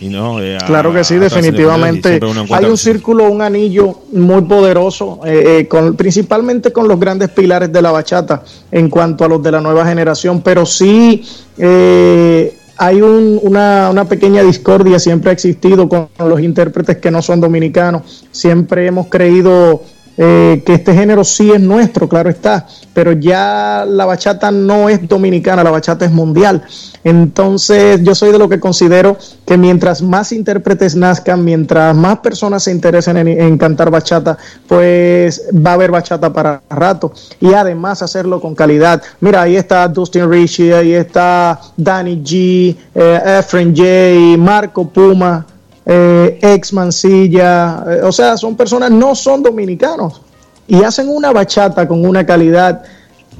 [0.00, 2.20] Y no, eh, Claro que sí, definitivamente.
[2.50, 7.72] Hay un círculo, un anillo muy poderoso, eh, eh, con, principalmente con los grandes pilares
[7.72, 11.24] de la bachata en cuanto a los de la nueva generación, pero sí
[11.56, 17.20] eh, hay un- una, una pequeña discordia, siempre ha existido con los intérpretes que no
[17.22, 18.24] son dominicanos.
[18.30, 19.82] Siempre hemos creído
[20.20, 25.06] eh, que este género sí es nuestro, claro está, pero ya la bachata no es
[25.06, 26.64] dominicana, la bachata es mundial.
[27.04, 29.16] Entonces yo soy de lo que considero
[29.46, 34.36] que mientras más intérpretes nazcan, mientras más personas se interesen en, cantar bachata,
[34.66, 37.12] pues va a haber bachata para rato.
[37.38, 39.00] Y además hacerlo con calidad.
[39.20, 45.46] Mira, ahí está Dustin Richie, ahí está Danny G, eh, Efren J, Marco Puma
[45.90, 50.20] eh, ex Mancilla, eh, o sea, son personas, no son dominicanos
[50.66, 52.82] y hacen una bachata con una calidad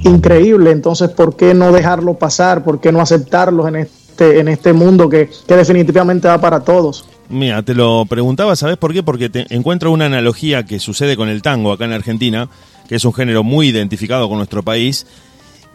[0.03, 2.65] increíble, entonces, ¿por qué no dejarlo pasar?
[2.65, 7.05] ¿Por qué no aceptarlos en este, en este mundo que, que definitivamente va para todos?
[7.29, 9.03] Mira, te lo preguntaba, ¿sabes por qué?
[9.03, 12.49] Porque te encuentro una analogía que sucede con el tango acá en Argentina,
[12.89, 15.07] que es un género muy identificado con nuestro país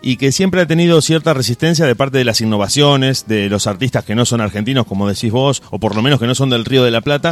[0.05, 4.03] y que siempre ha tenido cierta resistencia de parte de las innovaciones, de los artistas
[4.03, 6.65] que no son argentinos, como decís vos, o por lo menos que no son del
[6.65, 7.31] Río de la Plata,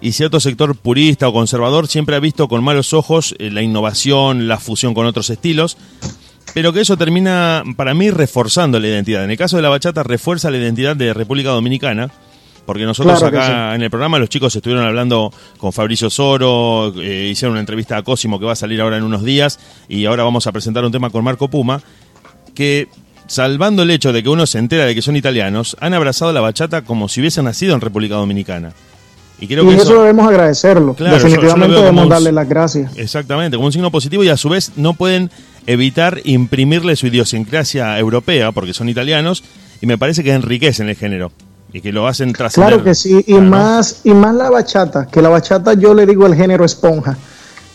[0.00, 4.46] y cierto sector purista o conservador siempre ha visto con malos ojos eh, la innovación,
[4.46, 5.78] la fusión con otros estilos,
[6.52, 9.24] pero que eso termina, para mí, reforzando la identidad.
[9.24, 12.10] En el caso de la bachata, refuerza la identidad de República Dominicana,
[12.66, 17.28] porque nosotros Claro acá en el programa los chicos estuvieron hablando con Fabricio Soro, eh,
[17.32, 19.58] hicieron una entrevista a Cosimo que va a salir ahora en unos días
[19.88, 21.82] y ahora vamos a presentar un tema con Marco Puma
[22.54, 22.88] que
[23.26, 26.40] salvando el hecho de que uno se entera de que son italianos, han abrazado la
[26.40, 28.72] bachata como si hubiesen nacido en República Dominicana.
[29.40, 30.94] Y creo y que eso, eso, debemos agradecerlo.
[30.94, 32.92] Claro, Definitivamente debemos un- darle las gracias.
[32.96, 35.30] Exactamente, como un signo positivo y a su vez no pueden
[35.66, 39.42] evitar imprimirle su idiosincrasia europea porque son italianos
[39.80, 41.32] y me parece que enriquecen el género
[41.72, 42.68] y que lo hacen trascender.
[42.74, 43.50] Claro que sí, y Claro, ¿no?
[43.50, 47.16] más y más la bachata, que la bachata yo le digo el género esponja.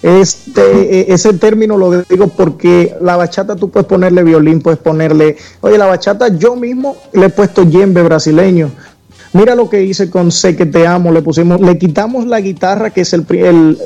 [0.01, 0.61] Este,
[0.99, 5.77] eh, ese término lo digo porque la bachata tú puedes ponerle violín, puedes ponerle, oye,
[5.77, 8.71] la bachata yo mismo le he puesto yembe brasileño.
[9.33, 12.91] Mira lo que hice con Sé que te amo, le pusimos, le quitamos la guitarra
[12.91, 13.25] que es el,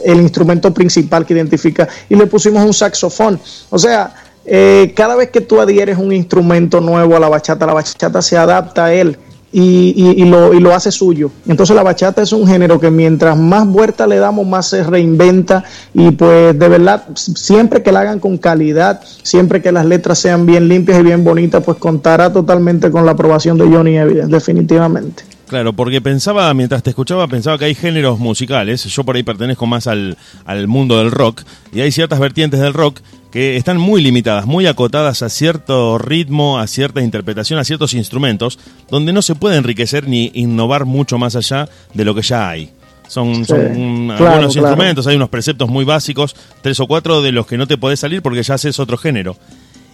[0.05, 3.39] el instrumento principal que identifica y le pusimos un saxofón.
[3.69, 4.13] O sea,
[4.45, 8.37] eh, cada vez que tú adhieres un instrumento nuevo a la bachata, la bachata se
[8.37, 9.17] adapta a él
[9.53, 11.31] y, y- y lo, y lo hace suyo.
[11.47, 15.63] Entonces la bachata es un género que mientras más vuelta le damos, más se reinventa
[15.93, 20.45] y pues de verdad, siempre que la hagan con calidad, siempre que las letras sean
[20.45, 25.23] bien limpias y bien bonitas, pues contará totalmente con la aprobación de Johnny Evidence, definitivamente.
[25.47, 29.65] Claro, porque pensaba, mientras te escuchaba, pensaba que hay géneros musicales, yo por ahí pertenezco
[29.65, 31.41] más al, al mundo del rock,
[31.73, 32.99] y hay ciertas vertientes del rock
[33.31, 38.59] que están muy limitadas, muy acotadas a cierto ritmo, a cierta interpretación, a ciertos instrumentos,
[38.89, 42.71] donde no se puede enriquecer ni innovar mucho más allá de lo que ya hay.
[43.07, 44.67] Son, Sí, son claro, algunos claro.
[44.69, 47.99] instrumentos, hay unos preceptos muy básicos, tres o cuatro de los que no te podés
[47.99, 49.35] salir porque ya haces otro género.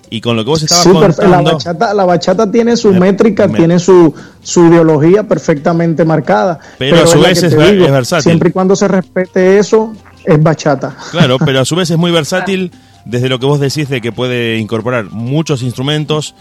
[0.09, 1.51] Y con lo que vos estabas Sí, perfe- la contando...
[1.53, 6.59] bachata, la bachata tiene su métrica, me- tiene su, su ideología perfectamente marcada.
[6.79, 8.23] Pero a su vez es versátil.
[8.23, 9.93] Siempre y cuando se respete eso,
[10.23, 10.95] es bachata.
[11.11, 12.71] Claro, pero a su vez es muy versátil
[13.09, 16.35] desde lo que vos decís de que puede incorporar muchos instrumentos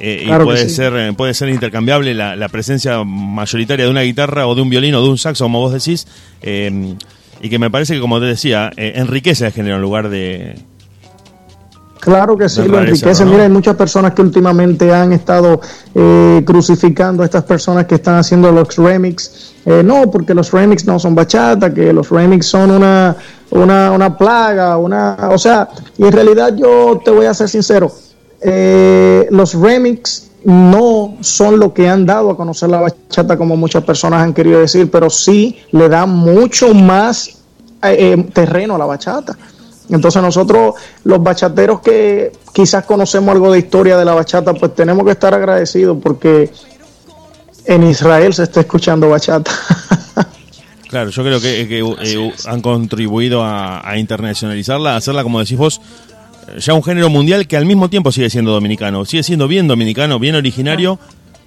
[0.00, 0.74] eh, y Claro puede sí.
[0.74, 4.70] ser eh, puede ser intercambiable la, la presencia mayoritaria de una guitarra o de un
[4.70, 6.06] violín o de un saxo, como vos decís,
[6.42, 6.96] eh,
[7.44, 10.54] y que me parece que, como te decía, eh, enriquece el género en lugar de...
[12.00, 13.24] Claro que sí, lo enriquece.
[13.24, 13.32] ¿no?
[13.32, 15.60] Mira, hay muchas personas que últimamente han estado
[15.94, 19.54] eh, crucificando a estas personas que están haciendo los remix.
[19.66, 23.14] Eh, no, porque los remix no son bachata, que los remix son una,
[23.54, 27.90] una, una plaga, una, o sea, y en realidad yo te voy a ser sincero,
[28.40, 33.82] eh, los remix no son lo que han dado a conocer la bachata como muchas
[33.84, 37.28] personas han querido decir, pero sí le dan mucho más
[37.82, 39.36] eh, eh, terreno a la bachata.
[39.88, 40.74] Entonces nosotros,
[41.04, 45.32] los bachateros que quizás conocemos algo de historia de la bachata, pues tenemos que estar
[45.32, 46.50] agradecidos porque
[47.66, 49.50] en Israel se está escuchando bachata.
[50.94, 55.58] Claro, yo creo que, que, eh, han contribuido a, a internacionalizarla, a hacerla, como decís
[55.58, 55.80] vos,
[56.56, 60.20] ya un género mundial que al mismo tiempo sigue siendo dominicano, sigue siendo bien dominicano,
[60.20, 61.00] bien originario,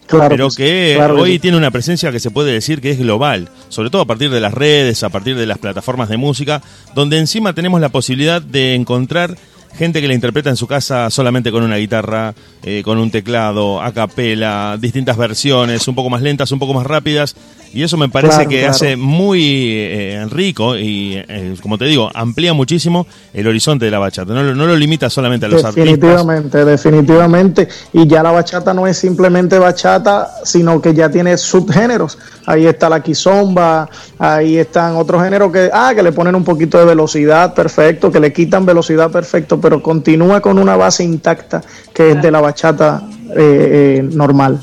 [0.05, 1.39] Claro pero que claro hoy sí.
[1.39, 4.41] tiene una presencia que se puede decir que es global, sobre todo a partir de
[4.41, 6.61] las redes, a partir de las plataformas de música,
[6.93, 9.37] donde encima tenemos la posibilidad de encontrar
[9.77, 12.33] gente que la interpreta en su casa solamente con una guitarra,
[12.63, 16.85] eh, con un teclado, a capela, distintas versiones, un poco más lentas, un poco más
[16.85, 17.35] rápidas,
[17.73, 18.71] y eso me parece Claro, que claro.
[18.71, 19.41] hace muy
[19.75, 24.43] eh, rico y, eh, como te digo, amplía muchísimo el horizonte de la bachata, no,
[24.43, 25.85] lo- no lo limita solamente a los artistas.
[25.85, 27.67] Definitivamente, definitivamente.
[27.93, 32.17] Y ya la bachata no es simplemente bachata, sino que ya tiene subgéneros.
[32.45, 36.77] Ahí está la quizomba, ahí están otros géneros que, ah, que le ponen un poquito
[36.79, 41.61] de velocidad, perfecto, que le quitan velocidad, perfecto, pero continúa con una base intacta
[41.93, 43.03] que es de la bachata
[43.35, 44.59] eh, eh, normal.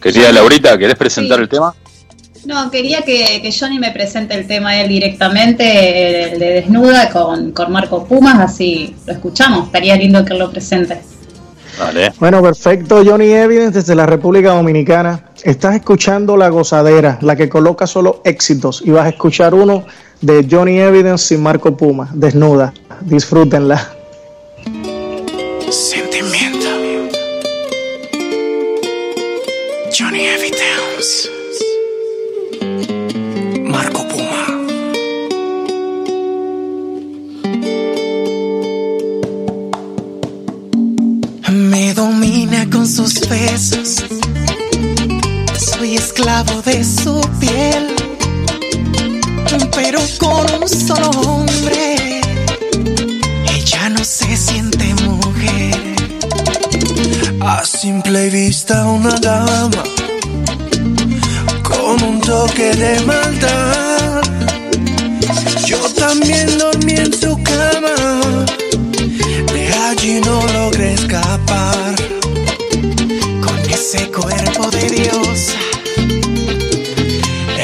[0.00, 1.42] Querida Laurita, ¿querés presentar Sí.
[1.42, 1.74] el tema?
[2.46, 7.52] No, quería que, que Johnny me presente el tema él directamente, el de Desnuda, con,
[7.52, 9.66] con Marco Pumas, así lo escuchamos.
[9.66, 11.02] Estaría lindo que él lo presente.
[11.78, 12.12] Vale.
[12.18, 15.26] Bueno, perfecto, Johnny Evidence desde la República Dominicana.
[15.44, 19.84] Estás escuchando La Gozadera, la que coloca solo éxitos, y vas a escuchar uno
[20.22, 22.72] de Johnny Evidence sin Marco Puma, desnuda.
[23.02, 23.86] Disfrútenla.
[25.70, 26.49] Sentimiento.
[30.00, 31.28] Johnny Evidence.
[33.68, 34.46] Marco Puma.
[41.50, 44.02] Me domina con sus besos.
[45.58, 47.94] Soy esclavo de su piel.
[49.74, 51.89] Pero con un solo hombre.
[57.42, 59.70] A simple vista una dama
[61.62, 64.20] con un toque de maldad.
[65.64, 68.44] Yo también dormí en su cama,
[69.52, 71.94] de allí no logré escapar.
[73.44, 75.58] Con ese cuerpo de diosa,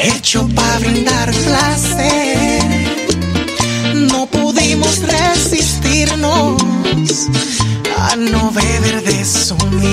[0.03, 2.63] hecho para brindar placer.
[3.93, 6.63] No pudimos resistirnos
[8.09, 9.86] a no beber de su miel.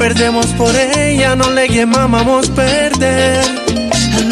[0.00, 3.44] Perdemos por ella, no le llamamos perder.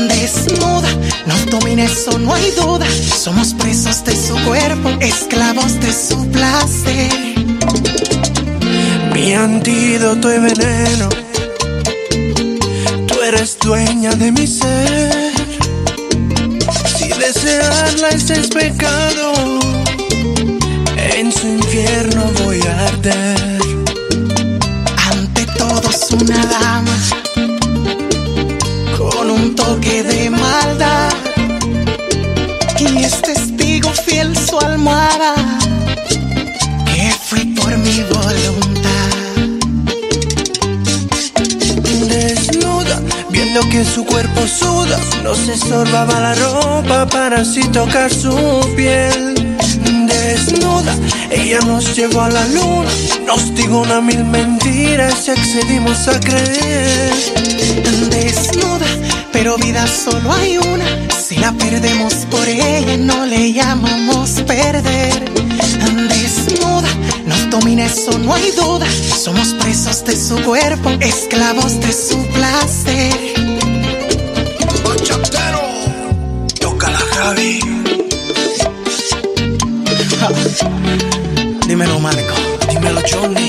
[0.08, 0.88] Desnuda,
[1.26, 2.86] nos domina eso, no hay duda.
[3.22, 7.12] Somos presos de su cuerpo, esclavos de su placer.
[9.12, 11.08] Mi antídoto y veneno.
[13.06, 15.32] Tú eres dueña de mi ser.
[16.96, 19.32] Si desearla ese es pecado,
[21.14, 23.37] en su infierno voy a arder.
[29.88, 31.12] Un toque de maldad.
[32.78, 35.34] Y es testigo fiel su almohada,
[36.86, 38.88] que fui por mi voluntad.
[42.08, 43.00] Desnuda,
[43.30, 48.34] viendo que su cuerpo suda, nos estorbaba la ropa para así tocar su
[48.76, 49.34] piel.
[50.06, 50.94] Desnuda,
[51.30, 52.90] ella nos llevó a la luna,
[53.26, 57.12] nos dijo una mil mentiras y accedimos a creer.
[58.10, 58.86] Desnuda,
[59.38, 60.86] pero vida solo hay una.
[61.16, 65.32] Si la perdemos por ella, no le llamamos perder.
[66.08, 66.88] Desnuda,
[67.24, 68.86] nos domina eso, no hay duda.
[69.16, 73.14] Somos presos de su cuerpo, esclavos de su placer.
[74.84, 75.62] Bachatero,
[76.58, 77.60] toca la Javi.
[81.68, 82.34] Dímelo, Marco.
[82.68, 83.47] Dímelo, Johnny.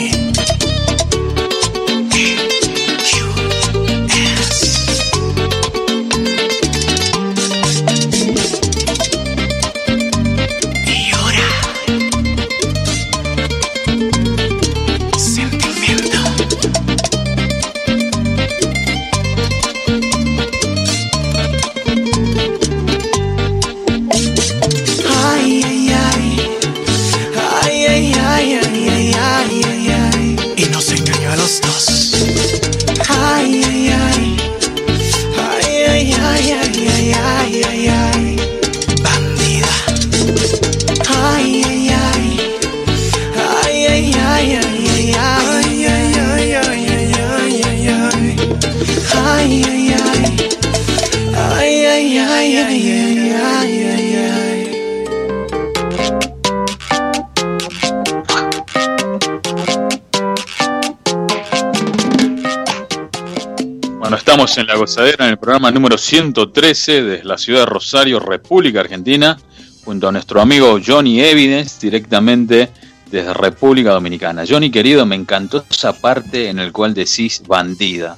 [64.49, 68.79] Estamos en La Gozadera, en el programa número 113 desde la ciudad de Rosario, República
[68.79, 69.37] Argentina,
[69.85, 72.69] junto a nuestro amigo Johnny Evidence, directamente
[73.11, 74.43] desde República Dominicana.
[74.47, 78.17] Johnny, querido, me encantó esa parte en el cual decís bandida.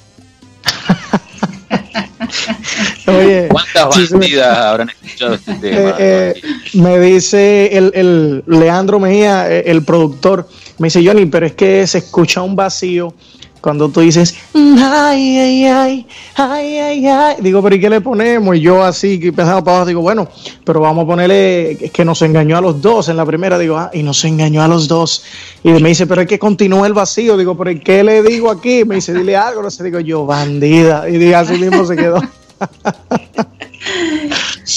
[3.08, 5.95] Oye, ¿Cuántas sí, se me- bandidas habrán escuchado este tema?
[5.99, 6.41] Eh, eh,
[6.76, 10.48] me dice el, el Leandro Mejía, eh, el productor,
[10.78, 13.14] me dice Johnny, pero es que se escucha un vacío
[13.62, 17.36] cuando tú dices "Mm, ay, ay, ay, ay, ay, ay.
[17.40, 18.56] Digo, pero ¿y qué le ponemos?
[18.56, 20.28] Y yo así, que pensaba para abajo, digo, bueno,
[20.66, 23.58] pero vamos a ponerle es que nos engañó a los dos en la primera.
[23.58, 25.24] Digo, ah, y nos engañó a los dos.
[25.64, 27.38] Y me dice, pero es que continúa el vacío.
[27.38, 28.84] Digo, pero ¿y qué le digo aquí?
[28.84, 29.62] Me dice, dile algo.
[29.62, 31.08] No sé, digo yo, bandida.
[31.08, 32.22] Y digo, así mismo se quedó.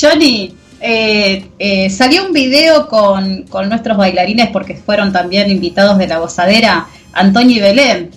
[0.01, 6.07] Johnny, eh, eh, salió un video con, con nuestros bailarines porque fueron también invitados de
[6.07, 8.11] la gozadera, Antonio y Belén.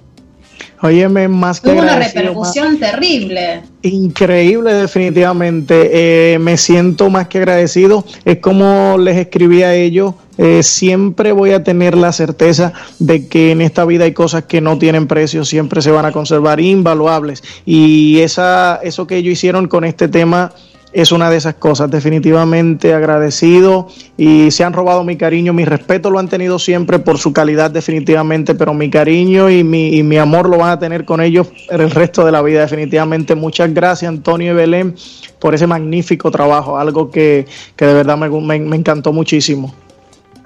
[0.82, 3.64] Óyeme, más que Tuvo una repercusión terrible.
[3.82, 5.90] Increíble, definitivamente.
[6.34, 8.06] Eh, me siento más que agradecido.
[8.26, 10.14] Es como les escribí a ellos.
[10.38, 14.62] eh, siempre voy a tener la certeza de que en esta vida hay cosas que
[14.62, 17.44] no tienen precio, siempre se van a conservar invaluables.
[17.66, 20.54] Y esa, eso que ellos hicieron con este tema
[21.02, 21.90] es una de esas cosas.
[21.92, 23.88] Definitivamente agradecido
[24.18, 27.70] y se han robado mi cariño, mi respeto lo han tenido siempre por su calidad
[27.72, 31.48] definitivamente, pero mi cariño y mi, y mi amor lo van a tener con ellos
[31.70, 33.36] el resto de la vida definitivamente.
[33.36, 34.96] Muchas gracias Antonio y Belén
[35.40, 37.46] por ese magnífico trabajo, algo que,
[37.76, 39.74] que de verdad me, me- me encantó muchísimo.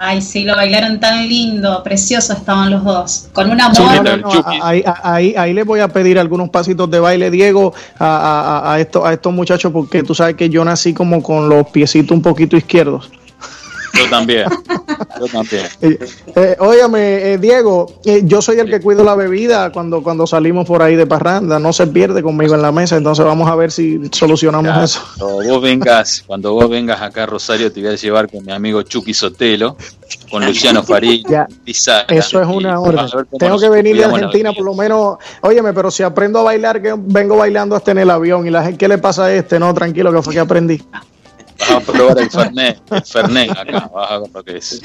[0.03, 3.28] Ay, sí, lo bailaron tan lindo, precioso estaban los dos.
[3.34, 4.03] Con un Sí, amor.
[4.03, 7.72] no, no, no, ahí, ahí, ahí les voy a pedir algunos pasitos de baile, Diego,
[7.99, 11.22] a, a, a- a estos, a estos muchachos, porque tú sabes que yo nací como
[11.22, 13.11] con los piecitos un poquito izquierdos.
[13.93, 14.45] Yo también.
[15.19, 15.65] Yo también.
[15.81, 15.97] Eh,
[16.35, 20.65] eh, óyame, eh, Diego, eh, yo soy el que cuido la bebida cuando, cuando salimos
[20.65, 23.72] por ahí de parranda, no se pierde conmigo en la mesa, entonces vamos a ver
[23.72, 25.01] si solucionamos Ya, eso.
[25.18, 28.51] Cuando vos vengas, cuando vos vengas acá a Rosario, te voy a llevar con mi
[28.51, 29.76] amigo Chucky Sotelo,
[30.30, 30.84] con Luciano.
[31.63, 32.05] Pizarra.
[32.09, 33.05] Eso es una orden.
[33.38, 35.18] Tengo que venir de Argentina, por lo menos.
[35.41, 38.45] Óyeme, pero si aprendo a bailar, que vengo bailando hasta en el avión.
[38.47, 39.59] ¿Y la gente qué le pasa a este?
[39.59, 40.81] No, tranquilo, que fue que aprendí.
[41.60, 44.82] Vas a probar el Fernet, el Fernet acá, vas a ver lo que es.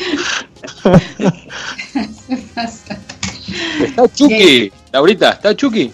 [3.81, 5.93] Está Chucky, Laurita, ¿está Chucky?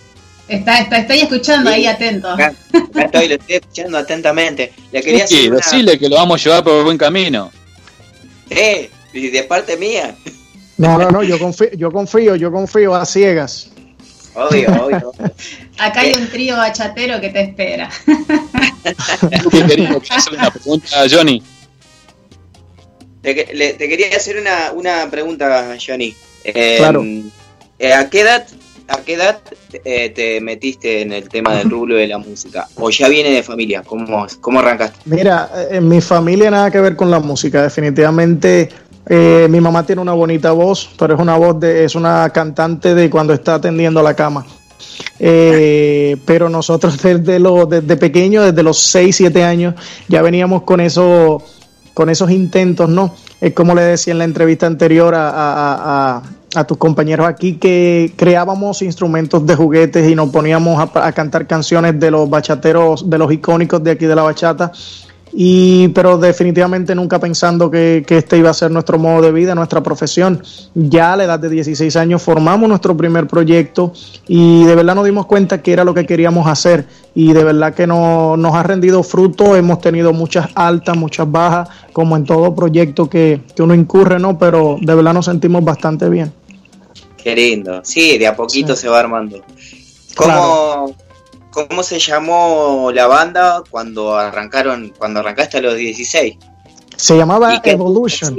[0.49, 2.28] Está, está, estoy escuchando ahí atento.
[2.31, 4.73] Acá, acá estoy, lo estoy escuchando atentamente.
[4.90, 5.57] Le quería Chucky, hacer una...
[5.57, 7.51] decile que lo vamos a llevar por el buen camino.
[8.51, 10.15] Eh, y de parte mía.
[10.78, 13.70] No, no, no, yo confío, yo confío, yo confío a ciegas.
[14.34, 15.12] Obvio, obvio.
[15.78, 17.90] Acá hay un trío bachatero que te espera.
[19.50, 21.42] Querido, ¿querés hacer una pregunta a Johnny?
[23.22, 26.14] Te, le- te quería hacer una, una pregunta, Johnny.
[26.44, 27.04] Eh, Claro.
[27.78, 28.44] eh, ¿A qué edad,
[28.88, 29.38] a qué edad
[29.84, 32.66] eh, te metiste en el tema del rubro de la música?
[32.74, 33.82] ¿O ya viene de familia?
[33.86, 34.98] ¿Cómo, cómo arrancaste?
[35.04, 37.62] Mira, eh, en mi familia nada que ver con la música.
[37.62, 38.70] Definitivamente,
[39.06, 42.94] eh, mi mamá tiene una bonita voz, pero es una voz de, es una cantante
[42.94, 44.46] de cuando está atendiendo la cama.
[45.18, 49.74] Eh, pero nosotros desde, lo, desde pequeño, desde los 6, 7 años,
[50.08, 51.42] ya veníamos con eso,
[51.94, 53.14] con esos intentos, ¿no?
[53.40, 56.22] Es como le decía en la entrevista anterior a, a-
[56.54, 61.98] a- tus compañeros aquí, que creábamos instrumentos de juguetes y nos poníamos a cantar canciones
[61.98, 64.70] de los bachateros, de los icónicos de aquí de la bachata.
[65.34, 69.54] Y, pero definitivamente nunca pensando que, que este iba a ser nuestro modo de vida,
[69.54, 70.42] nuestra profesión.
[70.74, 73.92] Ya a la edad de 16 años formamos nuestro primer proyecto
[74.28, 77.74] y de verdad nos dimos cuenta que era lo que queríamos hacer y de verdad
[77.74, 79.56] que no, nos ha rendido fruto.
[79.56, 84.38] Hemos tenido muchas altas, muchas bajas, como en todo proyecto que, que uno incurre, ¿no?
[84.38, 86.32] Pero de verdad nos sentimos bastante bien.
[87.16, 87.80] Qué lindo.
[87.84, 89.40] Sí, de a poquito se va armando.
[90.16, 90.94] ¿Cómo,
[91.52, 96.36] ¿Cómo se llamó la banda cuando arrancaron, cuando arrancaste a los 16?
[96.96, 98.34] Se llamaba ¿Y qué Evolution.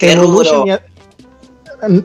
[0.00, 0.78] Evolution.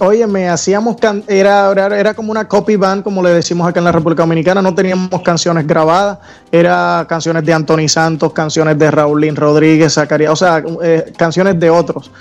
[0.01, 3.79] Oye, me hacíamos, can- era, era, era como una copy band, como le decimos acá
[3.79, 6.17] en la República Dominicana, no teníamos canciones grabadas,
[6.51, 11.69] era canciones de Anthony Santos, canciones de Raulín Rodríguez, Zacarías, o sea, eh, canciones de
[11.69, 12.11] otros.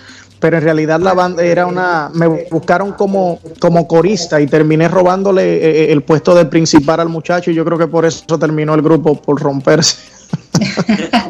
[0.40, 5.43] Pero en realidad la banda era una, me buscaron como, como corista y terminé robándole
[5.89, 8.82] eh, el puesto de principal al muchacho y yo creo que por eso terminó el
[8.82, 9.97] grupo, por romperse.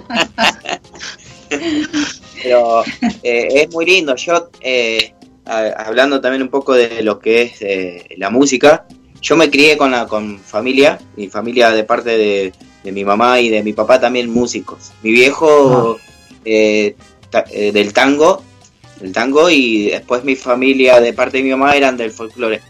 [2.43, 2.83] Pero
[3.23, 4.15] eh, es muy lindo.
[4.17, 5.13] Yo, eh,
[5.47, 8.87] a- hablando también un poco de lo que es eh, la música,
[9.21, 12.53] yo me crié con la con familia, mi familia de parte de,
[12.85, 14.93] de mi mamá y de mi papá también músicos.
[15.03, 15.99] Mi viejo
[16.45, 16.95] eh,
[17.31, 18.43] ta- eh, del tango,
[19.01, 22.61] del tango y después mi familia de parte de mi mamá eran del folclore.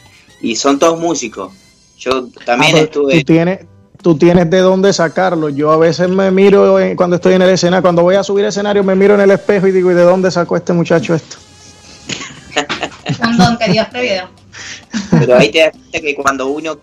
[0.41, 1.53] Y son todos músicos.
[1.99, 3.19] Yo también Ah, estuve...
[3.19, 3.61] Tú tienes,
[4.01, 5.49] tú tienes de dónde sacarlo.
[5.49, 8.45] Yo a veces me miro en- cuando estoy en el escenario, cuando voy a subir
[8.45, 11.37] escenario, me miro en el espejo y digo, ¿y de dónde sacó este muchacho esto?
[13.25, 14.29] Un don que Dios te dio.
[15.11, 16.79] Pero ahí te das cuenta que cuando uno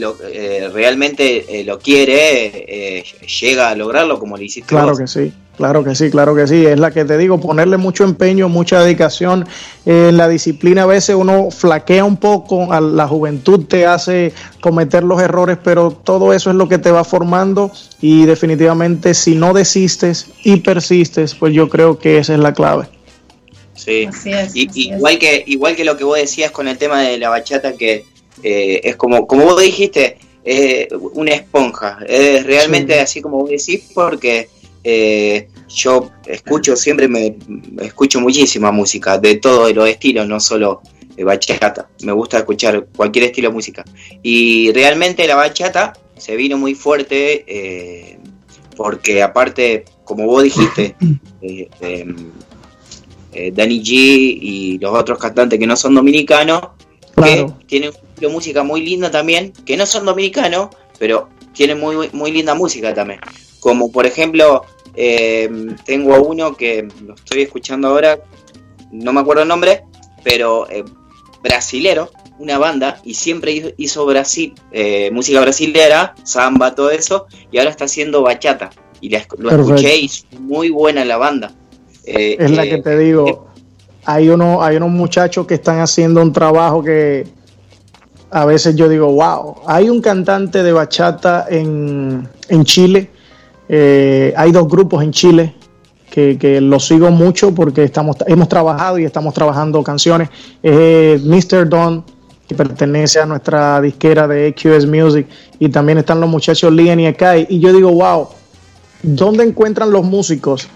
[0.00, 2.64] lo, eh, realmente eh, lo quiere,
[2.98, 3.04] eh,
[3.40, 4.98] llega a lograrlo como lo hiciste Claro vos.
[4.98, 6.66] que sí, claro que sí, claro que sí.
[6.66, 9.46] Es la que te digo, ponerle mucho empeño, mucha dedicación.
[9.86, 14.32] Eh, en la disciplina a veces uno flaquea un poco, a la juventud te hace
[14.60, 17.70] cometer los errores, pero todo eso es lo que te va formando
[18.00, 22.86] y definitivamente si no desistes y persistes, pues yo creo que esa es la clave.
[23.74, 24.04] Sí.
[24.04, 24.96] Así es, Y- así es.
[24.98, 28.04] igual, que, igual que lo que vos decías con el tema de la bachata, que
[28.42, 31.98] eh, es como, como vos dijiste, eh, una esponja.
[32.06, 32.98] Es realmente Sí.
[33.00, 34.48] así como vos decís, porque
[34.82, 37.36] eh, yo escucho, siempre me,
[37.82, 40.80] escucho muchísima música, de todos los estilos, no solo
[41.14, 41.88] de bachata.
[42.02, 43.84] Me gusta escuchar cualquier estilo de música.
[44.22, 48.18] Y realmente la bachata se vino muy fuerte, eh,
[48.76, 50.96] porque aparte, como vos dijiste,
[51.42, 52.16] em,
[53.52, 56.62] Danny G y los otros cantantes que no son dominicanos,
[57.14, 57.56] Claro.
[57.60, 57.92] que tienen
[58.32, 60.68] música muy lindo también, que no son dominicanos,
[60.98, 63.20] pero tiene muy, muy linda música también.
[63.60, 64.64] Como por ejemplo,
[64.94, 65.50] eh,
[65.84, 68.20] tengo a uno que lo estoy escuchando ahora,
[68.90, 69.84] no me acuerdo el nombre,
[70.22, 70.84] pero eh,
[71.42, 77.58] brasilero, una banda, y siempre hizo, hizo Brasil, eh, música brasilera, samba, todo eso, y
[77.58, 78.70] ahora está haciendo bachata.
[79.02, 79.74] Y la lo Perfecto.
[79.74, 81.52] escuché y es muy buena la banda.
[82.04, 83.49] Eh, Es la eh, que te digo.
[84.12, 87.26] Hay, uno, hay unos muchachos que están haciendo un trabajo que
[88.30, 89.56] a veces yo digo, wow.
[89.66, 93.10] Hay un cantante de bachata en, en Chile.
[93.68, 95.54] eh, hay dos grupos en Chile
[96.10, 100.28] que, que los sigo mucho porque estamos, hemos trabajado y estamos trabajando canciones.
[100.62, 101.68] Es Mr.
[101.68, 102.04] Don,
[102.48, 105.26] que pertenece a nuestra disquera de QS Music.
[105.60, 107.46] Y también están los muchachos Lian y Akai.
[107.48, 108.28] Y yo digo, wow,
[109.02, 110.68] ¿dónde encuentran los músicos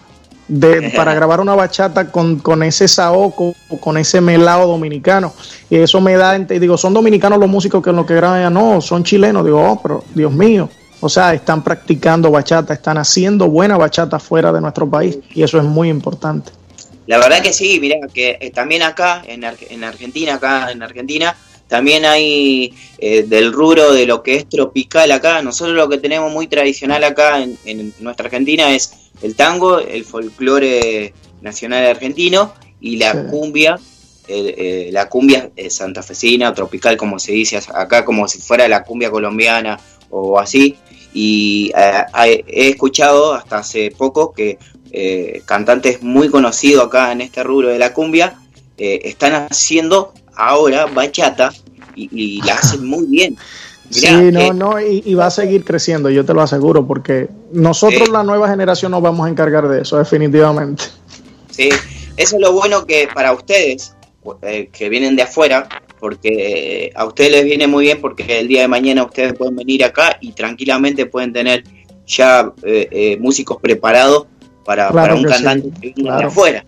[0.48, 5.32] de, para grabar una bachata con, con ese saoco, con ese melao dominicano.
[5.70, 8.80] Y eso me da, digo, son dominicanos los músicos que lo que graban, ya no,
[8.80, 9.44] son chilenos.
[9.44, 10.68] Digo, oh, pero Dios mío.
[11.00, 15.58] O sea, están practicando bachata, están haciendo buena bachata fuera de nuestro país y eso
[15.58, 16.50] es muy importante.
[17.06, 20.82] La verdad que sí, mira, que eh, también acá, en, Ar- en Argentina, acá en
[20.82, 21.36] Argentina,
[21.68, 25.42] también hay eh, del rubro de lo que es tropical acá.
[25.42, 28.92] Nosotros lo que tenemos muy tradicional acá en, en nuestra Argentina es
[29.24, 33.18] el tango, el folclore nacional argentino y la Sí.
[33.30, 33.78] cumbia,
[34.28, 38.82] eh, eh, la cumbia eh, santafesina, tropical, como se dice acá, como si fuera la
[38.84, 39.78] cumbia colombiana
[40.10, 40.76] o así.
[41.12, 44.58] Y eh, he escuchado hasta hace poco que
[44.92, 48.38] eh, cantantes muy conocidos acá en este rubro de la cumbia
[48.78, 51.52] eh, están haciendo ahora bachata
[51.96, 53.36] y, y la hacen muy bien.
[53.94, 56.86] Mirá, sí, no, eh, no, y, y va a seguir creciendo, yo te lo aseguro,
[56.86, 60.84] porque nosotros, la nueva generación, nos vamos a encargar de eso, definitivamente.
[61.50, 61.68] Sí,
[62.16, 63.94] eso es lo bueno que para ustedes,
[64.42, 65.68] eh, que vienen de afuera,
[66.00, 69.56] porque eh, a ustedes les viene muy bien porque el día de mañana ustedes pueden
[69.56, 71.64] venir acá y tranquilamente pueden tener
[72.06, 72.52] ya
[73.20, 74.26] músicos preparados
[74.64, 76.64] para, Claro para un sí, cantante que viene de afuera.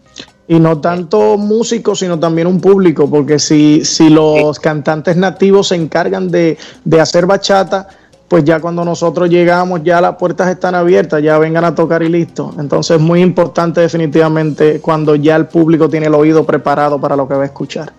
[0.49, 5.75] Y no tanto músicos, sino también un público, porque si, si los cantantes nativos se
[5.75, 7.89] encargan de, de hacer bachata,
[8.29, 12.09] pues ya cuando nosotros llegamos ya las puertas están abiertas, ya vengan a tocar y
[12.09, 12.55] listo.
[12.59, 17.29] Entonces es muy importante definitivamente cuando ya el público tiene el oído preparado para lo
[17.29, 17.93] que va a escuchar.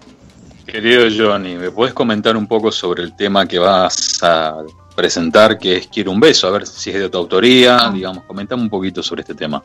[0.66, 4.58] Querido Johnny, ¿me puedes comentar un poco sobre el tema que vas a
[4.96, 6.48] presentar, que es Quiero un beso?
[6.48, 9.64] A ver si es de tu autoría, digamos, comentame un poquito sobre este tema.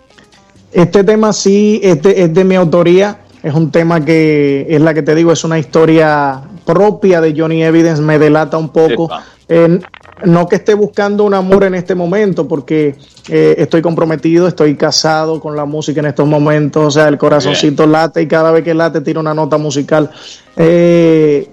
[0.73, 5.03] Este tema sí este es de mi autoría, es un tema que es la que
[5.03, 9.11] te digo, es una historia propia de Johnny Evidence, me delata un poco.
[9.49, 9.81] Eh,
[10.25, 12.95] no que esté buscando un amor en este momento, porque
[13.29, 17.87] eh, estoy comprometido, estoy casado con la música en estos momentos, o sea, el corazoncito
[17.87, 20.11] late y cada vez que late tira una nota musical.
[20.57, 21.49] Eh,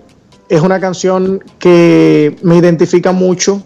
[0.47, 3.63] es una canción que me identifica mucho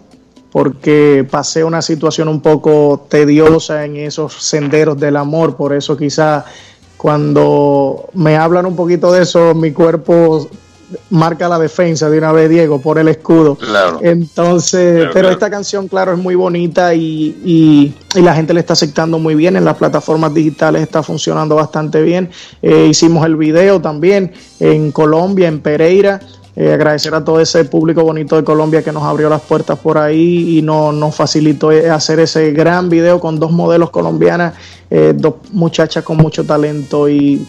[0.54, 6.44] porque pasé una situación un poco tediosa en esos senderos del amor, por eso quizá
[6.96, 10.48] cuando me hablan un poquito de eso, mi cuerpo
[11.10, 13.56] marca la defensa de una vez, Diego, por el escudo.
[13.56, 13.98] Claro.
[14.00, 15.30] Entonces, Claro, pero claro.
[15.30, 19.34] esta canción, claro, es muy bonita y, y- y la gente le está aceptando muy
[19.34, 19.56] bien.
[19.56, 22.30] En las plataformas digitales está funcionando bastante bien.
[22.62, 26.20] Eh, hicimos el video también en Colombia, en Pereira.
[26.56, 29.98] Eh, agradecer a todo ese público bonito de Colombia que nos abrió las puertas por
[29.98, 34.54] ahí y no- nos facilitó eh, hacer ese gran video con dos modelos colombianas,
[34.88, 37.44] eh, dos muchachas con mucho talento y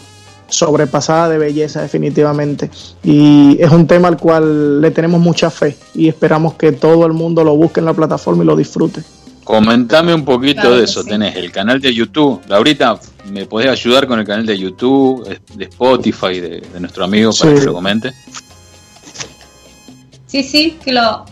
[0.48, 2.70] sobrepasada de belleza definitivamente
[3.02, 7.12] y es un tema al cual le tenemos mucha fe y esperamos que todo el
[7.12, 9.02] mundo lo busque en la plataforma y lo disfrute.
[9.44, 11.02] Comentame un poquito Claro de eso.
[11.04, 11.08] sí.
[11.10, 12.40] Tenés el canal de YouTube.
[12.48, 12.98] Laurita,
[13.30, 15.24] ¿me podés ayudar con el canal de YouTube,
[15.54, 17.60] de Spotify, de, de nuestro amigo, para Sí.
[17.60, 18.12] que lo comente?
[20.26, 21.24] Sí, sí, que lo.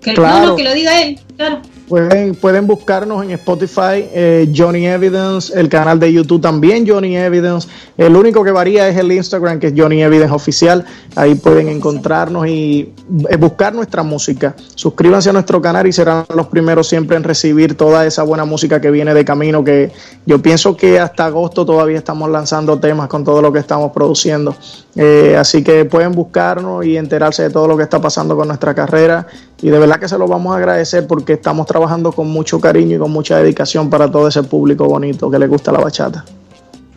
[0.00, 0.38] Que, Claro.
[0.40, 1.62] no, no, que lo diga él, claro.
[1.92, 7.68] Pueden, pueden buscarnos en Spotify, eh, Johnny Evidence, el canal de YouTube también Johnny Evidence.
[7.98, 10.86] El único que varía es el Instagram, que es Johnny Evidence Oficial.
[11.16, 12.94] Ahí pueden encontrarnos y
[13.28, 14.56] eh, buscar nuestra música.
[14.74, 18.80] Suscríbanse a nuestro canal y serán los primeros siempre en recibir toda esa buena música
[18.80, 19.62] que viene de camino.
[19.62, 19.92] Que
[20.24, 24.56] yo pienso que hasta agosto todavía estamos lanzando temas con todo lo que estamos produciendo.
[24.96, 28.74] Eh, así que pueden buscarnos y enterarse de todo lo que está pasando con nuestra
[28.74, 29.26] carrera.
[29.62, 32.96] Y de verdad que se lo vamos a agradecer porque estamos trabajando con mucho cariño
[32.96, 36.24] y con mucha dedicación para todo ese público bonito que le gusta la bachata.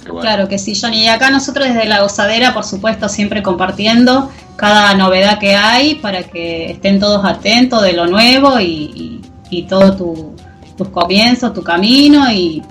[0.04, 0.20] Bueno.
[0.20, 1.04] Claro que sí, Johnny.
[1.04, 6.24] Y acá nosotros desde la gozadera, por supuesto, siempre compartiendo cada novedad que hay para
[6.24, 10.36] que estén todos atentos de lo nuevo y, y, y todo tu,
[10.78, 12.64] tus comienzos, tu camino y,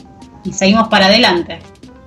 [0.44, 1.60] y seguimos para adelante.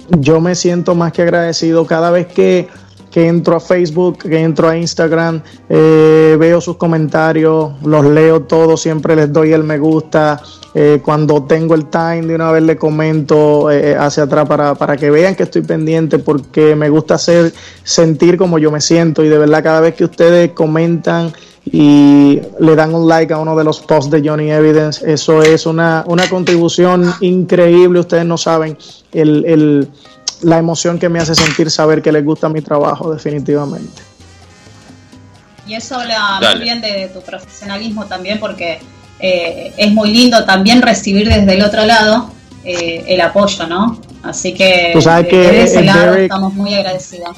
[0.09, 2.67] Yo me siento más que agradecido cada vez que
[3.11, 8.81] que entro a Facebook, que entro a Instagram, eh, veo sus comentarios, los leo todos,
[8.81, 10.41] siempre les doy el me gusta.
[10.79, 14.95] eh, cuando tengo el time, de una vez le comento eh, hacia atrás para, para
[14.95, 17.51] que vean que estoy pendiente, porque me gusta hacer
[17.83, 19.23] sentir como yo me siento.
[19.23, 21.33] Y de verdad, cada vez que ustedes comentan
[21.65, 25.01] y le dan un like a uno de los posts de Johnny Evidence.
[25.11, 27.99] Eso es una, una contribución increíble.
[28.01, 28.77] Ustedes no saben
[29.13, 29.87] el, el-
[30.41, 34.01] la emoción que me hace sentir saber que les gusta mi trabajo, definitivamente.
[35.67, 36.55] Y eso habla Dale.
[36.55, 38.79] muy bien de, tu profesionalismo también, porque
[39.19, 42.31] eh, es muy lindo también recibir desde el otro lado
[42.63, 43.99] eh, el apoyo, ¿no?
[44.23, 47.35] Así que de ese lado Derek- estamos muy agradecidos.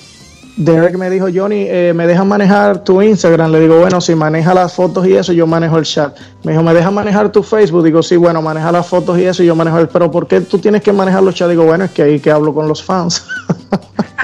[0.57, 3.51] Derek me dijo, Johnny, eh, ¿me dejas manejar tu Instagram?
[3.51, 6.17] Le digo, bueno, si maneja las fotos y eso, yo manejo el chat.
[6.43, 7.83] Me dijo, ¿me dejas manejar tu Facebook?
[7.83, 9.87] Digo, sí, bueno, maneja las fotos y eso, y yo manejo el...
[9.87, 11.49] Pero ¿por qué tú tienes que manejar los chats?
[11.49, 13.25] Digo, bueno, es que ahí que hablo con los fans.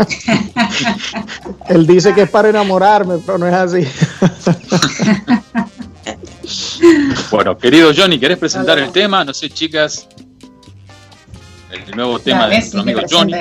[1.70, 3.88] Él dice que es para enamorarme, pero no es así.
[7.32, 9.24] Bueno, querido Johnny, ¿querés presentar el tema?
[9.26, 10.08] No sé, chicas.
[11.72, 13.34] El nuevo tema Dale, de sí, nuestro amigo Johnny.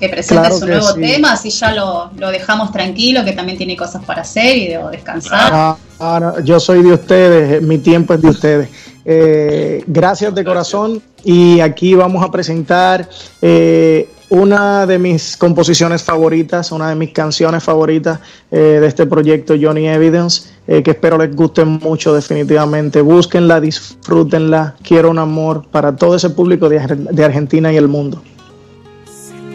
[0.00, 1.00] Que presente Claro su que nuevo sí.
[1.00, 4.88] tema, así ya lo, lo dejamos tranquilo, que también tiene cosas para hacer y debo
[4.88, 5.50] descansar.
[5.52, 8.68] Ah, ah, no, yo soy de ustedes, eh, mi tiempo es de ustedes.
[9.04, 13.08] Eh, gracias de corazón y aquí vamos a presentar
[13.42, 18.20] eh, una de mis composiciones favoritas, una de mis canciones favoritas
[18.50, 23.02] eh, de este proyecto Johnny Evidence, eh, que espero les guste mucho definitivamente.
[23.02, 26.78] Búsquenla, disfrútenla, quiero un amor para todo ese público de,
[27.10, 28.22] de Argentina y el mundo.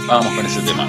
[0.08, 0.86] Vamos con ese tema.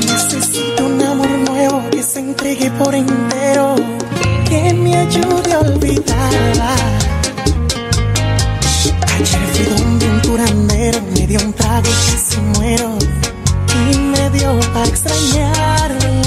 [0.00, 3.76] Necesito un amor nuevo que se entregue por entero,
[4.48, 6.74] que me ayude a olvidarla.
[9.14, 12.98] Ayer fui donde un curandero me dio un trago y casi muero,
[13.92, 16.23] y me dio para extrañarla.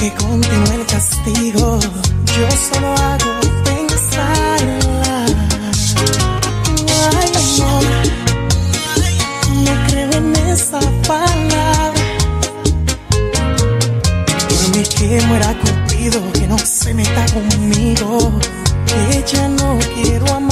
[0.00, 1.78] Porque continúa el castigo.
[1.78, 5.26] Yo solo hago pensarla.
[7.18, 7.84] Ay, amor,
[9.64, 12.04] no creo en esa palabra.
[14.48, 18.32] Por mí que muera Cupido, que no se meta conmigo.
[18.86, 20.49] Que ya no quiero amarla.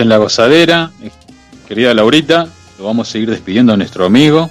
[0.00, 0.90] En la gozadera.
[1.68, 2.48] Querida Laurita,
[2.78, 4.50] lo vamos a seguir despidiendo a nuestro amigo.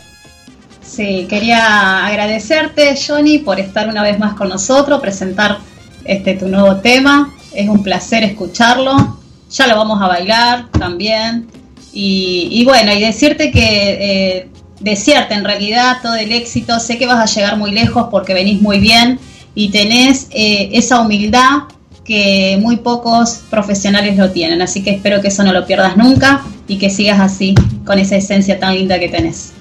[0.81, 5.57] Sí, quería agradecerte, Johnny, por estar una vez más con nosotros, presentar
[6.05, 7.33] este tu nuevo tema.
[7.53, 9.19] Es un placer escucharlo.
[9.51, 11.47] Ya lo vamos a bailar también.
[11.91, 14.49] Y, bueno, y decirte que eh,
[14.85, 16.79] en realidad todo el éxito.
[16.79, 19.19] Sé que vas a llegar muy lejos porque venís muy bien
[19.55, 21.63] y tenés eh, esa humildad
[22.05, 24.61] que muy pocos profesionales lo tienen.
[24.61, 27.55] Así que espero que eso no lo pierdas nunca y que sigas así,
[27.85, 29.53] con esa esencia tan linda que tenés.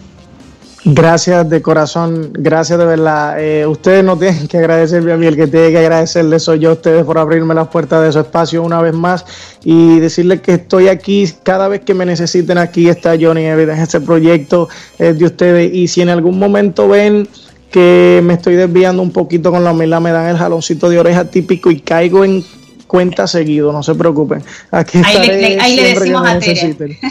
[0.85, 3.41] Gracias de corazón, gracias de verdad.
[3.41, 6.71] Eh, ustedes no tienen que agradecerme a mí, el que tiene que agradecerle soy yo
[6.71, 9.25] a ustedes por abrirme las puertas de su espacio una vez más
[9.63, 12.59] y decirles que estoy aquí cada vez que me necesiten.
[12.59, 17.29] Aquí está Johnny Evidence, este proyecto es de ustedes y si en algún momento ven
[17.73, 21.25] que me estoy desviando un poquito con la humildad, me dan el jaloncito de oreja
[21.25, 22.45] típico y caigo en
[22.87, 24.43] cuenta seguido, no se preocupen.
[24.71, 26.53] Aquí Ahí le, ahí le decimos a Tere.
[26.53, 26.99] necesiten.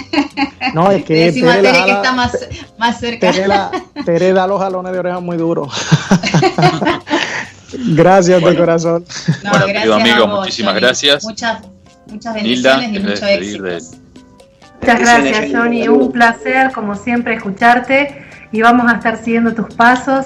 [0.75, 2.47] No, es que Le decimos a Tere la Tere que está más,
[2.77, 3.31] más cerca.
[3.31, 3.71] Tere, la-
[4.05, 5.73] Tere da los jalones de oreja muy duros.
[7.73, 9.05] Gracias de corazón.
[9.43, 11.23] No, Bueno, gracias querido amigo, a vos, muchísimas gracias.
[11.23, 11.61] Muchas,
[12.07, 13.63] muchas Nilda, bendiciones y ¿querés mucho éxito.
[13.63, 14.01] de-
[14.81, 15.87] Muchas gracias, Johnny.
[15.87, 20.25] Un placer, como siempre, escucharte y vamos a estar siguiendo tus pasos.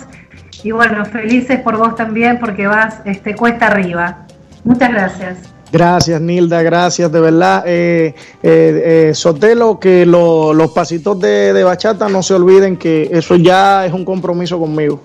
[0.66, 4.26] Y bueno, felices por vos también porque vas este, cuesta arriba.
[4.64, 5.38] Muchas gracias.
[5.72, 7.64] Gracias, Nilda, gracias, de verdad.
[7.68, 13.10] Eh, eh, eh, Sotelo, que lo- los pasitos de, de bachata no se olviden que
[13.12, 15.02] eso ya es un compromiso conmigo.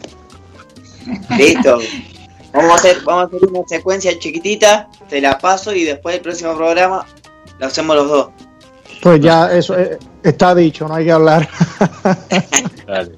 [1.37, 1.79] Listo.
[2.55, 6.23] Vamos a hacer, vamos a hacer una secuencia chiquitita, te la paso y después del
[6.23, 7.05] próximo programa
[7.59, 8.29] lo hacemos los dos.
[9.03, 11.47] Pues ya eso eh, está dicho, no hay que hablar.
[12.87, 13.13] Dale.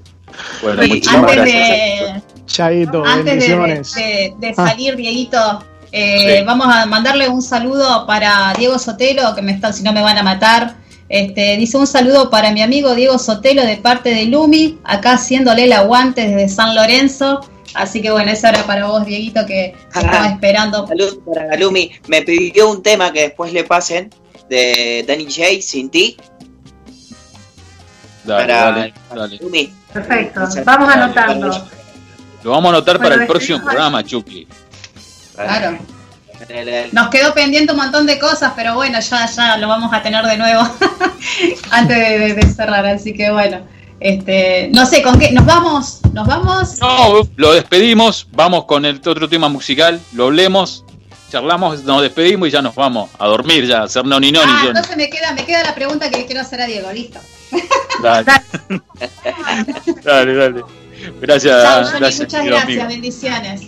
[0.62, 2.22] Bueno, muchísimas antes gracias.
[2.52, 2.56] De,
[2.86, 3.94] Chaito, antes de, bendiciones.
[3.94, 4.66] de- de Ah.
[4.68, 6.44] salir, Dieguito, eh, Sí.
[6.44, 10.18] vamos a mandarle un saludo para Diego Sotelo, que me está, si no me van
[10.18, 10.76] a matar.
[11.08, 15.64] Este, dice un saludo para mi amigo Diego Sotelo de parte de Lumi, acá haciéndole
[15.64, 17.40] el aguante desde San Lorenzo.
[17.74, 20.86] Así que bueno, eso era para vos, Dieguito, que que estaba esperando.
[20.86, 21.90] Saludos para Galumi.
[22.06, 24.10] Me pidió un tema que después le pasen
[24.48, 26.16] de Danny J, Sin Ti.
[28.24, 29.36] Dale, para dale, dale.
[29.38, 29.72] Galumi.
[29.92, 30.40] Perfecto.
[30.64, 31.68] Vamos anotando.
[32.42, 34.46] Lo vamos a anotar Bueno, para el próximo programa, Chucky.
[35.34, 35.78] Claro.
[36.92, 40.24] Nos quedó pendiente un montón de cosas, pero bueno, ya, ya lo vamos a tener
[40.26, 40.60] de nuevo
[41.70, 42.84] antes de, de- de cerrar.
[42.84, 43.60] Así que bueno,
[44.00, 45.30] este, no sé, ¿con qué?
[45.30, 46.00] ¿Nos vamos?
[46.12, 46.78] ¿Nos vamos?
[46.80, 50.84] No, lo despedimos, vamos con el otro tema musical, lo hablemos,
[51.30, 54.52] charlamos, nos despedimos y ya nos vamos a dormir, ya, a hacer noni noni.
[54.52, 57.20] Ah, entonces me queda, me queda la pregunta que le quiero hacer a Diego, listo.
[58.02, 58.26] Dale.
[60.02, 60.64] dale, dale.
[61.20, 62.86] Gracias, Chao, Johnny, gracias, muchas gracias, amigo.
[62.88, 63.60] bendiciones.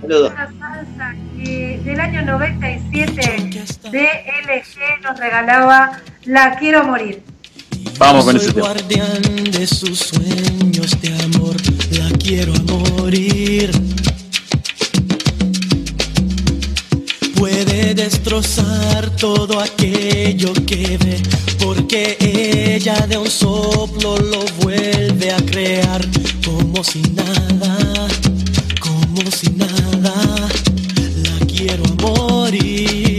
[0.00, 0.32] saludos.
[0.32, 3.50] Una salsa que del año 97
[3.90, 7.22] DLG nos regalaba La Quiero Morir.
[7.98, 8.68] Vamos con ese tema.
[8.68, 11.56] guardián de sus sueños de amor,
[11.92, 13.70] la quiero a morir.
[18.04, 21.20] Destrozar todo aquello que ve,
[21.58, 26.00] porque ella de un soplo lo vuelve a crear,
[26.42, 28.08] como si nada,
[28.80, 30.14] como si nada.
[31.24, 33.09] La quiero morir.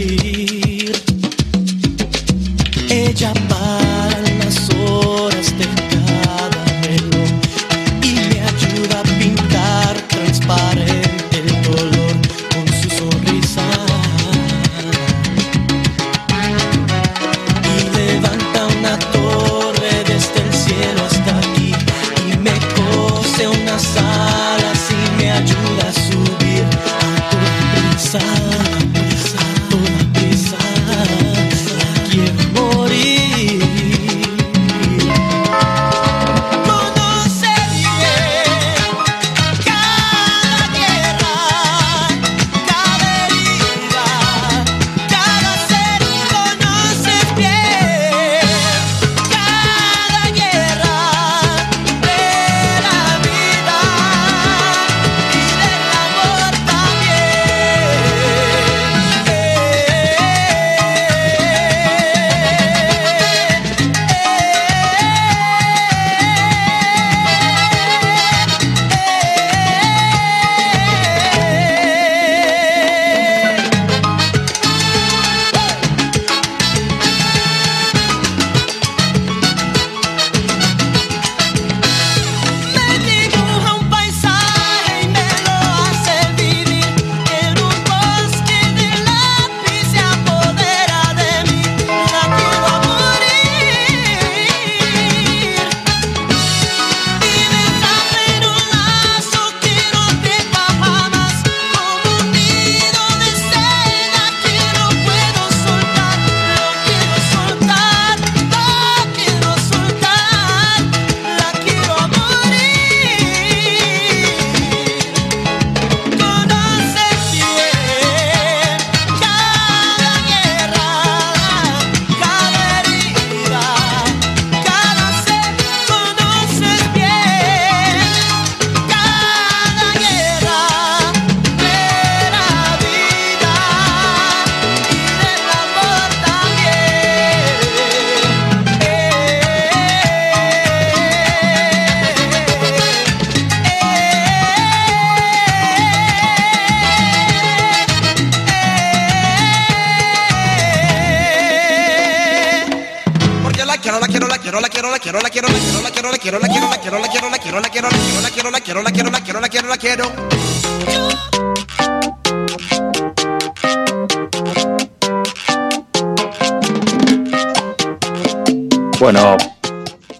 [169.12, 169.36] Bueno,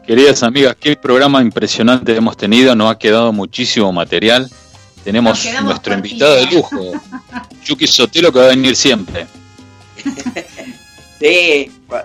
[0.07, 2.75] queridas amigas, qué programa impresionante hemos tenido.
[2.75, 4.51] Nos ha quedado muchísimo material.
[5.03, 6.93] Tenemos nuestro invitado de lujo,
[7.65, 9.27] Chucky Sotelo, que va a venir siempre.
[11.19, 12.05] Sí, cua-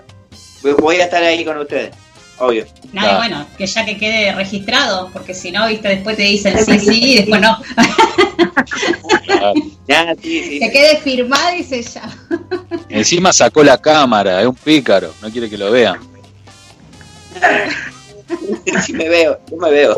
[0.80, 1.94] voy a estar ahí con ustedes,
[2.38, 2.64] obvio.
[2.94, 6.56] No, y bueno, que ya que quede registrado, porque si no, viste, después te dicen
[6.64, 7.58] sí, sí, y después no.
[9.86, 10.58] Ya, sí, sí.
[10.58, 12.10] Que quede firmado y sellado.
[12.88, 15.98] Encima sacó la cámara, es un pícaro, no quiere que lo vean.
[18.84, 19.96] Sí me veo, yo me veo.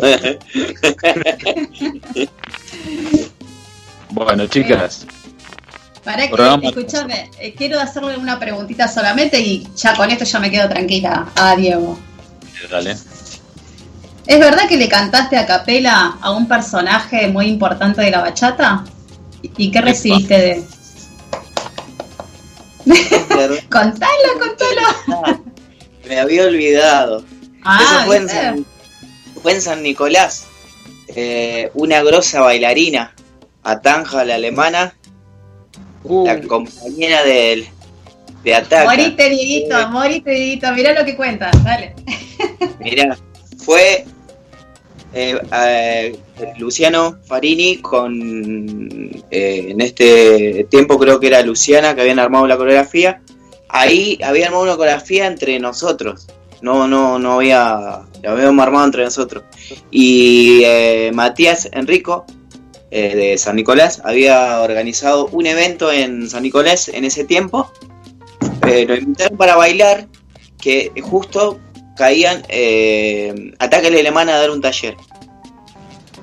[4.10, 5.06] Bueno, chicas,
[6.04, 10.38] Para que, Programa- escúchame, eh, quiero hacerle una preguntita solamente y ya con esto ya
[10.40, 11.98] me quedo tranquila a Diego.
[12.70, 12.92] dale.
[14.26, 18.84] ¿Es verdad que le cantaste a capela a un personaje muy importante de la bachata?
[19.42, 20.64] ¿Y y qué recibiste de...?
[23.70, 25.44] contalo, contalo.
[26.10, 27.24] Me había olvidado.
[27.62, 28.28] Ah, Eso fue en.
[28.28, 28.66] San,
[29.40, 30.48] fue en San Nicolás.
[31.06, 33.14] Eh, una grosa bailarina,
[33.62, 34.96] Atanja, la alemana,
[36.04, 37.68] la compañera del,
[38.42, 38.90] de Ataca.
[38.90, 40.72] Morite, Dieguito, morite, Dieguito.
[40.72, 41.94] Mirá lo que cuentas, dale.
[42.80, 43.16] Mirá,
[43.64, 44.04] fue
[45.14, 46.18] eh, eh,
[46.58, 52.56] Luciano Farini con, eh, en este tiempo creo que era Luciana que habían armado la
[52.56, 53.22] coreografía.
[53.72, 56.26] Ahí había armado una coreografía entre nosotros.
[56.62, 59.44] No, no, no había, la habíamos armado entre nosotros.
[59.90, 62.26] Y eh, Matías Enrico,
[62.90, 67.70] eh, de San Nicolás, había organizado un evento en San Nicolás en ese tiempo.
[68.66, 70.06] Eh, nos invitaron para bailar,
[70.60, 71.58] que justo
[71.96, 74.96] caían eh, Ataque a la Alemana a dar un taller.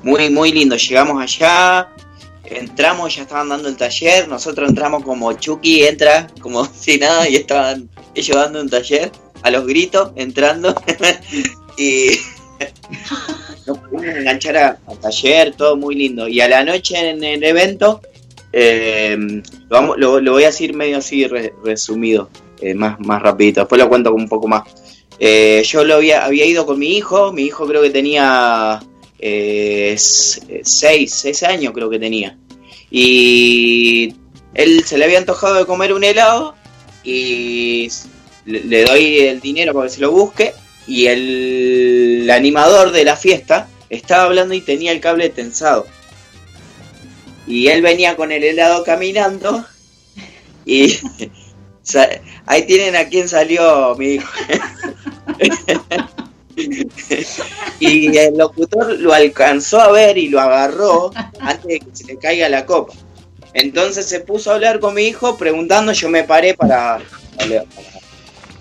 [0.04, 0.76] Muy, muy lindo.
[0.76, 1.90] Llegamos allá,
[2.50, 4.28] entramos, ya estaban dando el taller.
[4.28, 9.12] Nosotros entramos como Chucky entra, como si nada, y estaban ellos dando un taller
[9.44, 10.74] a los gritos, entrando.
[11.78, 12.10] y
[13.68, 16.28] nos pudimos enganchar a- al taller, todo muy lindo.
[16.28, 18.02] Y a la noche en el evento,
[18.54, 22.30] eh, lo, vamos- lo- lo voy a decir medio así re- resumido,
[22.62, 23.62] eh, más, más rapidito.
[23.62, 24.64] Después lo cuento un poco más.
[25.20, 28.80] Eh, yo lo había, había ido con mi hijo, mi hijo creo que tenía
[29.20, 32.38] eh, eh, seis, seis años creo que tenía.
[32.90, 34.16] Y
[34.54, 36.56] él se le había antojado de comer un helado
[37.04, 37.90] y
[38.46, 40.54] le, doy el dinero para que se lo busque
[40.88, 45.86] y el, el animador de la fiesta estaba hablando y tenía el cable tensado.
[47.46, 49.66] Y él venía con el helado caminando
[50.66, 50.98] y
[52.46, 54.30] ahí tienen a quién salió mi hijo.
[57.80, 62.18] y el locutor lo alcanzó a ver y lo agarró antes de que se le
[62.18, 62.94] caiga la copa.
[63.54, 67.00] Entonces se puso a hablar con mi hijo preguntando, yo me paré para,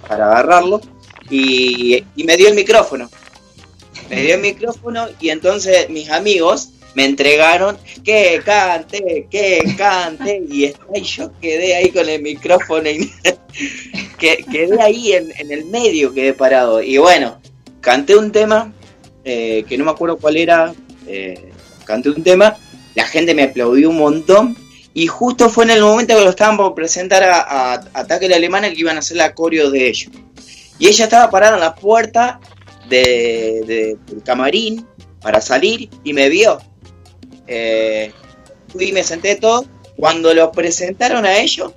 [0.09, 0.81] para, agarrarlo
[1.31, 3.11] y, me dio el micrófono.
[4.11, 10.67] Me dio el micrófono y entonces mis amigos me entregaron que cante, que cante y,
[10.67, 13.11] y yo quedé ahí con el micrófono y
[14.19, 16.81] que, quedé ahí en, en el medio, quedé parado.
[16.81, 17.39] Y bueno,
[17.87, 18.73] canté un tema,
[19.25, 20.75] eh, que no me acuerdo cuál era,
[21.07, 21.53] eh,
[21.85, 22.57] canté un tema,
[22.97, 24.57] la gente me aplaudió un montón,
[24.93, 28.37] y justo fue en el momento que lo estaban por presentar a, a Ataque la
[28.37, 30.11] Alemana que iban a hacer la coreo de ellos.
[30.81, 32.41] Y ella estaba parada en la puerta
[32.89, 34.85] de, de- del camarín
[35.21, 36.59] para salir y me vio.
[37.47, 38.11] Eh,
[38.73, 39.65] fui y me senté todo.
[39.97, 41.73] Cuando lo presentaron a ellos,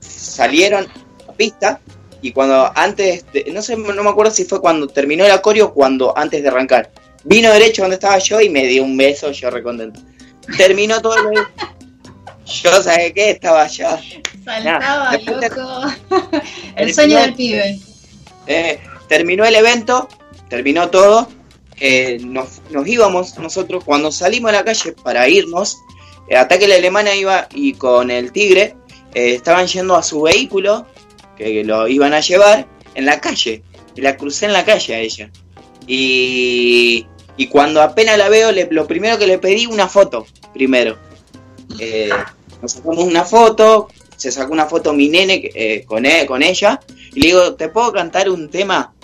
[0.00, 0.86] salieron
[1.28, 1.80] a pista
[2.22, 5.66] y cuando antes, de- no sé, no me acuerdo si fue cuando terminó el acorio
[5.66, 6.90] o cuando antes de arrancar.
[7.24, 10.00] Vino derecho donde estaba yo y me dio un beso, yo recontento.
[10.56, 11.38] Terminó todo el
[12.46, 13.30] Yo, ¿sabes qué?
[13.30, 14.00] Estaba allá.
[14.44, 15.92] Saltaba, loco.
[16.76, 17.78] El sueño del pibe.
[18.48, 20.08] Eh, terminó el evento,
[20.48, 21.28] terminó todo.
[21.78, 25.78] eh, nos, nos íbamos nosotros, cuando salimos a la calle para irnos,
[26.28, 28.74] eh, Ataque la Alemana iba y con el Tigre
[29.14, 30.86] eh, estaban yendo a su vehículo,
[31.44, 33.62] que lo iban a llevar, en la calle.
[33.94, 35.30] Y la crucé en la calle a ella.
[35.86, 37.06] Y,
[37.36, 40.98] y cuando apenas la veo, lo primero que le pedí, una foto, primero.
[41.78, 42.10] Eh,
[42.60, 46.80] nos sacamos una foto, se sacó una foto mi nene eh, con, e- con ella,
[47.14, 48.94] y le digo, ¿te puedo cantar un tema?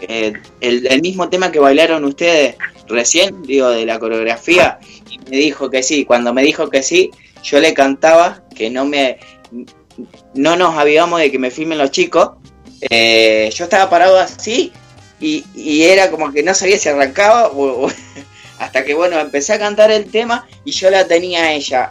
[0.00, 2.56] Eh, el, el mismo tema que bailaron ustedes
[2.88, 6.04] recién, digo, de la coreografía, y me dijo que sí.
[6.04, 7.10] Cuando me dijo que sí,
[7.42, 9.18] yo le cantaba que no me
[10.34, 12.30] no nos avisamos de que me filmen los chicos.
[12.80, 14.72] Eh, yo estaba parado así
[15.20, 17.92] y, y era como que no sabía si arrancaba o, o-
[18.58, 21.90] hasta que bueno, empecé a cantar el tema y yo la tenía a ella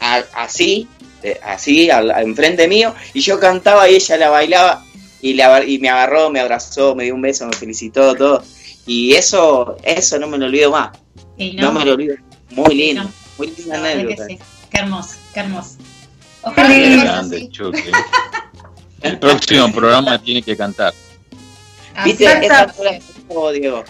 [0.00, 0.88] a- así,
[1.22, 4.84] eh, así, al, enfrente mío, y yo cantaba y ella la bailaba
[5.20, 8.42] y, la, y me agarró, me abrazó, me dio un beso, me felicitó, todo.
[8.86, 10.90] Y eso, eso no me lo olvido más.
[11.38, 12.16] No, no, me lo olvido.
[12.50, 13.10] Muy lindo, No.
[13.38, 14.26] muy linda anécdota.
[14.26, 14.38] sí.
[14.70, 15.76] Qué hermoso, qué hermoso.
[16.42, 16.68] Ojalá
[17.04, 17.48] Grande.
[17.50, 17.90] Chucky.
[19.02, 20.92] El próximo programa tiene que cantar.
[22.04, 22.24] ¿Viste?
[22.24, 22.46] Exacto.
[22.46, 23.84] Esa fue la que dijo Diego,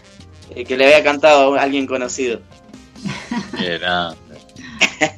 [0.54, 2.40] eh, que le había cantado a alguien conocido.
[3.58, 4.16] Qué grande.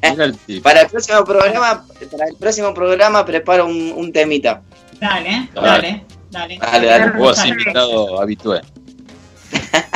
[0.11, 0.63] Mira el tipo.
[0.63, 4.61] Para el próximo programa, para el próximo programa preparo un, un temita.
[4.99, 6.03] Dale, Dale.
[6.31, 6.57] dale, dale.
[6.59, 7.17] Dale, dale.
[7.17, 8.61] Vos invitado habitué.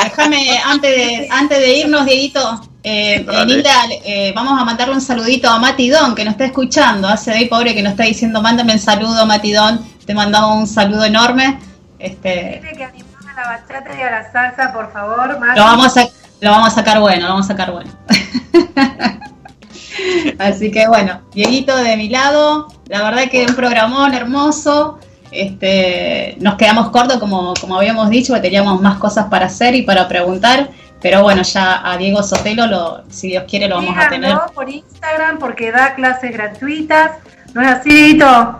[0.03, 3.25] Déjame, antes de, antes de irnos, Dieguito, eh.
[3.45, 3.71] Nilda,
[4.05, 7.07] eh, vamos a mandarle un saludito a Mati Don, que nos está escuchando.
[7.07, 9.85] Hace de ahí, pobre, que nos está diciendo, mándame el saludo, Mati Don.
[10.05, 11.59] Te mandamos un saludo enorme.
[11.99, 12.91] Este, Dile que a
[13.35, 15.39] la bachata y a la salsa, por favor.
[15.39, 15.59] Mati.
[15.59, 16.07] lo, vamos a,
[16.39, 17.91] lo vamos a sacar bueno, lo vamos a sacar bueno.
[20.39, 24.99] Así que bueno, Dieguito de mi lado, la verdad que un programón hermoso.
[25.31, 29.83] Este, nos quedamos cortos como, como habíamos dicho, que teníamos más cosas para hacer y
[29.83, 30.69] para preguntar,
[31.01, 34.37] pero bueno, ya a Diego Sotelo, lo, si Dios quiere, lo vamos a tener.
[34.53, 37.11] Por Instagram porque da clases gratuitas.
[37.53, 38.59] ¿No es así, Dieguito?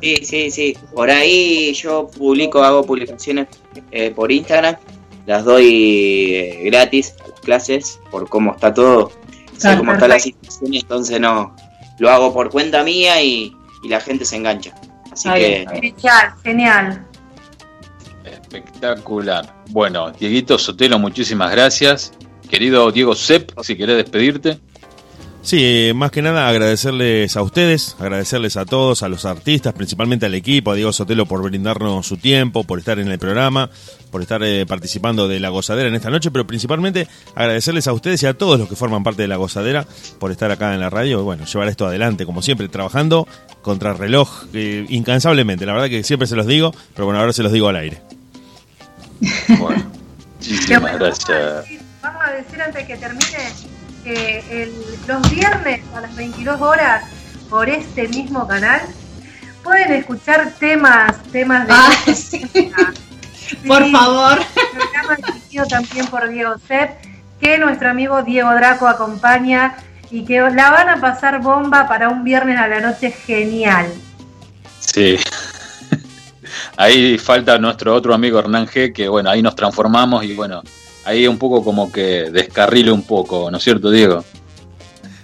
[0.00, 0.78] Sí, sí, sí.
[0.94, 3.46] Por ahí yo publico, hago publicaciones
[3.90, 4.76] eh, por Instagram.
[5.26, 9.10] Las doy eh, gratis a las clases por cómo está todo.
[9.52, 11.54] Sé Claro, cómo está la situación y entonces no.
[11.98, 14.74] Lo hago por cuenta mía y, y la gente se engancha.
[15.12, 15.66] Así que.
[15.70, 17.06] Genial, genial.
[18.24, 19.54] Espectacular.
[19.70, 22.12] Bueno, Dieguito Sotelo, muchísimas gracias.
[22.48, 24.58] Querido Diego Sepp, si querés despedirte.
[25.42, 30.34] Sí, más que nada agradecerles a ustedes, agradecerles a todos, a los artistas, principalmente al
[30.36, 33.68] equipo, a Diego Sotelo por brindarnos su tiempo, por estar en el programa,
[34.12, 38.22] por estar eh, participando de la gozadera en esta noche, pero principalmente agradecerles a ustedes
[38.22, 39.84] y a todos los que forman parte de la gozadera
[40.20, 43.26] por estar acá en la radio y bueno, llevar esto adelante, como siempre, trabajando
[43.62, 47.42] contra reloj, eh, incansablemente, la verdad que siempre se los digo, pero bueno, ahora se
[47.42, 48.00] los digo al aire.
[49.58, 49.90] Bueno,
[50.36, 50.98] muchísimas bueno.
[50.98, 51.66] gracias.
[52.00, 53.38] Vamos a decir antes que termine
[54.04, 54.72] que el-
[55.06, 57.04] los viernes a las 22 horas
[57.48, 58.80] por este mismo canal
[59.62, 62.42] pueden escuchar temas, temas de Ah, sí.
[63.66, 64.38] Por favor.
[64.72, 66.90] programa dirigido también por Diego Sepp,
[67.40, 69.74] que nuestro amigo Diego Draco acompaña
[70.10, 73.92] y que la van a pasar bomba para un viernes a la noche genial.
[74.80, 75.18] Sí.
[76.76, 80.62] Ahí falta nuestro otro amigo Hernán G, que bueno, ahí nos transformamos y bueno,
[81.04, 84.24] ahí un poco como que descarrile un poco, ¿no es cierto, Diego?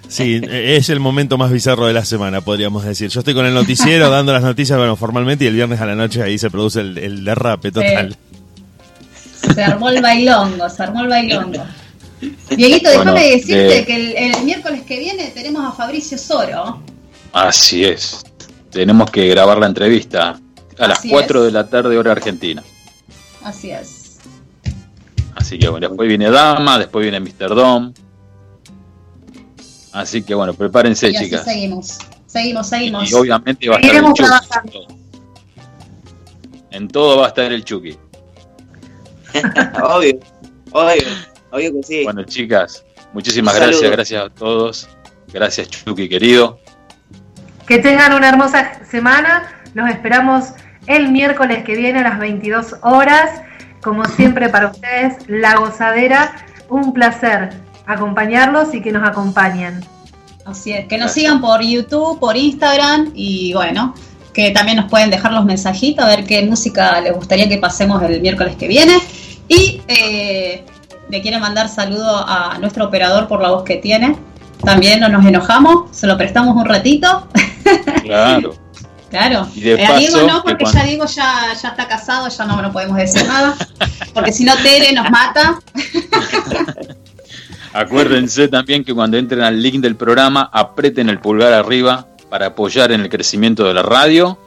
[0.08, 3.10] Sí, eh, es el momento más bizarro de la semana, podríamos decir.
[3.10, 5.94] Yo estoy con el noticiero dando las noticias, bueno, formalmente, y el viernes a la
[5.94, 8.16] noche ahí se produce el, el derrape total.
[9.54, 11.62] Se armó el bailongo, se armó el bailongo.
[12.50, 16.82] Dieguito, Bueno, déjame decirte eh, que el, el miércoles que viene tenemos a Fabricio Soro.
[17.32, 18.24] Así es.
[18.70, 20.40] Tenemos que grabar la entrevista
[20.78, 21.46] a las Así 4 es.
[21.46, 22.62] de la tarde hora argentina.
[23.44, 23.97] Así es.
[25.48, 27.54] Así que bueno, después viene Dama, después viene Mr.
[27.54, 27.94] Dom.
[29.94, 31.42] Así que bueno, prepárense y así chicas.
[31.42, 31.98] seguimos.
[32.26, 33.10] Seguimos, seguimos.
[33.10, 34.22] Y obviamente va a estar el Chucky.
[34.22, 34.86] trabajando.
[36.70, 37.96] En todo va a estar el Chucky.
[39.84, 40.20] obvio,
[40.72, 41.02] obvio,
[41.50, 42.04] obvio que sí.
[42.04, 42.84] Bueno, chicas,
[43.14, 43.92] muchísimas Un gracias, saludo.
[43.96, 44.88] gracias a todos.
[45.32, 46.60] Gracias, Chucky, querido.
[47.66, 49.50] Que tengan una hermosa semana.
[49.72, 50.50] Los esperamos
[50.86, 53.48] el miércoles que viene a las 22 horas.
[53.82, 56.36] Como siempre para ustedes, La Gozadera.
[56.68, 57.50] Un placer
[57.86, 59.80] acompañarlos y que nos acompañen.
[60.44, 60.86] Así es.
[60.86, 63.94] Que nos sigan por YouTube, por Instagram y bueno,
[64.32, 68.02] que también nos pueden dejar los mensajitos a ver qué música les gustaría que pasemos
[68.02, 68.98] el miércoles que viene.
[69.48, 70.64] Y eh,
[71.08, 74.16] le quiero mandar saludo a nuestro operador por la voz que tiene.
[74.64, 77.28] También no nos enojamos, se lo prestamos un ratito.
[78.02, 78.54] Claro.
[79.10, 79.48] Claro.
[79.54, 82.28] Y de Eh, a Diego no, que porque cuando- ya Diego ya, ya está casado,
[82.28, 83.56] ya no, no podemos decir nada.
[84.12, 85.58] Porque si no, Tere nos mata.
[87.72, 92.92] Acuérdense también que cuando entren al link del programa, aprieten el pulgar arriba para apoyar
[92.92, 94.38] en el crecimiento de la radio.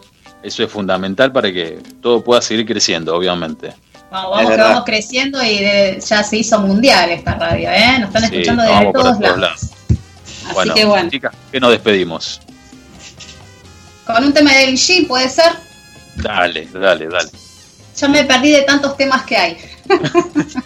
[0.43, 3.73] Eso es fundamental para que todo pueda seguir creciendo, obviamente.
[4.11, 7.99] Vamos, vamos que vamos creciendo y de- ya se hizo mundial esta radio, ¿eh?
[7.99, 9.61] Nos están Sí, escuchando desde todos todos lados.
[9.61, 12.41] Así Bueno, que bueno, chicas, que nos despedimos.
[14.13, 15.51] Con un tema del G puede ser.
[16.15, 17.29] Dale, dale, dale.
[17.95, 19.57] Ya me perdí de tantos temas que hay.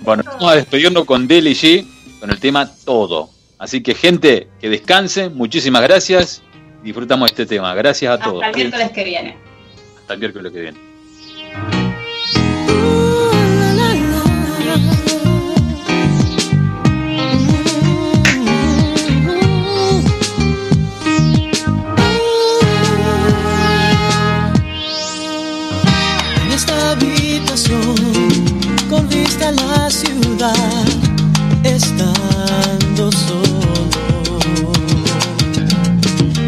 [0.00, 1.86] Bueno, vamos a despedirnos con Deli G
[2.18, 3.30] con el tema Todo.
[3.58, 5.36] Así que, gente, que descansen.
[5.36, 6.42] Muchísimas gracias.
[6.82, 7.74] Disfrutamos este tema.
[7.74, 8.42] Gracias a todos.
[8.42, 9.36] Hasta el miércoles que viene.
[10.00, 10.87] Hasta el miércoles que viene.
[31.64, 34.70] Estando solo.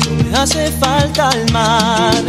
[0.09, 2.23] No me hace falta el mar,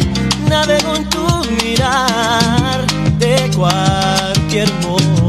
[0.49, 1.25] navego en tu
[1.63, 2.85] mirar
[3.19, 5.20] de cualquier modo.